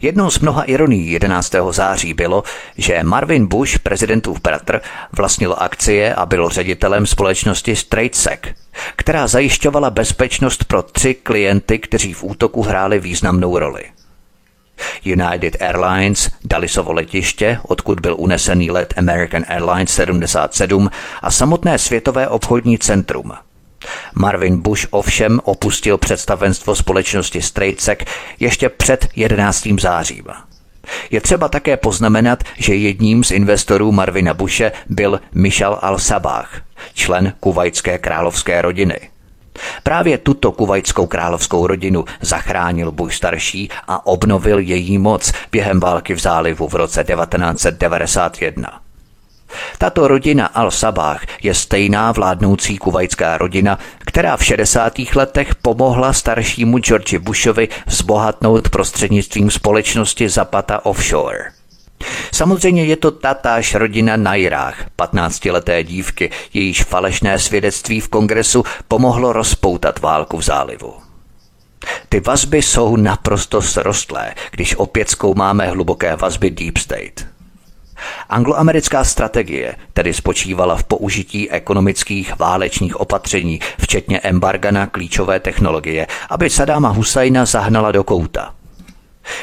Jednou 0.00 0.30
z 0.30 0.38
mnoha 0.38 0.62
ironií 0.62 1.10
11. 1.10 1.54
září 1.70 2.14
bylo, 2.14 2.42
že 2.78 3.02
Marvin 3.02 3.46
Bush, 3.46 3.78
prezidentův 3.78 4.40
bratr, 4.40 4.80
vlastnil 5.12 5.56
akcie 5.58 6.14
a 6.14 6.26
byl 6.26 6.48
ředitelem 6.48 7.06
společnosti 7.06 7.76
StraightSec, 7.76 8.40
která 8.96 9.26
zajišťovala 9.26 9.90
bezpečnost 9.90 10.64
pro 10.64 10.82
tři 10.82 11.14
klienty, 11.14 11.78
kteří 11.78 12.12
v 12.12 12.24
útoku 12.24 12.62
hráli 12.62 12.98
významnou 12.98 13.58
roli. 13.58 13.82
United 15.04 15.62
Airlines, 15.62 16.30
Dallisovo 16.44 16.92
letiště, 16.92 17.58
odkud 17.62 18.00
byl 18.00 18.16
unesený 18.18 18.70
let 18.70 18.94
American 18.96 19.44
Airlines 19.48 19.90
77 19.90 20.90
a 21.22 21.30
samotné 21.30 21.78
světové 21.78 22.28
obchodní 22.28 22.78
centrum– 22.78 23.32
Marvin 24.14 24.62
Bush 24.62 24.86
ovšem 24.90 25.40
opustil 25.44 25.98
představenstvo 25.98 26.74
společnosti 26.74 27.42
StraightSec 27.42 27.98
ještě 28.40 28.68
před 28.68 29.08
11. 29.16 29.68
zářím. 29.80 30.24
Je 31.10 31.20
třeba 31.20 31.48
také 31.48 31.76
poznamenat, 31.76 32.44
že 32.58 32.74
jedním 32.74 33.24
z 33.24 33.30
investorů 33.30 33.92
Marvina 33.92 34.34
Bushe 34.34 34.72
byl 34.88 35.20
Michal 35.34 35.78
al-Sabah, 35.82 36.46
člen 36.94 37.32
kuvajské 37.40 37.98
královské 37.98 38.62
rodiny. 38.62 39.00
Právě 39.82 40.18
tuto 40.18 40.52
kuvajskou 40.52 41.06
královskou 41.06 41.66
rodinu 41.66 42.04
zachránil 42.20 42.92
Bush 42.92 43.14
starší 43.14 43.70
a 43.88 44.06
obnovil 44.06 44.58
její 44.58 44.98
moc 44.98 45.32
během 45.52 45.80
války 45.80 46.14
v 46.14 46.18
zálivu 46.18 46.68
v 46.68 46.74
roce 46.74 47.04
1991. 47.04 48.80
Tato 49.78 50.08
rodina 50.08 50.50
Al-Sabah 50.54 51.18
je 51.42 51.54
stejná 51.54 52.12
vládnoucí 52.12 52.78
kuvajská 52.78 53.38
rodina, 53.38 53.78
která 53.98 54.36
v 54.36 54.44
60. 54.44 54.92
letech 55.14 55.54
pomohla 55.54 56.12
staršímu 56.12 56.78
George 56.78 57.18
Bushovi 57.18 57.68
zbohatnout 57.86 58.68
prostřednictvím 58.68 59.50
společnosti 59.50 60.28
Zapata 60.28 60.86
Offshore. 60.86 61.44
Samozřejmě 62.32 62.84
je 62.84 62.96
to 62.96 63.10
tatáž 63.10 63.74
rodina 63.74 64.16
Najrách, 64.16 64.84
15-leté 64.98 65.84
dívky, 65.84 66.30
jejíž 66.54 66.82
falešné 66.82 67.38
svědectví 67.38 68.00
v 68.00 68.08
kongresu 68.08 68.64
pomohlo 68.88 69.32
rozpoutat 69.32 69.98
válku 69.98 70.36
v 70.36 70.42
zálivu. 70.42 70.94
Ty 72.08 72.20
vazby 72.20 72.62
jsou 72.62 72.96
naprosto 72.96 73.62
srostlé, 73.62 74.34
když 74.50 74.76
opět 74.76 75.10
zkoumáme 75.10 75.66
hluboké 75.66 76.16
vazby 76.16 76.50
Deep 76.50 76.76
State. 76.76 77.26
Angloamerická 78.28 79.04
strategie 79.04 79.76
tedy 79.92 80.14
spočívala 80.14 80.76
v 80.76 80.84
použití 80.84 81.50
ekonomických 81.50 82.38
válečných 82.38 83.00
opatření, 83.00 83.60
včetně 83.80 84.20
embarga 84.20 84.70
na 84.70 84.86
klíčové 84.86 85.40
technologie, 85.40 86.06
aby 86.30 86.50
Sadáma 86.50 86.88
Husajna 86.88 87.44
zahnala 87.44 87.92
do 87.92 88.04
kouta. 88.04 88.54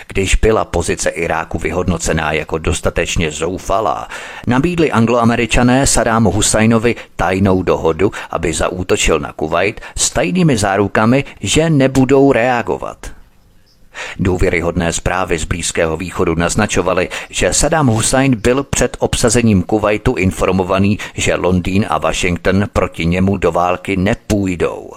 Když 0.07 0.35
byla 0.35 0.65
pozice 0.65 1.09
Iráku 1.09 1.59
vyhodnocená 1.59 2.31
jako 2.31 2.57
dostatečně 2.57 3.31
zoufalá, 3.31 4.07
nabídli 4.47 4.91
angloameričané 4.91 5.87
Sadámu 5.87 6.31
Husajnovi 6.31 6.95
tajnou 7.15 7.63
dohodu, 7.63 8.11
aby 8.31 8.53
zaútočil 8.53 9.19
na 9.19 9.33
Kuwait 9.33 9.81
s 9.97 10.09
tajnými 10.09 10.57
zárukami, 10.57 11.23
že 11.39 11.69
nebudou 11.69 12.31
reagovat– 12.31 12.97
Důvěryhodné 14.19 14.93
zprávy 14.93 15.39
z 15.39 15.43
Blízkého 15.43 15.97
východu 15.97 16.35
naznačovaly, 16.35 17.09
že 17.29 17.53
Saddam 17.53 17.87
Hussein 17.87 18.35
byl 18.35 18.63
před 18.63 18.97
obsazením 18.99 19.63
Kuwaitu 19.63 20.15
informovaný, 20.15 20.99
že 21.13 21.35
Londýn 21.35 21.85
a 21.89 21.97
Washington 21.97 22.65
proti 22.73 23.05
němu 23.05 23.37
do 23.37 23.51
války 23.51 23.97
nepůjdou. 23.97 24.91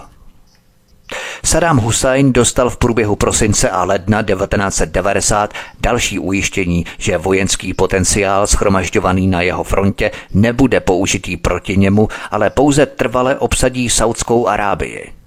Saddam 1.45 1.79
Hussein 1.79 2.33
dostal 2.33 2.71
v 2.71 2.77
průběhu 2.77 3.17
prosince 3.17 3.71
a 3.71 3.85
ledna 3.85 4.23
1990 4.23 5.55
další 5.81 6.19
ujištění, 6.19 6.87
že 6.99 7.19
vojenský 7.19 7.75
potenciál 7.75 8.47
schromažďovaný 8.47 9.27
na 9.27 9.43
jeho 9.43 9.65
frontě 9.65 10.11
nebude 10.35 10.81
použitý 10.81 11.37
proti 11.37 11.77
němu, 11.77 12.09
ale 12.31 12.51
pouze 12.51 12.87
trvale 12.87 13.39
obsadí 13.39 13.91
Saudskou 13.91 14.49
Arábii. 14.49 15.22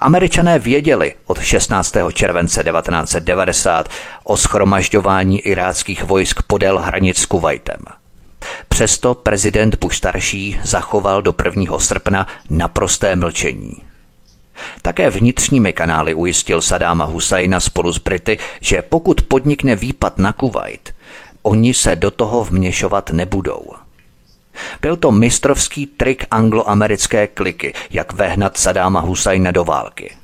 Američané 0.00 0.58
věděli 0.58 1.14
od 1.26 1.40
16. 1.40 1.94
července 2.12 2.64
1990 2.64 3.88
o 4.24 4.36
schromažďování 4.36 5.40
iráckých 5.40 6.04
vojsk 6.04 6.42
podél 6.42 6.78
hranic 6.78 7.18
s 7.18 7.26
Kuwaitem. 7.26 7.80
Přesto 8.68 9.14
prezident 9.14 9.74
Bush 9.74 9.96
starší 9.96 10.60
zachoval 10.64 11.22
do 11.22 11.34
1. 11.44 11.78
srpna 11.78 12.26
naprosté 12.50 13.16
mlčení. 13.16 13.72
Také 14.82 15.10
vnitřními 15.10 15.72
kanály 15.72 16.14
ujistil 16.14 16.62
Sadáma 16.62 17.04
Husajna 17.04 17.60
spolu 17.60 17.92
s 17.92 17.98
Brity, 17.98 18.38
že 18.60 18.82
pokud 18.82 19.22
podnikne 19.22 19.76
výpad 19.76 20.18
na 20.18 20.32
Kuwait, 20.32 20.94
oni 21.42 21.74
se 21.74 21.96
do 21.96 22.10
toho 22.10 22.44
vměšovat 22.44 23.10
nebudou. 23.10 23.85
Byl 24.80 24.96
to 24.96 25.12
mistrovský 25.12 25.86
trik 25.86 26.24
angloamerické 26.30 27.26
kliky, 27.26 27.74
jak 27.90 28.12
vehnat 28.12 28.56
Sadáma 28.56 29.00
Husajna 29.00 29.50
do 29.50 29.64
války. 29.64 30.16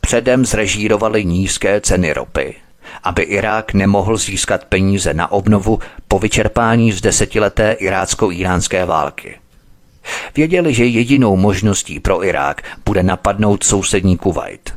Předem 0.00 0.44
zrežírovali 0.44 1.24
nízké 1.24 1.80
ceny 1.80 2.12
ropy, 2.12 2.54
aby 3.02 3.22
Irák 3.22 3.74
nemohl 3.74 4.16
získat 4.16 4.64
peníze 4.64 5.14
na 5.14 5.32
obnovu 5.32 5.78
po 6.08 6.18
vyčerpání 6.18 6.92
z 6.92 7.00
desetileté 7.00 7.72
irácko-iránské 7.72 8.84
války. 8.84 9.38
Věděli, 10.36 10.74
že 10.74 10.84
jedinou 10.84 11.36
možností 11.36 12.00
pro 12.00 12.24
Irák 12.24 12.62
bude 12.84 13.02
napadnout 13.02 13.62
sousední 13.62 14.16
Kuwait. 14.16 14.74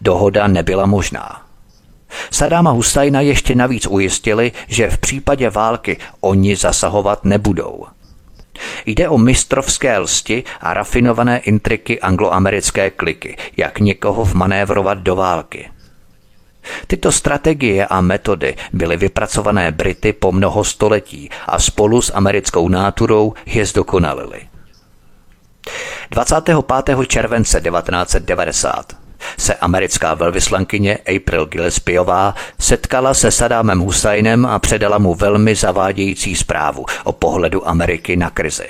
Dohoda 0.00 0.46
nebyla 0.46 0.86
možná. 0.86 1.42
Sadáma 2.30 2.70
Husajna 2.70 3.20
ještě 3.20 3.54
navíc 3.54 3.86
ujistili, 3.86 4.52
že 4.68 4.90
v 4.90 4.98
případě 4.98 5.50
války 5.50 5.98
oni 6.20 6.56
zasahovat 6.56 7.24
nebudou– 7.24 7.86
Jde 8.86 9.08
o 9.08 9.18
mistrovské 9.18 9.98
lsti 9.98 10.44
a 10.60 10.74
rafinované 10.74 11.38
intriky 11.38 12.00
angloamerické 12.00 12.90
kliky, 12.90 13.36
jak 13.56 13.80
někoho 13.80 14.24
vmanévrovat 14.24 14.98
do 14.98 15.16
války. 15.16 15.70
Tyto 16.86 17.12
strategie 17.12 17.86
a 17.86 18.00
metody 18.00 18.56
byly 18.72 18.96
vypracované 18.96 19.72
Brity 19.72 20.12
po 20.12 20.32
mnoho 20.32 20.64
století 20.64 21.30
a 21.46 21.58
spolu 21.58 22.02
s 22.02 22.14
americkou 22.14 22.68
náturou 22.68 23.34
je 23.46 23.66
zdokonalili. 23.66 24.40
25. 26.10 26.56
července 27.06 27.60
1990 27.60 29.01
se 29.38 29.54
americká 29.54 30.14
velvyslankyně 30.14 30.98
April 31.16 31.46
Gillespiová 31.46 32.34
setkala 32.60 33.14
se 33.14 33.30
Sadámem 33.30 33.78
Husajnem 33.78 34.46
a 34.46 34.58
předala 34.58 34.98
mu 34.98 35.14
velmi 35.14 35.54
zavádějící 35.54 36.36
zprávu 36.36 36.84
o 37.04 37.12
pohledu 37.12 37.68
Ameriky 37.68 38.16
na 38.16 38.30
krizi. 38.30 38.68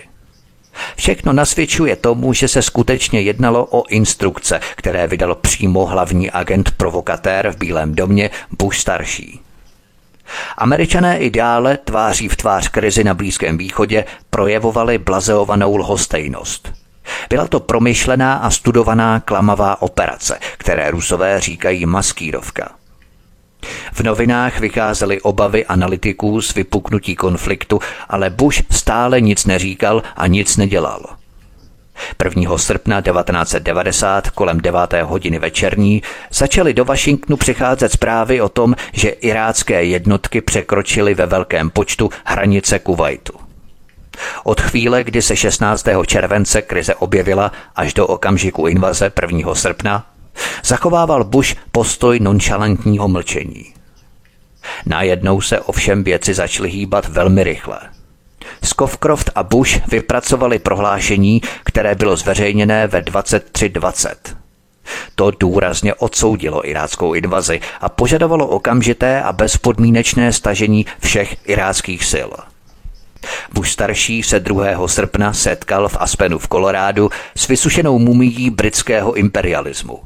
Všechno 0.97 1.33
nasvědčuje 1.33 1.97
tomu, 1.97 2.33
že 2.33 2.49
se 2.49 2.63
skutečně 2.63 3.21
jednalo 3.21 3.67
o 3.71 3.89
instrukce, 3.89 4.61
které 4.77 5.07
vydal 5.07 5.35
přímo 5.35 5.87
hlavní 5.87 6.31
agent 6.31 6.71
provokatér 6.71 7.51
v 7.51 7.57
Bílém 7.57 7.95
domě 7.95 8.31
Bush 8.59 8.77
starší. 8.77 9.41
Američané 10.57 11.19
i 11.19 11.31
dále 11.31 11.77
tváří 11.77 12.29
v 12.29 12.37
tvář 12.37 12.69
krizi 12.69 13.05
na 13.05 13.15
Blízkém 13.15 13.59
východě 13.59 14.05
projevovali 14.31 14.99
blazeovanou 14.99 15.77
lhostejnost– 15.77 16.73
byla 17.29 17.49
to 17.49 17.61
promyšlená 17.61 18.35
a 18.35 18.51
studovaná 18.51 19.21
klamavá 19.21 19.83
operace, 19.83 20.39
které 20.59 20.91
rusové 20.91 21.41
říkají 21.41 21.87
maskírovka. 21.87 22.73
V 23.93 24.01
novinách 24.01 24.61
vycházely 24.61 25.21
obavy 25.21 25.67
analytiků 25.67 26.43
z 26.43 26.55
vypuknutí 26.55 27.17
konfliktu, 27.17 27.81
ale 28.09 28.31
Bush 28.31 28.63
stále 28.71 29.21
nic 29.21 29.45
neříkal 29.45 30.03
a 30.17 30.27
nic 30.27 30.57
nedělal. 30.57 31.03
1. 32.25 32.59
srpna 32.59 33.01
1990 33.01 34.31
kolem 34.31 34.61
9. 34.61 34.81
hodiny 35.03 35.39
večerní 35.39 36.03
začaly 36.33 36.75
do 36.75 36.85
Washingtonu 36.85 37.37
přicházet 37.37 37.93
zprávy 37.93 38.41
o 38.41 38.49
tom, 38.49 38.75
že 38.93 39.09
irácké 39.09 39.85
jednotky 39.85 40.41
překročily 40.41 41.15
ve 41.15 41.27
velkém 41.27 41.71
počtu 41.71 42.11
hranice 42.25 42.79
Kuwaitu. 42.79 43.42
Od 44.45 44.61
chvíle, 44.61 45.05
kdy 45.05 45.23
se 45.23 45.37
16. 45.37 45.87
července 46.07 46.63
krize 46.63 46.95
objevila 46.95 47.53
až 47.77 47.95
do 47.95 48.07
okamžiku 48.07 48.67
invaze 48.67 49.13
1. 49.23 49.55
srpna, 49.55 50.07
zachovával 50.65 51.25
Bush 51.25 51.57
postoj 51.73 52.21
nonchalantního 52.21 53.09
mlčení. 53.09 53.75
Najednou 54.87 55.41
se 55.41 55.61
ovšem 55.61 56.05
věci 56.05 56.35
začaly 56.35 56.71
hýbat 56.71 57.09
velmi 57.09 57.45
rychle. 57.45 57.79
Scowcroft 58.65 59.31
a 59.35 59.43
Bush 59.43 59.87
vypracovali 59.89 60.59
prohlášení, 60.59 61.43
které 61.65 61.95
bylo 61.95 62.17
zveřejněné 62.17 62.87
ve 62.87 63.03
2320. 63.03 64.37
To 65.15 65.31
důrazně 65.31 65.95
odsoudilo 65.95 66.69
iráckou 66.69 67.15
invazi 67.15 67.61
a 67.81 67.89
požadovalo 67.89 68.47
okamžité 68.47 69.23
a 69.23 69.33
bezpodmínečné 69.33 70.33
stažení 70.33 70.87
všech 71.01 71.49
iráckých 71.49 72.05
sil. 72.13 72.31
Bush 73.53 73.71
starší 73.71 74.23
se 74.23 74.41
2. 74.41 74.89
srpna 74.89 75.33
setkal 75.33 75.89
v 75.89 75.97
Aspenu 76.01 76.39
v 76.39 76.49
Kolorádu 76.49 77.11
s 77.37 77.47
vysušenou 77.47 77.99
mumií 77.99 78.51
britského 78.51 79.13
imperialismu. 79.13 80.01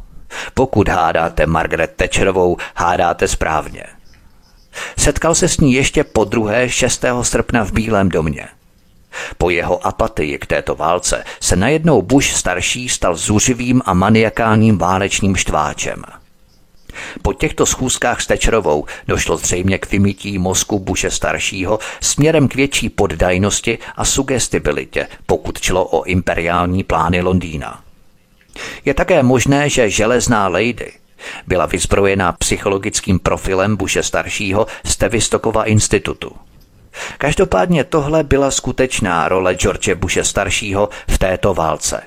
Pokud 0.54 0.88
hádáte 0.88 1.46
Margaret 1.46 1.92
Thatcherovou, 1.96 2.56
hádáte 2.76 3.28
správně. 3.28 3.84
Setkal 4.98 5.34
se 5.34 5.48
s 5.48 5.58
ní 5.58 5.72
ještě 5.72 6.04
po 6.04 6.24
druhé 6.24 6.68
6. 6.68 7.04
srpna 7.22 7.64
v 7.64 7.72
Bílém 7.72 8.08
domě. 8.08 8.48
Po 9.38 9.50
jeho 9.50 9.86
apatii 9.86 10.38
k 10.38 10.46
této 10.46 10.74
válce 10.74 11.24
se 11.40 11.56
najednou 11.56 12.02
Bush 12.02 12.28
starší 12.28 12.88
stal 12.88 13.14
zuřivým 13.14 13.82
a 13.84 13.94
maniakálním 13.94 14.78
válečným 14.78 15.36
štváčem. 15.36 16.02
Po 17.22 17.32
těchto 17.32 17.66
schůzkách 17.66 18.20
s 18.20 18.26
Tečerovou 18.26 18.84
došlo 19.08 19.36
zřejmě 19.36 19.78
k 19.78 19.90
vymítí 19.90 20.38
mozku 20.38 20.78
Bushe 20.78 21.10
staršího 21.10 21.78
směrem 22.00 22.48
k 22.48 22.54
větší 22.54 22.88
poddajnosti 22.88 23.78
a 23.96 24.04
sugestibilitě, 24.04 25.06
pokud 25.26 25.60
člo 25.60 25.84
o 25.84 26.02
imperiální 26.02 26.84
plány 26.84 27.20
Londýna. 27.20 27.80
Je 28.84 28.94
také 28.94 29.22
možné, 29.22 29.68
že 29.68 29.90
železná 29.90 30.48
lady 30.48 30.92
byla 31.46 31.66
vyzbrojena 31.66 32.32
psychologickým 32.32 33.18
profilem 33.18 33.76
Bushe 33.76 34.02
staršího 34.02 34.66
z 34.84 34.96
Tevistokova 34.96 35.64
institutu. 35.64 36.32
Každopádně 37.18 37.84
tohle 37.84 38.24
byla 38.24 38.50
skutečná 38.50 39.28
role 39.28 39.54
George 39.54 39.94
Bushe 39.94 40.24
staršího 40.24 40.88
v 41.08 41.18
této 41.18 41.54
válce. 41.54 42.02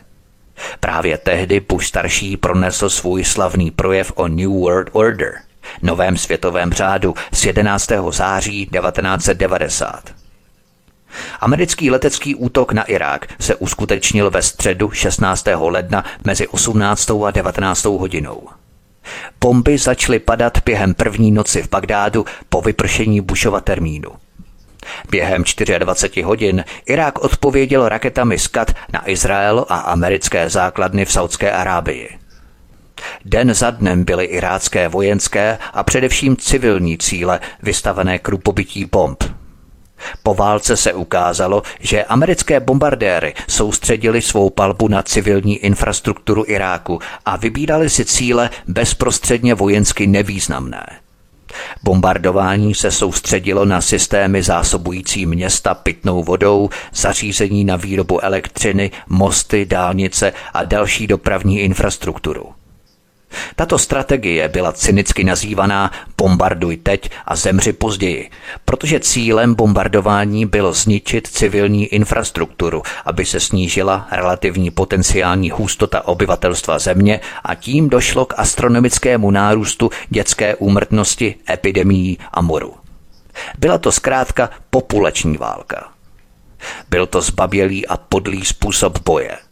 Právě 0.79 1.17
tehdy 1.17 1.59
Bush 1.59 1.85
starší 1.85 2.37
pronesl 2.37 2.89
svůj 2.89 3.23
slavný 3.23 3.71
projev 3.71 4.11
o 4.15 4.27
New 4.27 4.49
World 4.49 4.89
Order, 4.91 5.33
novém 5.81 6.17
světovém 6.17 6.73
řádu 6.73 7.13
z 7.31 7.45
11. 7.45 7.91
září 8.09 8.65
1990. 8.65 10.03
Americký 11.39 11.91
letecký 11.91 12.35
útok 12.35 12.71
na 12.71 12.83
Irák 12.83 13.27
se 13.39 13.55
uskutečnil 13.55 14.31
ve 14.31 14.41
středu 14.41 14.91
16. 14.91 15.45
ledna 15.59 16.05
mezi 16.25 16.47
18. 16.47 17.11
a 17.27 17.31
19. 17.31 17.85
hodinou. 17.85 18.47
Bomby 19.39 19.77
začaly 19.77 20.19
padat 20.19 20.57
během 20.65 20.93
první 20.93 21.31
noci 21.31 21.61
v 21.63 21.69
Bagdádu 21.69 22.25
po 22.49 22.61
vypršení 22.61 23.21
Bushova 23.21 23.61
termínu. 23.61 24.09
Během 25.09 25.43
24 25.79 26.21
hodin 26.21 26.63
Irák 26.85 27.19
odpověděl 27.19 27.89
raketami 27.89 28.39
Skat 28.39 28.71
na 28.93 29.09
Izrael 29.09 29.65
a 29.69 29.77
americké 29.77 30.49
základny 30.49 31.05
v 31.05 31.11
Saudské 31.11 31.51
Arábii. 31.51 32.19
Den 33.25 33.53
za 33.53 33.71
dnem 33.71 34.03
byly 34.03 34.25
irácké 34.25 34.87
vojenské 34.87 35.57
a 35.73 35.83
především 35.83 36.37
civilní 36.37 36.97
cíle 36.97 37.39
vystavené 37.63 38.19
k 38.19 38.29
rupobytí 38.29 38.85
bomb. 38.85 39.23
Po 40.23 40.33
válce 40.33 40.77
se 40.77 40.93
ukázalo, 40.93 41.63
že 41.79 42.03
americké 42.03 42.59
bombardéry 42.59 43.33
soustředili 43.47 44.21
svou 44.21 44.49
palbu 44.49 44.87
na 44.87 45.03
civilní 45.03 45.57
infrastrukturu 45.57 46.43
Iráku 46.47 46.99
a 47.25 47.37
vybírali 47.37 47.89
si 47.89 48.05
cíle 48.05 48.49
bezprostředně 48.67 49.53
vojensky 49.53 50.07
nevýznamné. 50.07 50.85
Bombardování 51.83 52.75
se 52.75 52.91
soustředilo 52.91 53.65
na 53.65 53.81
systémy 53.81 54.43
zásobující 54.43 55.25
města 55.25 55.73
pitnou 55.73 56.23
vodou, 56.23 56.69
zařízení 56.93 57.63
na 57.63 57.75
výrobu 57.75 58.23
elektřiny, 58.23 58.91
mosty, 59.07 59.65
dálnice 59.65 60.33
a 60.53 60.63
další 60.63 61.07
dopravní 61.07 61.59
infrastrukturu. 61.59 62.58
Tato 63.55 63.77
strategie 63.77 64.49
byla 64.49 64.71
cynicky 64.71 65.23
nazývaná 65.23 65.91
bombarduj 66.17 66.77
teď 66.77 67.09
a 67.25 67.35
zemři 67.35 67.73
později, 67.73 68.29
protože 68.65 68.99
cílem 68.99 69.55
bombardování 69.55 70.45
bylo 70.45 70.73
zničit 70.73 71.27
civilní 71.27 71.85
infrastrukturu, 71.85 72.83
aby 73.05 73.25
se 73.25 73.39
snížila 73.39 74.07
relativní 74.11 74.71
potenciální 74.71 75.49
hustota 75.49 76.07
obyvatelstva 76.07 76.79
země 76.79 77.19
a 77.43 77.55
tím 77.55 77.89
došlo 77.89 78.25
k 78.25 78.33
astronomickému 78.37 79.31
nárůstu 79.31 79.91
dětské 80.09 80.55
úmrtnosti, 80.55 81.35
epidemií 81.49 82.17
a 82.31 82.41
moru. 82.41 82.73
Byla 83.59 83.77
to 83.77 83.91
zkrátka 83.91 84.49
populační 84.69 85.37
válka. 85.37 85.89
Byl 86.89 87.05
to 87.05 87.21
zbabělý 87.21 87.87
a 87.87 87.97
podlý 87.97 88.45
způsob 88.45 88.99
boje– 89.05 89.37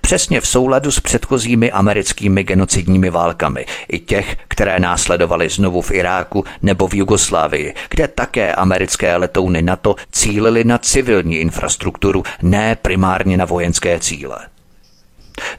Přesně 0.00 0.40
v 0.40 0.48
souladu 0.48 0.90
s 0.90 1.00
předchozími 1.00 1.72
americkými 1.72 2.44
genocidními 2.44 3.10
válkami, 3.10 3.66
i 3.88 3.98
těch, 3.98 4.36
které 4.48 4.80
následovaly 4.80 5.48
znovu 5.48 5.82
v 5.82 5.90
Iráku 5.90 6.44
nebo 6.62 6.88
v 6.88 6.94
Jugoslávii, 6.94 7.74
kde 7.90 8.08
také 8.08 8.54
americké 8.54 9.16
letouny 9.16 9.62
NATO 9.62 9.96
cílily 10.12 10.64
na 10.64 10.78
civilní 10.78 11.36
infrastrukturu, 11.36 12.22
ne 12.42 12.76
primárně 12.82 13.36
na 13.36 13.44
vojenské 13.44 14.00
cíle. 14.00 14.38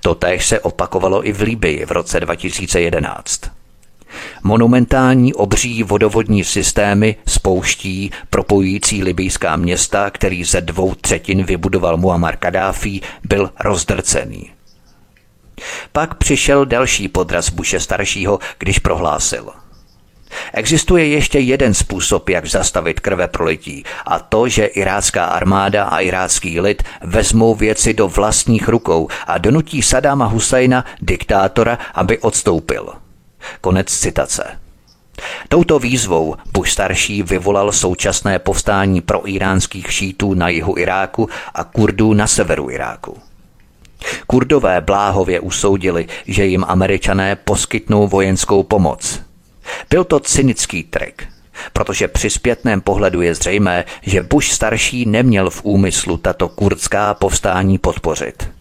Totéž 0.02 0.48
se 0.48 0.60
opakovalo 0.60 1.28
i 1.28 1.32
v 1.32 1.42
Libii 1.42 1.86
v 1.86 1.92
roce 1.92 2.20
2011. 2.20 3.42
Monumentální 4.44 5.34
obří 5.34 5.84
vodovodní 5.84 6.44
systémy 6.44 7.16
spouští 7.28 8.12
propojující 8.30 9.04
libijská 9.04 9.56
města, 9.56 10.10
který 10.10 10.44
ze 10.44 10.62
dvou 10.62 10.96
třetin 10.96 11.44
vybudoval 11.44 11.98
Muammar 11.98 12.38
Kadáfi, 12.38 13.02
byl 13.24 13.52
rozdrcený. 13.60 14.52
Pak 15.92 16.16
přišel 16.16 16.66
další 16.66 17.08
podraz 17.08 17.50
Buše 17.50 17.80
staršího, 17.80 18.40
když 18.58 18.80
prohlásil. 18.80 19.50
Existuje 20.54 21.08
ještě 21.08 21.40
jeden 21.40 21.74
způsob, 21.74 22.30
jak 22.30 22.46
zastavit 22.46 23.00
krve 23.00 23.28
prolití, 23.28 23.84
a 24.06 24.20
to, 24.20 24.48
že 24.48 24.66
irácká 24.66 25.26
armáda 25.26 25.84
a 25.84 26.00
irácký 26.00 26.60
lid 26.60 26.84
vezmou 27.02 27.56
věci 27.56 27.94
do 27.94 28.08
vlastních 28.08 28.68
rukou 28.68 29.08
a 29.28 29.38
donutí 29.38 29.82
Sadáma 29.82 30.26
Husajna, 30.26 30.86
diktátora, 31.02 31.80
aby 31.94 32.18
odstoupil– 32.18 32.94
Konec 33.62 33.92
citace. 33.92 34.60
Touto 35.50 35.80
výzvou 35.80 36.36
Bush 36.54 36.72
starší 36.72 37.24
vyvolal 37.24 37.72
současné 37.72 38.40
povstání 38.40 39.02
pro 39.02 39.30
iránských 39.30 39.94
šítů 39.94 40.34
na 40.34 40.50
jihu 40.50 40.78
Iráku 40.78 41.30
a 41.54 41.64
Kurdů 41.64 42.14
na 42.14 42.28
severu 42.28 42.70
Iráku. 42.70 43.18
Kurdové 44.28 44.82
bláhově 44.82 45.40
usoudili, 45.40 46.08
že 46.28 46.46
jim 46.46 46.66
američané 46.68 47.36
poskytnou 47.36 48.08
vojenskou 48.08 48.64
pomoc. 48.64 49.22
Byl 49.90 50.04
to 50.04 50.20
cynický 50.20 50.84
trik, 50.84 51.28
protože 51.74 52.08
při 52.08 52.30
zpětném 52.30 52.82
pohledu 52.82 53.22
je 53.22 53.36
zřejmé, 53.36 53.86
že 54.02 54.24
Bush 54.24 54.52
starší 54.52 55.06
neměl 55.06 55.50
v 55.50 55.62
úmyslu 55.64 56.18
tato 56.18 56.50
kurdská 56.50 57.14
povstání 57.14 57.78
podpořit. 57.78 58.57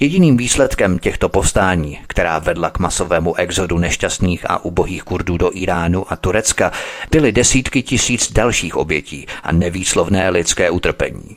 Jediným 0.00 0.36
výsledkem 0.36 0.98
těchto 0.98 1.28
povstání, 1.28 1.98
která 2.06 2.38
vedla 2.38 2.70
k 2.70 2.78
masovému 2.78 3.34
exodu 3.34 3.78
nešťastných 3.78 4.50
a 4.50 4.64
ubohých 4.64 5.02
Kurdů 5.02 5.36
do 5.36 5.50
Iránu 5.54 6.12
a 6.12 6.16
Turecka, 6.16 6.72
byly 7.10 7.32
desítky 7.32 7.82
tisíc 7.82 8.32
dalších 8.32 8.76
obětí 8.76 9.26
a 9.42 9.52
nevýslovné 9.52 10.30
lidské 10.30 10.70
utrpení. 10.70 11.36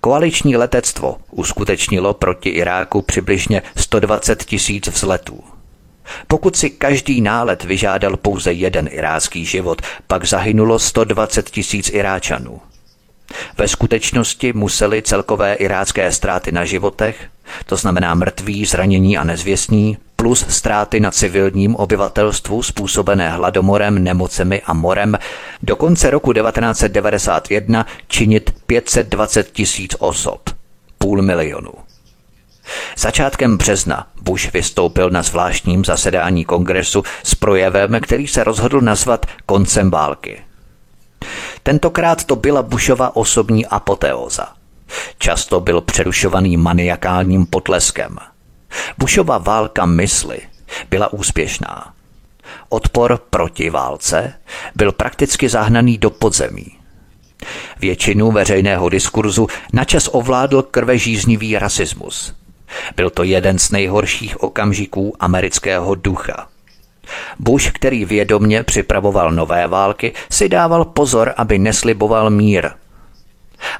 Koaliční 0.00 0.56
letectvo 0.56 1.16
uskutečnilo 1.30 2.14
proti 2.14 2.48
Iráku 2.48 3.02
přibližně 3.02 3.62
120 3.76 4.44
tisíc 4.44 4.88
vzletů. 4.88 5.44
Pokud 6.28 6.56
si 6.56 6.70
každý 6.70 7.20
nálet 7.20 7.64
vyžádal 7.64 8.16
pouze 8.16 8.52
jeden 8.52 8.88
irácký 8.92 9.44
život, 9.44 9.82
pak 10.06 10.24
zahynulo 10.24 10.78
120 10.78 11.50
tisíc 11.50 11.90
Iráčanů. 11.90 12.60
Ve 13.58 13.68
skutečnosti 13.68 14.52
museli 14.52 15.02
celkové 15.02 15.54
irácké 15.54 16.12
ztráty 16.12 16.52
na 16.52 16.64
životech, 16.64 17.28
to 17.66 17.76
znamená 17.76 18.14
mrtví, 18.14 18.64
zranění 18.64 19.18
a 19.18 19.24
nezvěstní, 19.24 19.98
plus 20.16 20.46
ztráty 20.48 21.00
na 21.00 21.10
civilním 21.10 21.76
obyvatelstvu 21.76 22.62
způsobené 22.62 23.30
hladomorem, 23.30 24.04
nemocemi 24.04 24.62
a 24.62 24.74
morem, 24.74 25.18
do 25.62 25.76
konce 25.76 26.10
roku 26.10 26.32
1991 26.32 27.86
činit 28.08 28.54
520 28.66 29.52
tisíc 29.52 29.96
osob, 29.98 30.50
půl 30.98 31.22
milionu. 31.22 31.72
Začátkem 32.96 33.56
března 33.56 34.06
Bush 34.22 34.52
vystoupil 34.52 35.10
na 35.10 35.22
zvláštním 35.22 35.84
zasedání 35.84 36.44
kongresu 36.44 37.02
s 37.22 37.34
projevem, 37.34 38.00
který 38.02 38.26
se 38.26 38.44
rozhodl 38.44 38.80
nazvat 38.80 39.26
koncem 39.46 39.90
války. 39.90 40.42
Tentokrát 41.66 42.24
to 42.24 42.36
byla 42.36 42.62
Bushova 42.62 43.16
osobní 43.16 43.66
apoteóza. 43.66 44.48
Často 45.18 45.60
byl 45.60 45.80
přerušovaný 45.80 46.56
maniakálním 46.56 47.46
potleskem. 47.46 48.18
Bushova 48.98 49.38
válka 49.38 49.86
mysli 49.86 50.38
byla 50.90 51.12
úspěšná. 51.12 51.94
Odpor 52.68 53.18
proti 53.30 53.70
válce 53.70 54.34
byl 54.74 54.92
prakticky 54.92 55.48
zahnaný 55.48 55.98
do 55.98 56.10
podzemí. 56.10 56.66
Většinu 57.80 58.32
veřejného 58.32 58.88
diskurzu 58.88 59.46
načas 59.72 60.08
ovládl 60.12 60.62
krvežíznivý 60.62 61.58
rasismus. 61.58 62.34
Byl 62.96 63.10
to 63.10 63.22
jeden 63.22 63.58
z 63.58 63.70
nejhorších 63.70 64.42
okamžiků 64.42 65.14
amerického 65.20 65.94
ducha. 65.94 66.48
Bush, 67.38 67.70
který 67.72 68.04
vědomně 68.04 68.62
připravoval 68.62 69.32
nové 69.32 69.66
války, 69.66 70.12
si 70.30 70.48
dával 70.48 70.84
pozor, 70.84 71.34
aby 71.36 71.58
nesliboval 71.58 72.30
mír. 72.30 72.70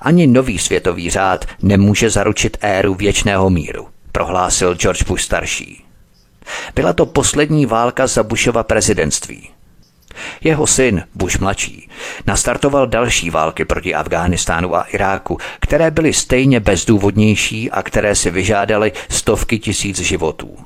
Ani 0.03 0.27
nový 0.27 0.59
světový 0.59 1.11
řád 1.11 1.45
nemůže 1.62 2.11
zaručit 2.11 2.57
éru 2.61 2.95
věčného 2.95 3.51
míru, 3.51 3.89
prohlásil 4.12 4.74
George 4.74 5.03
Bush 5.03 5.22
starší. 5.22 5.85
Byla 6.74 6.93
to 6.93 7.07
poslední 7.07 7.66
válka 7.66 8.07
za 8.07 8.22
Bushova 8.22 8.62
prezidentství. 8.62 9.51
Jeho 10.41 10.66
syn, 10.66 11.03
Bush 11.14 11.39
mladší, 11.39 11.89
nastartoval 12.27 12.87
další 12.87 13.31
války 13.31 13.64
proti 13.64 13.95
Afghánistánu 13.95 14.77
a 14.77 14.83
Iráku, 14.83 15.39
které 15.61 15.91
byly 15.91 16.12
stejně 16.12 16.61
bezdůvodnější 16.61 17.70
a 17.70 17.83
které 17.83 18.14
si 18.14 18.31
vyžádaly 18.31 18.93
stovky 19.09 19.59
tisíc 19.59 20.01
životů. 20.01 20.57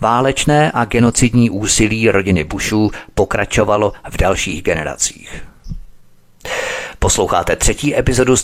Válečné 0.00 0.72
a 0.74 0.84
genocidní 0.84 1.50
úsilí 1.50 2.10
rodiny 2.10 2.44
Bushů 2.44 2.90
pokračovalo 3.14 3.92
v 4.10 4.16
dalších 4.16 4.62
generacích. 4.62 5.42
Posloucháte 6.98 7.56
třetí 7.56 7.96
epizodu 7.96 8.36
z 8.36 8.42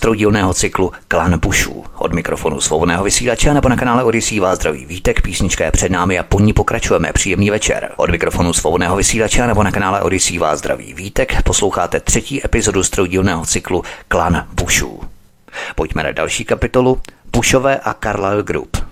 cyklu 0.55 0.93
Klan 1.09 1.39
Bushů. 1.39 1.85
Od 1.99 2.13
mikrofonu 2.13 2.61
svobodného 2.61 3.05
vysílače 3.05 3.55
nebo 3.55 3.69
na 3.69 3.77
kanále 3.77 4.05
Odisí 4.05 4.41
vás 4.41 4.59
zdraví 4.59 4.87
vítek, 4.87 5.23
písnička 5.23 5.65
je 5.65 5.71
před 5.71 5.93
námi 5.93 6.19
a 6.19 6.23
po 6.23 6.41
ní 6.41 6.53
pokračujeme. 6.53 7.13
Příjemný 7.13 7.51
večer. 7.51 7.93
Od 7.97 8.11
mikrofonu 8.11 8.53
svobodného 8.53 8.97
vysílače 8.97 9.47
nebo 9.47 9.63
na 9.63 9.71
kanále 9.71 10.03
Odisí 10.03 10.39
vás 10.39 10.59
zdraví 10.59 10.95
vítek. 10.95 11.43
Posloucháte 11.43 12.01
třetí 12.01 12.45
epizodu 12.45 12.83
z 12.83 12.91
cyklu 13.45 13.85
Klan 14.09 14.47
Bushů. 14.53 15.01
Pojďme 15.75 16.03
na 16.03 16.13
další 16.13 16.45
kapitolu 16.45 17.01
Bushové 17.33 17.79
a 17.79 17.95
Carlyle 17.95 18.43
Group. 18.43 18.90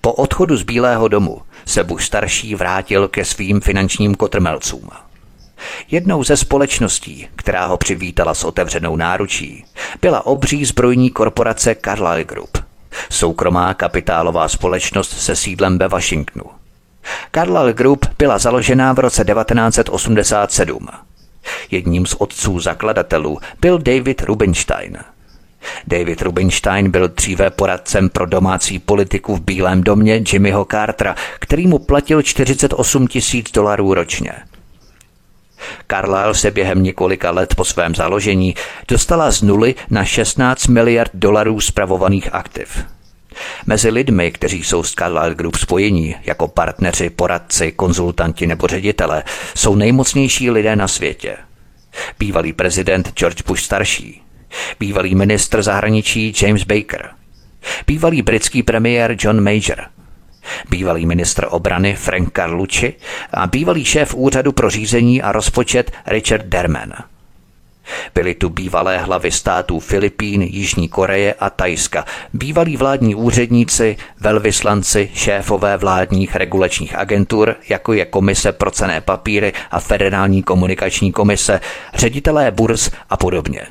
Po 0.00 0.12
odchodu 0.12 0.56
z 0.56 0.62
Bílého 0.62 1.08
domu 1.08 1.42
se 1.66 1.84
Bush 1.84 2.04
starší 2.04 2.54
vrátil 2.54 3.08
ke 3.08 3.24
svým 3.24 3.60
finančním 3.60 4.14
kotrmelcům. 4.14 4.88
Jednou 5.90 6.24
ze 6.24 6.36
společností, 6.36 7.28
která 7.36 7.66
ho 7.66 7.76
přivítala 7.76 8.34
s 8.34 8.44
otevřenou 8.44 8.96
náručí, 8.96 9.64
byla 10.02 10.26
obří 10.26 10.64
zbrojní 10.64 11.10
korporace 11.10 11.76
Carlyle 11.84 12.24
Group, 12.24 12.58
soukromá 13.10 13.74
kapitálová 13.74 14.48
společnost 14.48 15.20
se 15.20 15.36
sídlem 15.36 15.78
ve 15.78 15.88
Washingtonu. 15.88 16.44
Carlyle 17.32 17.72
Group 17.72 18.06
byla 18.18 18.38
založena 18.38 18.92
v 18.92 18.98
roce 18.98 19.24
1987. 19.24 20.88
Jedním 21.70 22.06
z 22.06 22.14
otců 22.14 22.60
zakladatelů 22.60 23.38
byl 23.60 23.78
David 23.78 24.22
Rubinstein. 24.22 24.98
David 25.86 26.22
Rubinstein 26.22 26.90
byl 26.90 27.08
dříve 27.08 27.50
poradcem 27.50 28.08
pro 28.08 28.26
domácí 28.26 28.78
politiku 28.78 29.36
v 29.36 29.40
Bílém 29.40 29.82
domě 29.82 30.22
Jimmyho 30.32 30.66
Cartera, 30.70 31.16
který 31.38 31.66
mu 31.66 31.78
platil 31.78 32.22
48 32.22 33.06
tisíc 33.06 33.52
dolarů 33.52 33.94
ročně– 33.94 34.32
Carlyle 35.88 36.34
se 36.34 36.50
během 36.50 36.82
několika 36.82 37.30
let 37.30 37.54
po 37.54 37.64
svém 37.64 37.94
založení 37.94 38.54
dostala 38.88 39.30
z 39.30 39.42
nuly 39.42 39.74
na 39.90 40.04
16 40.04 40.66
miliard 40.66 41.10
dolarů 41.14 41.60
spravovaných 41.60 42.34
aktiv. 42.34 42.84
Mezi 43.66 43.90
lidmi, 43.90 44.32
kteří 44.32 44.64
jsou 44.64 44.82
s 44.82 44.92
Carlyle 44.92 45.34
Group 45.34 45.56
spojení, 45.56 46.16
jako 46.24 46.48
partneři, 46.48 47.10
poradci, 47.10 47.72
konzultanti 47.72 48.46
nebo 48.46 48.66
ředitele, 48.66 49.22
jsou 49.56 49.74
nejmocnější 49.74 50.50
lidé 50.50 50.76
na 50.76 50.88
světě. 50.88 51.36
Bývalý 52.18 52.52
prezident 52.52 53.12
George 53.14 53.42
Bush 53.42 53.62
starší, 53.62 54.23
bývalý 54.80 55.14
ministr 55.14 55.62
zahraničí 55.62 56.32
James 56.42 56.64
Baker, 56.64 57.08
bývalý 57.86 58.22
britský 58.22 58.62
premiér 58.62 59.16
John 59.18 59.40
Major– 59.40 59.86
bývalý 60.70 61.06
ministr 61.06 61.46
obrany 61.50 61.94
Frank 61.94 62.32
Carlucci 62.32 62.94
a 63.30 63.46
bývalý 63.46 63.84
šéf 63.84 64.14
úřadu 64.14 64.52
pro 64.52 64.70
řízení 64.70 65.22
a 65.22 65.32
rozpočet 65.32 65.90
Richard 66.06 66.46
Derman. 66.46 66.92
Byly 68.14 68.34
tu 68.34 68.48
bývalé 68.48 68.98
hlavy 68.98 69.30
států 69.30 69.80
Filipín, 69.80 70.42
Jižní 70.42 70.88
Koreje 70.88 71.34
a 71.34 71.50
Tajska, 71.50 72.04
bývalí 72.32 72.76
vládní 72.76 73.14
úředníci, 73.14 73.96
velvyslanci, 74.20 75.10
šéfové 75.14 75.76
vládních 75.76 76.36
regulačních 76.36 76.96
agentur, 76.96 77.56
jako 77.68 77.92
je 77.92 78.04
Komise 78.04 78.52
pro 78.52 78.70
cené 78.70 79.00
papíry 79.00 79.52
a 79.70 79.80
Federální 79.80 80.42
komunikační 80.42 81.12
komise, 81.12 81.60
ředitelé 81.94 82.50
burz 82.50 82.90
a 83.10 83.16
podobně. 83.16 83.66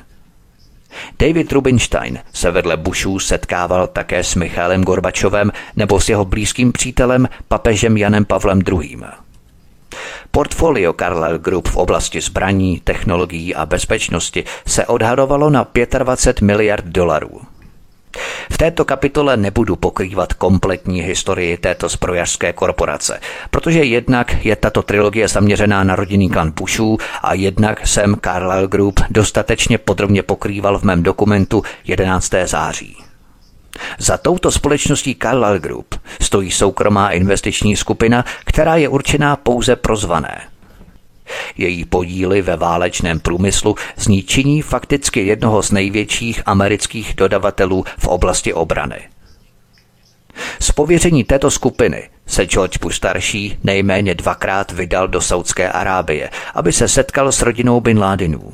David 1.18 1.52
Rubinstein 1.52 2.18
se 2.32 2.50
vedle 2.50 2.76
Bushů 2.76 3.18
setkával 3.18 3.86
také 3.86 4.24
s 4.24 4.34
Michálem 4.34 4.82
Gorbačovem 4.82 5.52
nebo 5.76 6.00
s 6.00 6.08
jeho 6.08 6.24
blízkým 6.24 6.72
přítelem 6.72 7.28
papežem 7.48 7.96
Janem 7.96 8.24
Pavlem 8.24 8.60
II. 8.72 8.98
Portfolio 10.30 10.92
Carlyle 10.92 11.38
Group 11.38 11.68
v 11.68 11.76
oblasti 11.76 12.20
zbraní, 12.20 12.80
technologií 12.84 13.54
a 13.54 13.66
bezpečnosti 13.66 14.44
se 14.66 14.86
odhadovalo 14.86 15.50
na 15.50 15.66
25 15.98 16.46
miliard 16.46 16.84
dolarů. 16.84 17.53
V 18.52 18.58
této 18.58 18.84
kapitole 18.84 19.36
nebudu 19.36 19.76
pokrývat 19.76 20.32
kompletní 20.32 21.00
historii 21.00 21.56
této 21.56 21.88
zbrojařské 21.88 22.52
korporace, 22.52 23.20
protože 23.50 23.84
jednak 23.84 24.44
je 24.44 24.56
tato 24.56 24.82
trilogie 24.82 25.28
zaměřená 25.28 25.84
na 25.84 25.96
rodinný 25.96 26.30
klan 26.30 26.50
Bushů 26.50 26.98
a 27.22 27.34
jednak 27.34 27.86
jsem 27.86 28.16
Carlyle 28.24 28.68
Group 28.68 29.00
dostatečně 29.10 29.78
podrobně 29.78 30.22
pokrýval 30.22 30.78
v 30.78 30.82
mém 30.82 31.02
dokumentu 31.02 31.62
11. 31.84 32.30
září. 32.44 32.96
Za 33.98 34.18
touto 34.18 34.50
společností 34.50 35.16
Carlyle 35.22 35.58
Group 35.58 35.94
stojí 36.20 36.50
soukromá 36.50 37.10
investiční 37.10 37.76
skupina, 37.76 38.24
která 38.44 38.76
je 38.76 38.88
určená 38.88 39.36
pouze 39.36 39.76
pro 39.76 39.96
zvané– 39.96 40.40
její 41.56 41.84
podíly 41.84 42.42
ve 42.42 42.56
válečném 42.56 43.20
průmyslu 43.20 43.76
zničení 43.96 44.62
fakticky 44.62 45.26
jednoho 45.26 45.62
z 45.62 45.70
největších 45.70 46.42
amerických 46.46 47.14
dodavatelů 47.16 47.84
v 47.98 48.06
oblasti 48.06 48.52
obrany. 48.52 49.08
Z 50.60 50.72
pověření 50.72 51.24
této 51.24 51.50
skupiny 51.50 52.10
se 52.26 52.46
George 52.46 52.78
Bush 52.78 52.96
starší 52.96 53.58
nejméně 53.64 54.14
dvakrát 54.14 54.72
vydal 54.72 55.08
do 55.08 55.20
Saudské 55.20 55.72
Arábie, 55.72 56.30
aby 56.54 56.72
se 56.72 56.88
setkal 56.88 57.32
s 57.32 57.42
rodinou 57.42 57.80
Bin 57.80 57.98
Ladenů. 57.98 58.52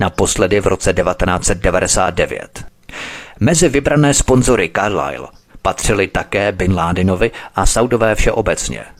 Naposledy 0.00 0.60
v 0.60 0.66
roce 0.66 0.92
1999. 0.92 2.64
Mezi 3.40 3.68
vybrané 3.68 4.14
sponzory 4.14 4.70
Carlyle 4.76 5.28
patřili 5.62 6.08
také 6.08 6.52
Bin 6.52 6.74
Ladenovi 6.74 7.30
a 7.54 7.66
Saudové 7.66 8.14
všeobecně– 8.14 8.84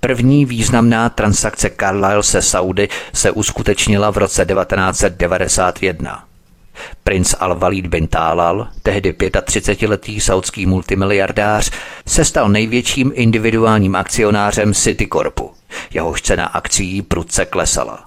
První 0.00 0.44
významná 0.44 1.08
transakce 1.08 1.70
Carlyle 1.80 2.22
se 2.22 2.42
Saudy 2.42 2.88
se 3.12 3.30
uskutečnila 3.30 4.10
v 4.10 4.16
roce 4.18 4.46
1991. 4.46 6.24
Princ 7.04 7.34
Al-Walid 7.34 7.88
bin 7.88 8.06
Talal, 8.06 8.68
tehdy 8.82 9.12
35-letý 9.12 10.20
saudský 10.20 10.66
multimiliardář, 10.66 11.70
se 12.06 12.24
stal 12.24 12.48
největším 12.48 13.12
individuálním 13.14 13.96
akcionářem 13.96 14.74
Citicorpu. 14.74 15.50
Jehož 15.90 16.22
cena 16.22 16.46
akcí 16.46 17.02
prudce 17.02 17.44
klesala. 17.44 18.04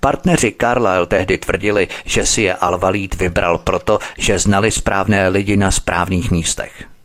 Partneři 0.00 0.54
Carlyle 0.60 1.06
tehdy 1.06 1.38
tvrdili, 1.38 1.88
že 2.04 2.26
si 2.26 2.42
je 2.42 2.54
Al-Walid 2.54 3.16
vybral 3.16 3.58
proto, 3.58 3.98
že 4.18 4.38
znali 4.38 4.70
správné 4.70 5.28
lidi 5.28 5.56
na 5.56 5.70
správných 5.70 6.30
místech. 6.30 6.95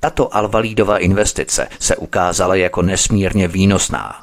Tato 0.00 0.36
Alvalídova 0.36 0.98
investice 0.98 1.68
se 1.78 1.96
ukázala 1.96 2.54
jako 2.54 2.82
nesmírně 2.82 3.48
výnosná. 3.48 4.22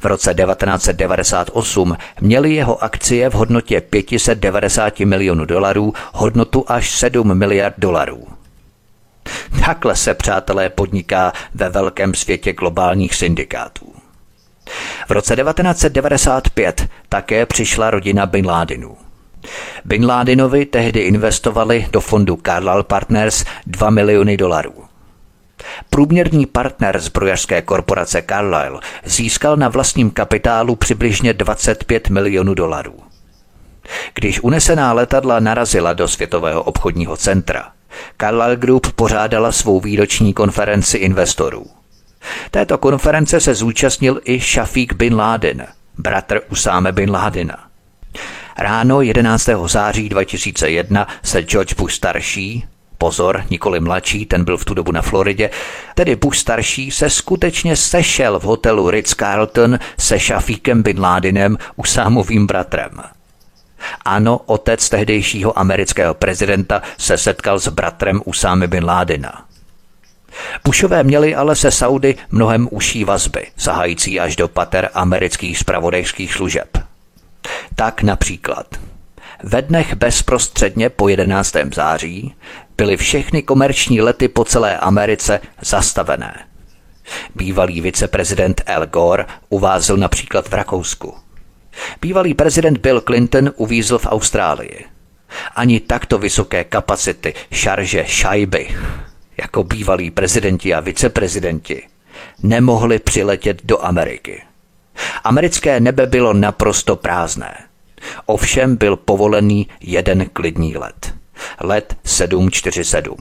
V 0.00 0.04
roce 0.04 0.34
1998 0.34 1.96
měly 2.20 2.54
jeho 2.54 2.84
akcie 2.84 3.30
v 3.30 3.32
hodnotě 3.32 3.80
590 3.80 5.00
milionů 5.00 5.44
dolarů 5.44 5.94
hodnotu 6.12 6.64
až 6.68 6.90
7 6.90 7.38
miliard 7.38 7.74
dolarů. 7.78 8.26
Takhle 9.64 9.96
se, 9.96 10.14
přátelé, 10.14 10.68
podniká 10.68 11.32
ve 11.54 11.68
velkém 11.68 12.14
světě 12.14 12.52
globálních 12.52 13.14
syndikátů. 13.14 13.92
V 15.08 15.10
roce 15.10 15.36
1995 15.36 16.88
také 17.08 17.46
přišla 17.46 17.90
rodina 17.90 18.26
Bin 18.26 18.46
Ladenů. 18.46 18.96
Bin 19.84 20.06
Ladenovi 20.06 20.66
tehdy 20.66 21.00
investovali 21.00 21.86
do 21.92 22.00
fondu 22.00 22.38
Carlyle 22.46 22.82
Partners 22.82 23.44
2 23.66 23.90
miliony 23.90 24.36
dolarů. 24.36 24.74
Průměrný 25.90 26.46
partner 26.46 26.98
zbrojařské 26.98 27.62
korporace 27.62 28.22
Carlyle 28.28 28.80
získal 29.04 29.56
na 29.56 29.68
vlastním 29.68 30.10
kapitálu 30.10 30.76
přibližně 30.76 31.32
25 31.32 32.08
milionů 32.10 32.54
dolarů. 32.54 32.94
Když 34.14 34.40
unesená 34.40 34.92
letadla 34.92 35.40
narazila 35.40 35.92
do 35.92 36.08
Světového 36.08 36.62
obchodního 36.62 37.16
centra, 37.16 37.72
Carlyle 38.20 38.56
Group 38.56 38.92
pořádala 38.92 39.52
svou 39.52 39.80
výroční 39.80 40.34
konferenci 40.34 40.98
investorů. 40.98 41.66
Této 42.50 42.78
konference 42.78 43.40
se 43.40 43.54
zúčastnil 43.54 44.20
i 44.24 44.40
Shafiq 44.40 44.92
bin 44.96 45.16
Laden, 45.16 45.66
bratr 45.98 46.40
Usáme 46.50 46.92
bin 46.92 47.10
Ládena. 47.10 47.65
Ráno 48.58 49.02
11. 49.02 49.48
září 49.66 50.08
2001 50.08 51.08
se 51.22 51.42
George 51.42 51.74
Bush 51.74 51.94
starší, 51.94 52.64
pozor, 52.98 53.44
nikoli 53.50 53.80
mladší, 53.80 54.26
ten 54.26 54.44
byl 54.44 54.56
v 54.56 54.64
tu 54.64 54.74
dobu 54.74 54.92
na 54.92 55.02
Floridě, 55.02 55.50
tedy 55.94 56.16
Bush 56.16 56.38
starší 56.38 56.90
se 56.90 57.10
skutečně 57.10 57.76
sešel 57.76 58.40
v 58.40 58.42
hotelu 58.42 58.90
Ritz-Carlton 58.90 59.78
se 59.98 60.18
Šafíkem 60.18 60.82
Bin 60.82 61.00
Ládinem, 61.00 61.58
Usámovým 61.76 62.46
bratrem. 62.46 62.90
Ano, 64.04 64.40
otec 64.46 64.88
tehdejšího 64.88 65.58
amerického 65.58 66.14
prezidenta 66.14 66.82
se 66.98 67.18
setkal 67.18 67.58
s 67.58 67.68
bratrem 67.68 68.22
Usámy 68.24 68.66
Bin 68.66 68.84
Ládina. 68.84 69.44
Bushové 70.64 71.02
měli 71.04 71.34
ale 71.34 71.56
se 71.56 71.70
Saudy 71.70 72.14
mnohem 72.30 72.68
užší 72.70 73.04
vazby, 73.04 73.46
sahající 73.56 74.20
až 74.20 74.36
do 74.36 74.48
pater 74.48 74.90
amerických 74.94 75.58
spravodajských 75.58 76.34
služeb. 76.34 76.68
Tak 77.74 78.02
například 78.02 78.66
ve 79.42 79.62
dnech 79.62 79.94
bezprostředně 79.94 80.90
po 80.90 81.08
11. 81.08 81.56
září 81.74 82.34
byly 82.76 82.96
všechny 82.96 83.42
komerční 83.42 84.00
lety 84.00 84.28
po 84.28 84.44
celé 84.44 84.78
Americe 84.78 85.40
zastavené. 85.60 86.44
Bývalý 87.34 87.80
viceprezident 87.80 88.62
Al 88.66 88.86
Gore 88.86 89.26
uvázl 89.48 89.96
například 89.96 90.48
v 90.48 90.52
Rakousku. 90.54 91.14
Bývalý 92.00 92.34
prezident 92.34 92.78
Bill 92.78 93.00
Clinton 93.00 93.52
uvízl 93.56 93.98
v 93.98 94.06
Austrálii. 94.06 94.84
Ani 95.56 95.80
takto 95.80 96.18
vysoké 96.18 96.64
kapacity 96.64 97.34
šarže 97.50 98.04
šajby, 98.06 98.68
jako 99.36 99.64
bývalí 99.64 100.10
prezidenti 100.10 100.74
a 100.74 100.80
viceprezidenti, 100.80 101.82
nemohli 102.42 102.98
přiletět 102.98 103.60
do 103.64 103.84
Ameriky. 103.84 104.42
Americké 105.24 105.80
nebe 105.80 106.06
bylo 106.06 106.32
naprosto 106.32 106.96
prázdné. 106.96 107.54
Ovšem 108.26 108.76
byl 108.76 108.96
povolený 108.96 109.68
jeden 109.80 110.28
klidný 110.32 110.76
let. 110.76 111.14
Let 111.60 111.96
747. 112.04 113.16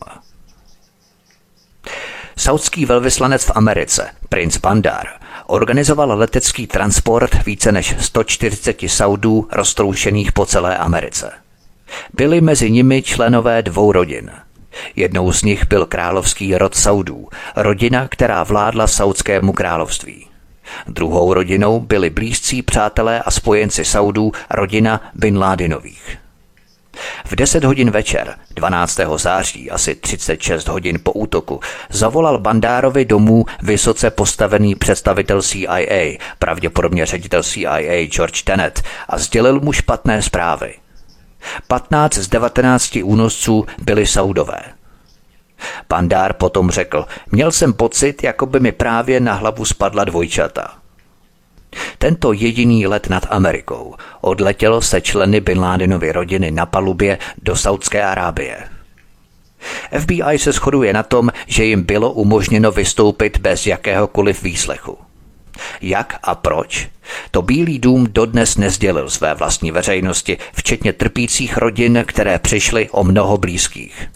Saudský 2.37 2.85
velvyslanec 2.85 3.45
v 3.45 3.51
Americe, 3.55 4.09
princ 4.29 4.57
Bandar, 4.57 5.07
organizoval 5.45 6.17
letecký 6.17 6.67
transport 6.67 7.45
více 7.45 7.71
než 7.71 7.95
140 7.99 8.77
Saudů 8.87 9.47
roztroušených 9.51 10.31
po 10.31 10.45
celé 10.45 10.77
Americe. 10.77 11.31
Byli 12.13 12.41
mezi 12.41 12.71
nimi 12.71 13.01
členové 13.01 13.61
dvou 13.61 13.91
rodin. 13.91 14.31
Jednou 14.95 15.31
z 15.31 15.43
nich 15.43 15.67
byl 15.67 15.85
královský 15.85 16.57
rod 16.57 16.75
Saudů, 16.75 17.27
rodina, 17.55 18.07
která 18.07 18.43
vládla 18.43 18.87
Saudskému 18.87 19.53
království. 19.53 20.27
Druhou 20.87 21.33
rodinou 21.33 21.79
byli 21.79 22.09
blízcí 22.09 22.61
přátelé 22.61 23.19
a 23.21 23.31
spojenci 23.31 23.85
Saudů 23.85 24.31
rodina 24.49 25.01
Bin 25.15 25.37
Ládinových. 25.37 26.17
V 27.25 27.35
10 27.35 27.63
hodin 27.63 27.91
večer 27.91 28.35
12. 28.51 28.99
září, 29.15 29.71
asi 29.71 29.95
36 29.95 30.67
hodin 30.67 30.99
po 31.03 31.11
útoku, 31.11 31.59
zavolal 31.89 32.39
Bandárovi 32.39 33.05
domů 33.05 33.45
vysoce 33.61 34.11
postavený 34.11 34.75
představitel 34.75 35.41
CIA, 35.41 36.17
pravděpodobně 36.39 37.05
ředitel 37.05 37.43
CIA 37.43 38.07
George 38.07 38.41
Tenet, 38.41 38.81
a 39.09 39.17
sdělil 39.17 39.59
mu 39.59 39.73
špatné 39.73 40.21
zprávy. 40.21 40.73
15 41.67 42.17
z 42.17 42.27
19 42.27 42.97
únosců 43.03 43.65
byli 43.81 44.07
Saudové. 44.07 44.61
Pandár 45.87 46.33
potom 46.33 46.71
řekl, 46.71 47.05
měl 47.31 47.51
jsem 47.51 47.73
pocit, 47.73 48.23
jako 48.23 48.45
by 48.45 48.59
mi 48.59 48.71
právě 48.71 49.19
na 49.19 49.33
hlavu 49.33 49.65
spadla 49.65 50.03
dvojčata. 50.03 50.71
Tento 51.97 52.33
jediný 52.33 52.87
let 52.87 53.09
nad 53.09 53.27
Amerikou 53.29 53.95
odletělo 54.21 54.81
se 54.81 55.01
členy 55.01 55.41
Bin 55.41 55.59
Ládinovy 55.59 56.11
rodiny 56.11 56.51
na 56.51 56.65
palubě 56.65 57.17
do 57.41 57.55
Saudské 57.55 58.03
Arábie. 58.03 58.57
FBI 59.99 60.39
se 60.39 60.51
shoduje 60.51 60.93
na 60.93 61.03
tom, 61.03 61.29
že 61.47 61.65
jim 61.65 61.83
bylo 61.83 62.11
umožněno 62.11 62.71
vystoupit 62.71 63.37
bez 63.37 63.67
jakéhokoliv 63.67 64.43
výslechu. 64.43 64.97
Jak 65.81 66.19
a 66.23 66.35
proč? 66.35 66.89
To 67.31 67.41
Bílý 67.41 67.79
dům 67.79 68.07
dodnes 68.09 68.57
nezdělil 68.57 69.09
své 69.09 69.33
vlastní 69.33 69.71
veřejnosti, 69.71 70.37
včetně 70.53 70.93
trpících 70.93 71.57
rodin, 71.57 72.03
které 72.07 72.39
přišly 72.39 72.89
o 72.89 73.03
mnoho 73.03 73.37
blízkých. 73.37 74.09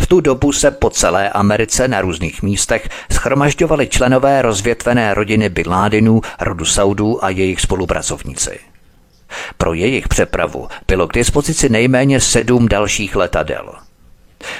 V 0.00 0.06
tu 0.06 0.20
dobu 0.20 0.52
se 0.52 0.70
po 0.70 0.90
celé 0.90 1.30
Americe 1.30 1.88
na 1.88 2.00
různých 2.00 2.42
místech 2.42 2.88
schromažďovali 3.12 3.88
členové 3.88 4.42
rozvětvené 4.42 5.14
rodiny 5.14 5.48
Bin 5.48 5.68
Ládinů, 5.68 6.20
rodu 6.40 6.64
Saudů 6.64 7.24
a 7.24 7.30
jejich 7.30 7.60
spolupracovníci. 7.60 8.58
Pro 9.56 9.74
jejich 9.74 10.08
přepravu 10.08 10.68
bylo 10.88 11.08
k 11.08 11.12
dispozici 11.12 11.68
nejméně 11.68 12.20
sedm 12.20 12.68
dalších 12.68 13.16
letadel. 13.16 13.72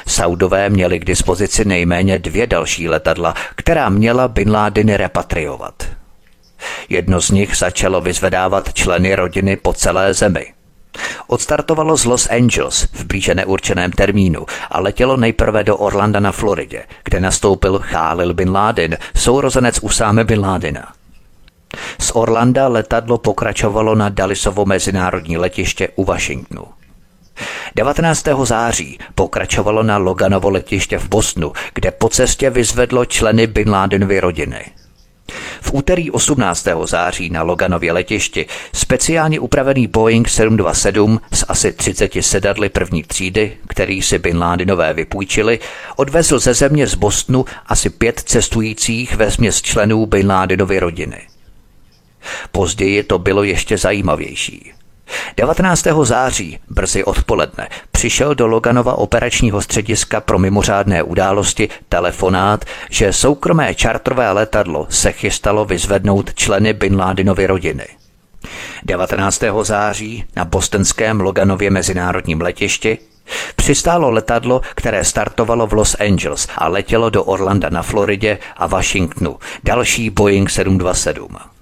Saudové 0.06 0.68
měli 0.68 0.98
k 0.98 1.04
dispozici 1.04 1.64
nejméně 1.64 2.18
dvě 2.18 2.46
další 2.46 2.88
letadla, 2.88 3.34
která 3.54 3.88
měla 3.88 4.28
Bin 4.28 4.50
Ládiny 4.50 4.96
repatriovat. 4.96 5.88
Jedno 6.88 7.20
z 7.20 7.30
nich 7.30 7.56
začalo 7.56 8.00
vyzvedávat 8.00 8.74
členy 8.74 9.14
rodiny 9.14 9.56
po 9.56 9.72
celé 9.72 10.14
zemi– 10.14 10.52
Odstartovalo 11.26 11.96
z 11.96 12.04
Los 12.04 12.30
Angeles 12.30 12.88
v 12.92 13.04
blíže 13.04 13.34
neurčeném 13.34 13.92
termínu 13.92 14.46
a 14.70 14.80
letělo 14.80 15.16
nejprve 15.16 15.64
do 15.64 15.76
Orlanda 15.76 16.20
na 16.20 16.32
Floridě, 16.32 16.82
kde 17.04 17.20
nastoupil 17.20 17.78
Khalil 17.78 18.34
bin 18.34 18.52
Laden, 18.52 18.96
sourozenec 19.16 19.78
Usáme 19.78 20.24
bin 20.24 20.40
Ládina. 20.40 20.92
Z 21.98 22.10
Orlanda 22.14 22.68
letadlo 22.68 23.18
pokračovalo 23.18 23.94
na 23.94 24.08
Dallisovo 24.08 24.64
mezinárodní 24.64 25.36
letiště 25.36 25.88
u 25.96 26.04
Washingtonu. 26.04 26.64
19. 27.74 28.24
září 28.42 28.98
pokračovalo 29.14 29.82
na 29.82 29.96
Loganovo 29.96 30.50
letiště 30.50 30.98
v 30.98 31.08
Bostonu, 31.08 31.52
kde 31.74 31.90
po 31.90 32.08
cestě 32.08 32.50
vyzvedlo 32.50 33.04
členy 33.04 33.46
Bin 33.46 33.70
Ladenovy 33.70 34.20
rodiny– 34.20 34.64
v 35.60 35.72
úterý 35.72 36.10
18. 36.10 36.68
září 36.84 37.30
na 37.30 37.42
Loganově 37.42 37.92
letišti 37.92 38.46
speciálně 38.72 39.40
upravený 39.40 39.86
Boeing 39.86 40.28
727 40.28 41.20
s 41.32 41.46
asi 41.48 41.72
30 41.72 42.12
sedadly 42.20 42.68
první 42.68 43.02
třídy, 43.02 43.56
který 43.68 44.02
si 44.02 44.18
Bin 44.18 44.38
Ládinové 44.38 44.92
vypůjčili, 44.92 45.58
odvezl 45.96 46.38
ze 46.38 46.54
země 46.54 46.86
z 46.86 46.94
Bostonu 46.94 47.44
asi 47.66 47.90
pět 47.90 48.20
cestujících 48.20 49.16
ve 49.16 49.30
směs 49.30 49.62
členů 49.62 50.06
Bin 50.06 50.26
Ládinovy 50.30 50.80
rodiny. 50.80 51.22
Později 52.52 53.02
to 53.02 53.18
bylo 53.18 53.42
ještě 53.42 53.78
zajímavější. 53.78 54.72
19. 55.36 55.86
září, 56.02 56.58
brzy 56.68 57.04
odpoledne, 57.04 57.68
přišel 57.92 58.34
do 58.34 58.46
Loganova 58.46 58.98
operačního 58.98 59.62
střediska 59.62 60.20
pro 60.20 60.38
mimořádné 60.38 61.02
události 61.02 61.68
telefonát, 61.88 62.64
že 62.90 63.12
soukromé 63.12 63.74
čartrové 63.74 64.32
letadlo 64.32 64.86
se 64.90 65.12
chystalo 65.12 65.64
vyzvednout 65.64 66.34
členy 66.34 66.72
Bin 66.72 66.96
Ládinovy 66.96 67.46
rodiny. 67.46 67.86
19. 68.84 69.42
září 69.62 70.24
na 70.36 70.44
bostonském 70.44 71.20
Loganově 71.20 71.70
mezinárodním 71.70 72.40
letišti 72.40 72.98
Přistálo 73.56 74.10
letadlo, 74.10 74.60
které 74.74 75.04
startovalo 75.04 75.66
v 75.66 75.72
Los 75.72 75.96
Angeles 76.00 76.48
a 76.56 76.68
letělo 76.68 77.10
do 77.10 77.24
Orlanda 77.24 77.68
na 77.70 77.82
Floridě 77.82 78.38
a 78.56 78.66
Washingtonu, 78.66 79.38
další 79.64 80.10
Boeing 80.10 80.50
727. 80.50 81.59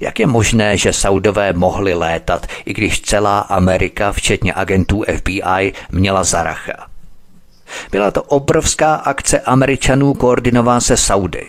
Jak 0.00 0.20
je 0.20 0.26
možné, 0.26 0.76
že 0.76 0.92
Saudové 0.92 1.52
mohli 1.52 1.94
létat, 1.94 2.46
i 2.64 2.74
když 2.74 3.00
celá 3.00 3.38
Amerika, 3.38 4.12
včetně 4.12 4.54
agentů 4.54 5.04
FBI, 5.16 5.72
měla 5.90 6.24
zaracha? 6.24 6.86
Byla 7.90 8.10
to 8.10 8.22
obrovská 8.22 8.94
akce 8.94 9.40
Američanů 9.40 10.14
koordinovaná 10.14 10.80
se 10.80 10.96
Saudy. 10.96 11.46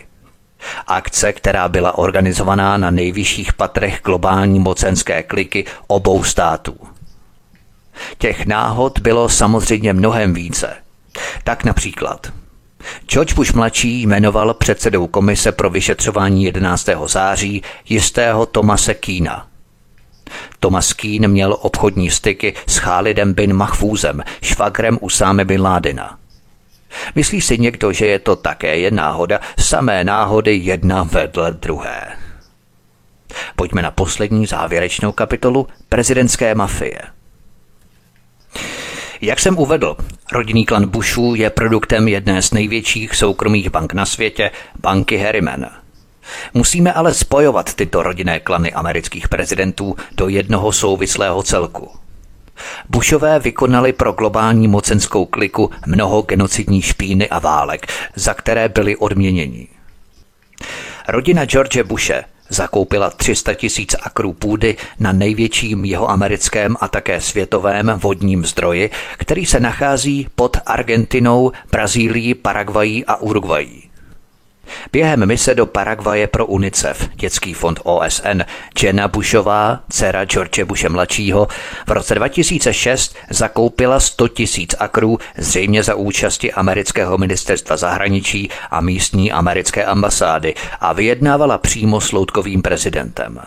Akce, 0.86 1.32
která 1.32 1.68
byla 1.68 1.98
organizovaná 1.98 2.76
na 2.76 2.90
nejvyšších 2.90 3.52
patrech 3.52 4.00
globální 4.04 4.60
mocenské 4.60 5.22
kliky 5.22 5.64
obou 5.86 6.24
států. 6.24 6.76
Těch 8.18 8.46
náhod 8.46 8.98
bylo 8.98 9.28
samozřejmě 9.28 9.92
mnohem 9.92 10.34
více. 10.34 10.76
Tak 11.44 11.64
například 11.64 12.32
George 13.08 13.34
Bush 13.34 13.52
mladší 13.52 14.02
jmenoval 14.02 14.54
předsedou 14.54 15.06
komise 15.06 15.52
pro 15.52 15.70
vyšetřování 15.70 16.44
11. 16.44 16.88
září 17.06 17.62
jistého 17.88 18.46
Tomase 18.46 18.94
Kína. 18.94 19.46
Thomas 20.60 20.92
Keen 20.92 21.28
měl 21.28 21.56
obchodní 21.60 22.10
styky 22.10 22.54
s 22.66 22.78
Khalidem 22.78 23.34
bin 23.34 23.52
Mahfúzem, 23.52 24.22
švagrem 24.42 24.98
Usáme 25.00 25.44
bin 25.44 25.62
Ládina. 25.62 26.18
Myslí 27.14 27.40
si 27.40 27.58
někdo, 27.58 27.92
že 27.92 28.06
je 28.06 28.18
to 28.18 28.36
také 28.36 28.78
jen 28.78 28.94
náhoda, 28.94 29.40
samé 29.58 30.04
náhody 30.04 30.56
jedna 30.56 31.02
vedle 31.02 31.52
druhé. 31.52 32.16
Pojďme 33.56 33.82
na 33.82 33.90
poslední 33.90 34.46
závěrečnou 34.46 35.12
kapitolu 35.12 35.66
prezidentské 35.88 36.54
mafie. 36.54 37.00
Jak 39.22 39.40
jsem 39.40 39.58
uvedl, 39.58 39.96
rodinný 40.32 40.66
klan 40.66 40.88
Bushů 40.88 41.34
je 41.34 41.50
produktem 41.50 42.08
jedné 42.08 42.42
z 42.42 42.50
největších 42.50 43.14
soukromých 43.14 43.70
bank 43.70 43.92
na 43.92 44.06
světě, 44.06 44.50
banky 44.80 45.16
Harriman. 45.16 45.66
Musíme 46.54 46.92
ale 46.92 47.14
spojovat 47.14 47.74
tyto 47.74 48.02
rodinné 48.02 48.40
klany 48.40 48.72
amerických 48.72 49.28
prezidentů 49.28 49.96
do 50.16 50.28
jednoho 50.28 50.72
souvislého 50.72 51.42
celku. 51.42 51.90
Bushové 52.88 53.38
vykonali 53.38 53.92
pro 53.92 54.12
globální 54.12 54.68
mocenskou 54.68 55.24
kliku 55.24 55.70
mnoho 55.86 56.22
genocidní 56.22 56.82
špíny 56.82 57.28
a 57.28 57.38
válek, 57.38 57.86
za 58.14 58.34
které 58.34 58.68
byli 58.68 58.96
odměněni. 58.96 59.68
Rodina 61.08 61.44
George 61.44 61.82
Bushe 61.82 62.24
zakoupila 62.50 63.10
300 63.10 63.54
tisíc 63.54 63.96
akrů 64.02 64.32
půdy 64.32 64.76
na 64.98 65.12
největším 65.12 65.84
jeho 65.84 66.10
americkém 66.10 66.76
a 66.80 66.88
také 66.88 67.20
světovém 67.20 67.92
vodním 67.96 68.46
zdroji, 68.46 68.90
který 69.18 69.46
se 69.46 69.60
nachází 69.60 70.28
pod 70.34 70.56
Argentinou, 70.66 71.52
Brazílií, 71.72 72.34
Paraguají 72.34 73.04
a 73.04 73.16
Uruguají. 73.16 73.79
Během 74.92 75.26
mise 75.26 75.54
do 75.54 75.66
Paraguaje 75.66 76.26
pro 76.26 76.46
UNICEF, 76.46 77.08
dětský 77.14 77.54
fond 77.54 77.80
OSN, 77.82 78.40
Jenna 78.82 79.08
Bushová, 79.08 79.80
dcera 79.90 80.24
George 80.24 80.64
Bushe 80.64 80.88
mladšího, 80.88 81.48
v 81.86 81.90
roce 81.90 82.14
2006 82.14 83.16
zakoupila 83.30 84.00
100 84.00 84.28
tisíc 84.28 84.74
akrů 84.78 85.18
zřejmě 85.36 85.82
za 85.82 85.94
účasti 85.94 86.52
amerického 86.52 87.18
ministerstva 87.18 87.76
zahraničí 87.76 88.50
a 88.70 88.80
místní 88.80 89.32
americké 89.32 89.84
ambasády 89.84 90.54
a 90.80 90.92
vyjednávala 90.92 91.58
přímo 91.58 92.00
s 92.00 92.12
loutkovým 92.12 92.62
prezidentem. 92.62 93.40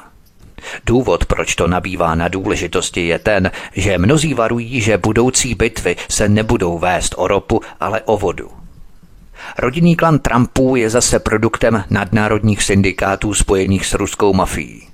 Důvod, 0.85 1.25
proč 1.25 1.55
to 1.55 1.67
nabývá 1.67 2.15
na 2.15 2.27
důležitosti, 2.27 3.07
je 3.07 3.19
ten, 3.19 3.51
že 3.73 3.97
mnozí 3.97 4.33
varují, 4.33 4.81
že 4.81 4.97
budoucí 4.97 5.55
bitvy 5.55 5.95
se 6.09 6.29
nebudou 6.29 6.79
vést 6.79 7.15
o 7.17 7.27
ropu, 7.27 7.61
ale 7.79 8.01
o 8.01 8.17
vodu. 8.17 8.62
Rodinný 9.57 9.95
klan 9.95 10.19
Trumpů 10.19 10.75
je 10.75 10.89
zase 10.89 11.19
produktem 11.19 11.83
nadnárodních 11.89 12.63
syndikátů 12.63 13.33
spojených 13.33 13.85
s 13.85 13.93
ruskou 13.93 14.33
mafií. 14.33 14.87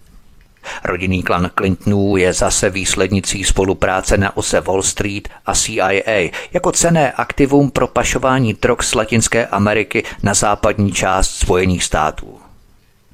Rodinný 0.83 1.23
klan 1.23 1.49
Clintonů 1.57 2.17
je 2.17 2.33
zase 2.33 2.69
výslednicí 2.69 3.43
spolupráce 3.43 4.17
na 4.17 4.37
ose 4.37 4.61
Wall 4.61 4.83
Street 4.83 5.29
a 5.45 5.55
CIA 5.55 6.31
jako 6.53 6.71
cené 6.71 7.11
aktivum 7.11 7.71
pro 7.71 7.87
pašování 7.87 8.53
drog 8.53 8.83
z 8.83 8.95
Latinské 8.95 9.47
Ameriky 9.47 10.03
na 10.23 10.33
západní 10.33 10.91
část 10.91 11.29
Spojených 11.35 11.83
států. 11.83 12.39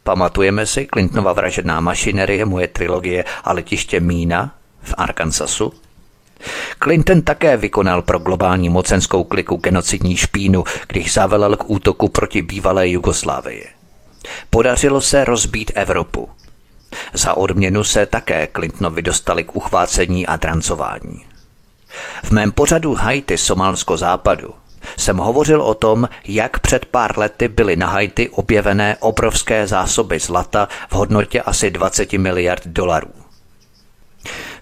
Pamatujeme 0.04 0.66
si 0.66 0.88
Clintonova 0.94 1.34
vražedná 1.34 1.80
mašinerie, 1.80 2.46
moje 2.46 2.68
trilogie 2.68 3.26
a 3.44 3.54
letiště 3.54 4.00
Mína 4.00 4.56
v 4.82 4.94
Arkansasu? 4.98 5.74
Clinton 6.84 7.22
také 7.22 7.58
vykonal 7.58 8.02
pro 8.02 8.20
globální 8.20 8.70
mocenskou 8.70 9.24
kliku 9.24 9.56
genocidní 9.56 10.18
špínu, 10.18 10.64
když 10.88 11.14
zavelel 11.14 11.56
k 11.56 11.70
útoku 11.70 12.10
proti 12.10 12.42
bývalé 12.42 12.90
Jugoslávii. 12.90 13.66
Podařilo 14.50 15.02
se 15.02 15.26
rozbít 15.26 15.72
Evropu. 15.76 16.30
Za 17.14 17.34
odměnu 17.34 17.84
se 17.84 18.06
také 18.06 18.48
Clintonovi 18.56 19.02
dostali 19.02 19.44
k 19.44 19.56
uchvácení 19.56 20.28
a 20.28 20.36
drancování. 20.36 21.26
V 22.24 22.32
mém 22.32 22.52
pořadu 22.52 22.94
Haiti 22.94 23.38
Somálsko 23.38 23.98
západu 23.98 24.54
jsem 24.98 25.18
hovořil 25.18 25.62
o 25.62 25.74
tom, 25.74 26.10
jak 26.26 26.60
před 26.60 26.86
pár 26.86 27.20
lety 27.20 27.48
byly 27.48 27.76
na 27.76 27.88
Haiti 27.88 28.30
objevené 28.30 28.98
obrovské 29.00 29.68
zásoby 29.68 30.20
zlata 30.20 30.68
v 30.90 30.94
hodnotě 30.94 31.42
asi 31.42 31.72
20 31.72 32.14
miliard 32.14 32.68
dolarů. 32.68 33.25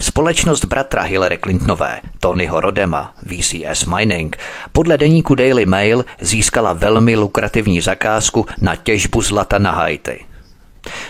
Společnost 0.02 0.65
bratra 0.65 1.02
Hillary 1.02 1.38
Clintonové, 1.38 2.02
Tonyho 2.19 2.61
Rodema, 2.61 3.14
VCS 3.23 3.85
Mining, 3.85 4.38
podle 4.72 4.98
deníku 4.98 5.35
Daily 5.35 5.65
Mail 5.65 6.06
získala 6.22 6.73
velmi 6.73 7.15
lukrativní 7.15 7.81
zakázku 7.81 8.45
na 8.61 8.76
těžbu 8.76 9.22
zlata 9.22 9.57
na 9.57 9.72
Haiti. 9.72 10.26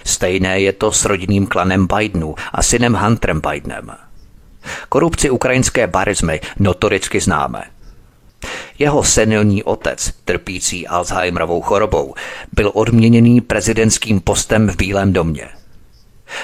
Stejné 0.03 0.59
je 0.59 0.73
to 0.73 0.91
s 0.91 1.05
rodinným 1.05 1.47
klanem 1.47 1.87
Bidenů 1.87 2.35
a 2.51 2.63
synem 2.63 2.93
Hunterem 2.93 3.41
Bidenem. 3.41 3.91
Korupci 4.89 5.29
ukrajinské 5.29 5.87
barizmy 5.87 6.41
notoricky 6.59 7.19
známe. 7.19 7.63
Jeho 8.79 9.03
senilní 9.03 9.63
otec, 9.63 10.13
trpící 10.25 10.87
Alzheimerovou 10.87 11.61
chorobou, 11.61 12.15
byl 12.53 12.71
odměněný 12.73 13.41
prezidentským 13.41 14.19
postem 14.19 14.69
v 14.69 14.75
Bílém 14.75 15.13
domě– 15.13 15.49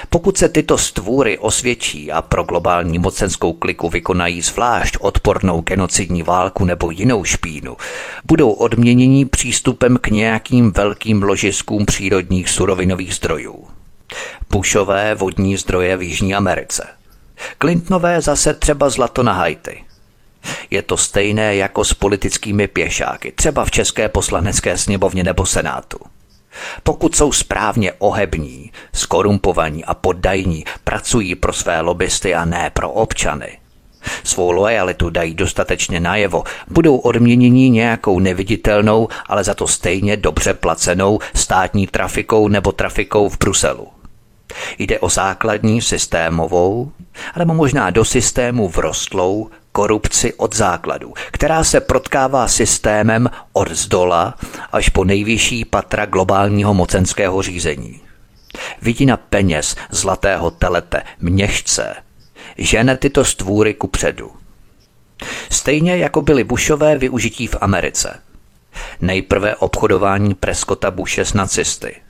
pokud 0.08 0.38
se 0.38 0.48
tyto 0.48 0.78
stvůry 0.78 1.38
osvědčí 1.38 2.12
a 2.12 2.22
pro 2.22 2.44
globální 2.44 2.98
mocenskou 2.98 3.52
kliku 3.52 3.88
vykonají 3.88 4.42
zvlášť 4.42 4.96
odpornou 5.00 5.60
genocidní 5.60 6.22
válku 6.22 6.64
nebo 6.64 6.90
jinou 6.90 7.24
špínu, 7.24 7.76
budou 8.24 8.50
odměnění 8.50 9.24
přístupem 9.24 9.96
k 10.00 10.08
nějakým 10.08 10.72
velkým 10.72 11.22
ložiskům 11.22 11.86
přírodních 11.86 12.48
surovinových 12.48 13.14
zdrojů. 13.14 13.68
Pušové 14.48 15.14
vodní 15.14 15.56
zdroje 15.56 15.96
v 15.96 16.02
Jižní 16.02 16.34
Americe. 16.34 16.86
Clintonové 17.58 18.20
zase 18.20 18.54
třeba 18.54 18.90
zlato 18.90 19.22
na 19.22 19.32
Haiti. 19.32 19.84
Je 20.70 20.82
to 20.82 20.96
stejné 20.96 21.56
jako 21.56 21.84
s 21.84 21.94
politickými 21.94 22.68
pěšáky, 22.68 23.32
třeba 23.32 23.64
v 23.64 23.70
České 23.70 24.08
poslanecké 24.08 24.78
sněmovně 24.78 25.24
nebo 25.24 25.46
senátu. 25.46 25.98
Pokud 26.82 27.16
jsou 27.16 27.32
správně 27.32 27.92
ohební, 27.98 28.72
skorumpovaní 28.94 29.84
a 29.84 29.94
poddajní, 29.94 30.64
pracují 30.84 31.34
pro 31.34 31.52
své 31.52 31.80
lobbysty 31.80 32.34
a 32.34 32.44
ne 32.44 32.70
pro 32.74 32.90
občany. 32.90 33.58
Svou 34.24 34.50
lojalitu 34.50 35.10
dají 35.10 35.34
dostatečně 35.34 36.00
najevo, 36.00 36.44
budou 36.68 36.96
odměnění 36.96 37.70
nějakou 37.70 38.18
neviditelnou, 38.18 39.08
ale 39.26 39.44
za 39.44 39.54
to 39.54 39.66
stejně 39.68 40.16
dobře 40.16 40.54
placenou 40.54 41.18
státní 41.34 41.86
trafikou 41.86 42.48
nebo 42.48 42.72
trafikou 42.72 43.28
v 43.28 43.38
Bruselu. 43.38 43.88
Jde 44.78 44.98
o 44.98 45.08
základní 45.08 45.82
systémovou, 45.82 46.92
alebo 47.34 47.54
možná 47.54 47.90
do 47.90 48.04
systému 48.04 48.68
vrostlou 48.68 49.50
korupci 49.72 50.34
od 50.34 50.56
základu, 50.56 51.14
která 51.32 51.64
se 51.64 51.80
protkává 51.80 52.48
systémem 52.48 53.30
od 53.52 53.70
zdola 53.70 54.34
až 54.72 54.88
po 54.88 55.04
nejvyšší 55.04 55.64
patra 55.64 56.06
globálního 56.06 56.74
mocenského 56.74 57.42
řízení. 57.42 58.00
Vidina 58.82 59.16
peněz, 59.16 59.76
zlatého 59.90 60.50
telete, 60.50 61.02
měšce, 61.20 61.94
žene 62.58 62.96
tyto 62.96 63.24
stvůry 63.24 63.74
ku 63.74 63.86
předu. 63.86 64.30
Stejně 65.50 65.96
jako 65.96 66.22
byly 66.22 66.44
Bushové 66.44 66.98
využití 66.98 67.46
v 67.46 67.56
Americe. 67.60 68.20
Nejprve 69.00 69.56
obchodování 69.56 70.34
Preskota 70.34 70.90
Bushe 70.90 71.24
s 71.24 71.34
nacisty– 71.34 71.96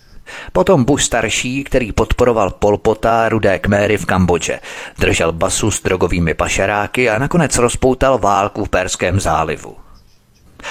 Potom 0.52 0.84
Bush 0.84 1.04
starší, 1.04 1.64
který 1.64 1.92
podporoval 1.92 2.50
Polpota 2.50 3.28
rudé 3.28 3.58
kméry 3.58 3.96
v 3.96 4.06
Kambodže, 4.06 4.60
držel 4.98 5.32
basu 5.32 5.70
s 5.70 5.82
drogovými 5.82 6.34
pašeráky 6.34 7.10
a 7.10 7.18
nakonec 7.18 7.58
rozpoutal 7.58 8.18
válku 8.18 8.64
v 8.64 8.68
Perském 8.68 9.20
zálivu. 9.20 9.76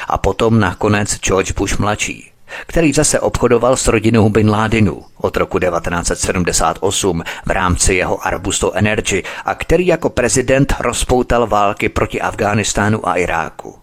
A 0.07 0.18
potom 0.18 0.60
nakonec 0.60 1.19
George 1.19 1.52
Bush 1.52 1.80
mladší, 1.80 2.31
který 2.68 2.94
zase 2.94 3.19
obchodoval 3.19 3.77
s 3.77 3.88
rodinou 3.88 4.30
Bin 4.30 4.49
Ládinu 4.49 5.02
od 5.18 5.38
roku 5.38 5.60
1978 5.60 7.23
v 7.45 7.52
rámci 7.52 7.94
jeho 7.94 8.27
Arbusto 8.27 8.73
Energy 8.73 9.23
a 9.45 9.56
který 9.56 9.88
jako 9.88 10.10
prezident 10.10 10.76
rozpoutal 10.80 11.48
války 11.48 11.90
proti 11.90 12.22
Afghánistánu 12.22 13.07
a 13.07 13.15
Iráku. 13.15 13.76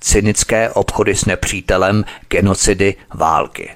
Cynické 0.00 0.70
obchody 0.70 1.14
s 1.14 1.24
nepřítelem, 1.24 2.04
genocidy, 2.28 2.94
války. 3.14 3.70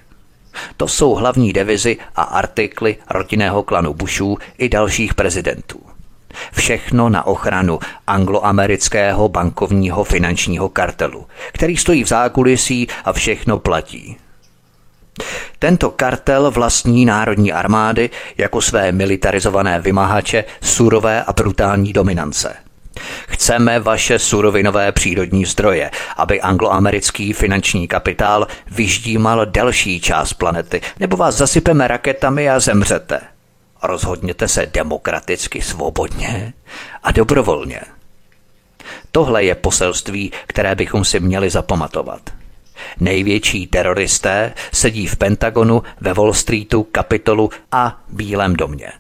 To 0.77 0.89
jsou 0.89 1.15
hlavní 1.15 1.53
devizy 1.53 1.97
a 2.17 2.23
artikly 2.23 2.97
rodinného 3.11 3.63
klanu 3.63 3.95
Bushů 3.95 4.39
i 4.59 4.69
dalších 4.69 5.15
prezidentů. 5.15 5.81
Všechno 6.53 7.09
na 7.09 7.27
ochranu 7.27 7.79
angloamerického 8.07 9.29
bankovního 9.29 10.05
finančního 10.05 10.69
kartelu, 10.69 11.27
který 11.53 11.77
stojí 11.77 12.05
v 12.05 12.09
zákulisí 12.09 12.89
a 13.05 13.13
všechno 13.13 13.59
platí. 13.59 14.17
Tento 15.59 15.91
kartel 15.91 16.51
vlastní 16.51 17.05
národní 17.05 17.53
armády 17.53 18.11
jako 18.39 18.61
své 18.61 18.93
militarizované 18.93 19.81
vymahače 19.81 20.45
surové 20.61 21.25
a 21.25 21.33
brutální 21.33 21.93
dominance– 21.93 22.57
Chceme 23.29 23.81
vaše 23.81 24.19
surovinové 24.19 24.93
přírodní 24.93 25.45
zdroje, 25.45 25.91
aby 26.17 26.41
angloamerický 26.41 27.33
finanční 27.33 27.89
kapitál 27.89 28.47
vyždímal 28.71 29.47
delší 29.47 30.01
část 30.01 30.33
planety, 30.33 30.81
nebo 31.01 31.17
vás 31.17 31.35
zasypeme 31.35 31.89
raketami 31.89 32.51
a 32.51 32.61
zemřete. 32.61 33.21
Rozhodněte 33.83 34.49
se 34.49 34.67
demokraticky, 34.67 35.63
svobodně 35.63 36.53
a 37.03 37.13
dobrovolně. 37.13 37.81
Tohle 39.13 39.45
je 39.45 39.55
poselství, 39.55 40.33
které 40.47 40.75
bychom 40.75 41.05
si 41.05 41.21
měli 41.21 41.51
zapamatovat. 41.51 42.21
Největší 43.01 43.67
teroristé 43.67 44.53
sedí 44.73 45.07
v 45.07 45.17
Pentagonu, 45.17 45.83
ve 46.01 46.13
Wall 46.13 46.33
Streetu, 46.35 46.83
Kapitolu 46.83 47.51
a 47.73 48.01
Bílém 48.09 48.57
domě. 48.57 48.93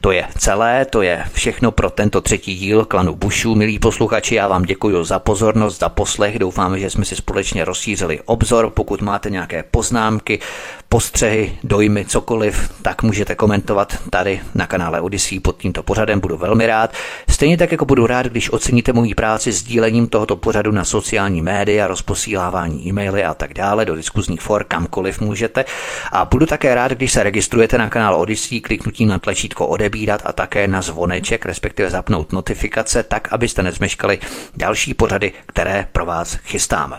To 0.00 0.10
je 0.10 0.26
celé, 0.38 0.84
to 0.84 1.02
je 1.02 1.24
všechno 1.32 1.70
pro 1.70 1.90
tento 1.90 2.20
třetí 2.20 2.54
díl 2.54 2.84
klanu 2.84 3.14
Bushů. 3.14 3.54
Milí 3.54 3.78
posluchači, 3.78 4.34
já 4.34 4.48
vám 4.48 4.62
děkuji 4.62 5.04
za 5.04 5.18
pozornost, 5.18 5.78
za 5.78 5.88
poslech. 5.88 6.38
Doufám, 6.38 6.78
že 6.78 6.90
jsme 6.90 7.04
si 7.04 7.16
společně 7.16 7.64
rozšířili 7.64 8.20
obzor. 8.24 8.70
Pokud 8.70 9.02
máte 9.02 9.30
nějaké 9.30 9.62
poznámky, 9.62 10.40
postřehy, 10.88 11.58
dojmy, 11.64 12.04
cokoliv, 12.04 12.70
tak 12.82 13.02
můžete 13.02 13.34
komentovat 13.34 13.96
tady 14.10 14.40
na 14.54 14.66
kanále 14.66 15.00
Odyssey 15.00 15.40
pod 15.40 15.56
tímto 15.58 15.82
pořadem. 15.82 16.20
Budu 16.20 16.36
velmi 16.36 16.66
rád. 16.66 16.92
Stejně 17.28 17.56
tak, 17.56 17.72
jako 17.72 17.84
budu 17.84 18.06
rád, 18.06 18.26
když 18.26 18.52
oceníte 18.52 18.92
moji 18.92 19.14
práci 19.14 19.52
sdílením 19.52 20.08
tohoto 20.08 20.36
pořadu 20.36 20.72
na 20.72 20.84
sociální 20.84 21.42
média, 21.42 21.86
rozposílávání 21.86 22.88
e-maily 22.88 23.24
a 23.24 23.34
tak 23.34 23.54
dále 23.54 23.84
do 23.84 23.96
diskuzních 23.96 24.40
for, 24.40 24.64
kamkoliv 24.64 25.20
můžete. 25.20 25.64
A 26.12 26.24
budu 26.24 26.46
také 26.46 26.74
rád, 26.74 26.92
když 26.92 27.12
se 27.12 27.22
registrujete 27.22 27.78
na 27.78 27.90
kanál 27.90 28.14
Odyssey 28.14 28.60
kliknutím 28.60 29.08
na 29.08 29.18
tlačítko 29.18 29.66
odebírat 29.66 30.22
a 30.24 30.32
také 30.32 30.68
na 30.68 30.82
zvoneček, 30.82 31.46
respektive 31.46 31.90
zapnout 31.90 32.32
notifikace, 32.32 33.02
tak 33.02 33.32
abyste 33.32 33.62
nezmeškali 33.62 34.18
další 34.56 34.94
pořady, 34.94 35.32
které 35.46 35.88
pro 35.92 36.06
vás 36.06 36.34
chystám. 36.34 36.98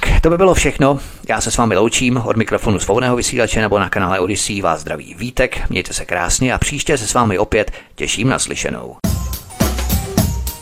Tak, 0.00 0.20
to 0.20 0.30
by 0.30 0.36
bylo 0.36 0.54
všechno. 0.54 0.98
Já 1.28 1.40
se 1.40 1.50
s 1.50 1.56
vámi 1.56 1.76
loučím 1.76 2.16
od 2.24 2.36
mikrofonu 2.36 2.78
svobodného 2.78 3.16
vysílače 3.16 3.60
nebo 3.60 3.78
na 3.78 3.88
kanále 3.88 4.20
Odyssey 4.20 4.62
vás 4.62 4.80
zdraví 4.80 5.14
Vítek. 5.18 5.70
Mějte 5.70 5.92
se 5.92 6.04
krásně 6.04 6.54
a 6.54 6.58
příště 6.58 6.98
se 6.98 7.06
s 7.06 7.14
vámi 7.14 7.38
opět 7.38 7.70
těším 7.94 8.28
na 8.28 8.38
slyšenou. 8.38 8.96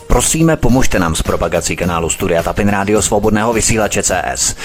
Prosíme, 0.07 0.57
pomožte 0.57 0.99
nám 0.99 1.15
s 1.15 1.23
propagací 1.23 1.77
kanálu 1.77 2.11
Studia 2.11 2.43
Tapin 2.43 2.69
Rádio 2.69 3.03
Svobodného 3.03 3.53
vysílače 3.53 4.03
CS. 4.03 4.57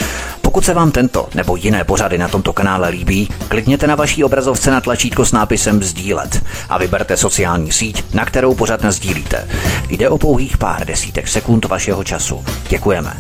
Pokud 0.41 0.65
se 0.65 0.73
vám 0.73 0.91
tento 0.91 1.29
nebo 1.35 1.55
jiné 1.55 1.83
pořady 1.83 2.17
na 2.17 2.27
tomto 2.27 2.53
kanále 2.53 2.89
líbí, 2.89 3.29
klikněte 3.47 3.87
na 3.87 3.95
vaší 3.95 4.23
obrazovce 4.23 4.71
na 4.71 4.81
tlačítko 4.81 5.25
s 5.25 5.31
nápisem 5.31 5.83
Sdílet 5.83 6.43
a 6.69 6.77
vyberte 6.77 7.17
sociální 7.17 7.71
síť, 7.71 8.13
na 8.13 8.25
kterou 8.25 8.55
pořad 8.55 8.81
sdílíte. 8.89 9.47
Jde 9.89 10.09
o 10.09 10.17
pouhých 10.17 10.57
pár 10.57 10.85
desítek 10.85 11.27
sekund 11.27 11.65
vašeho 11.65 12.03
času. 12.03 12.45
Děkujeme. 12.69 13.13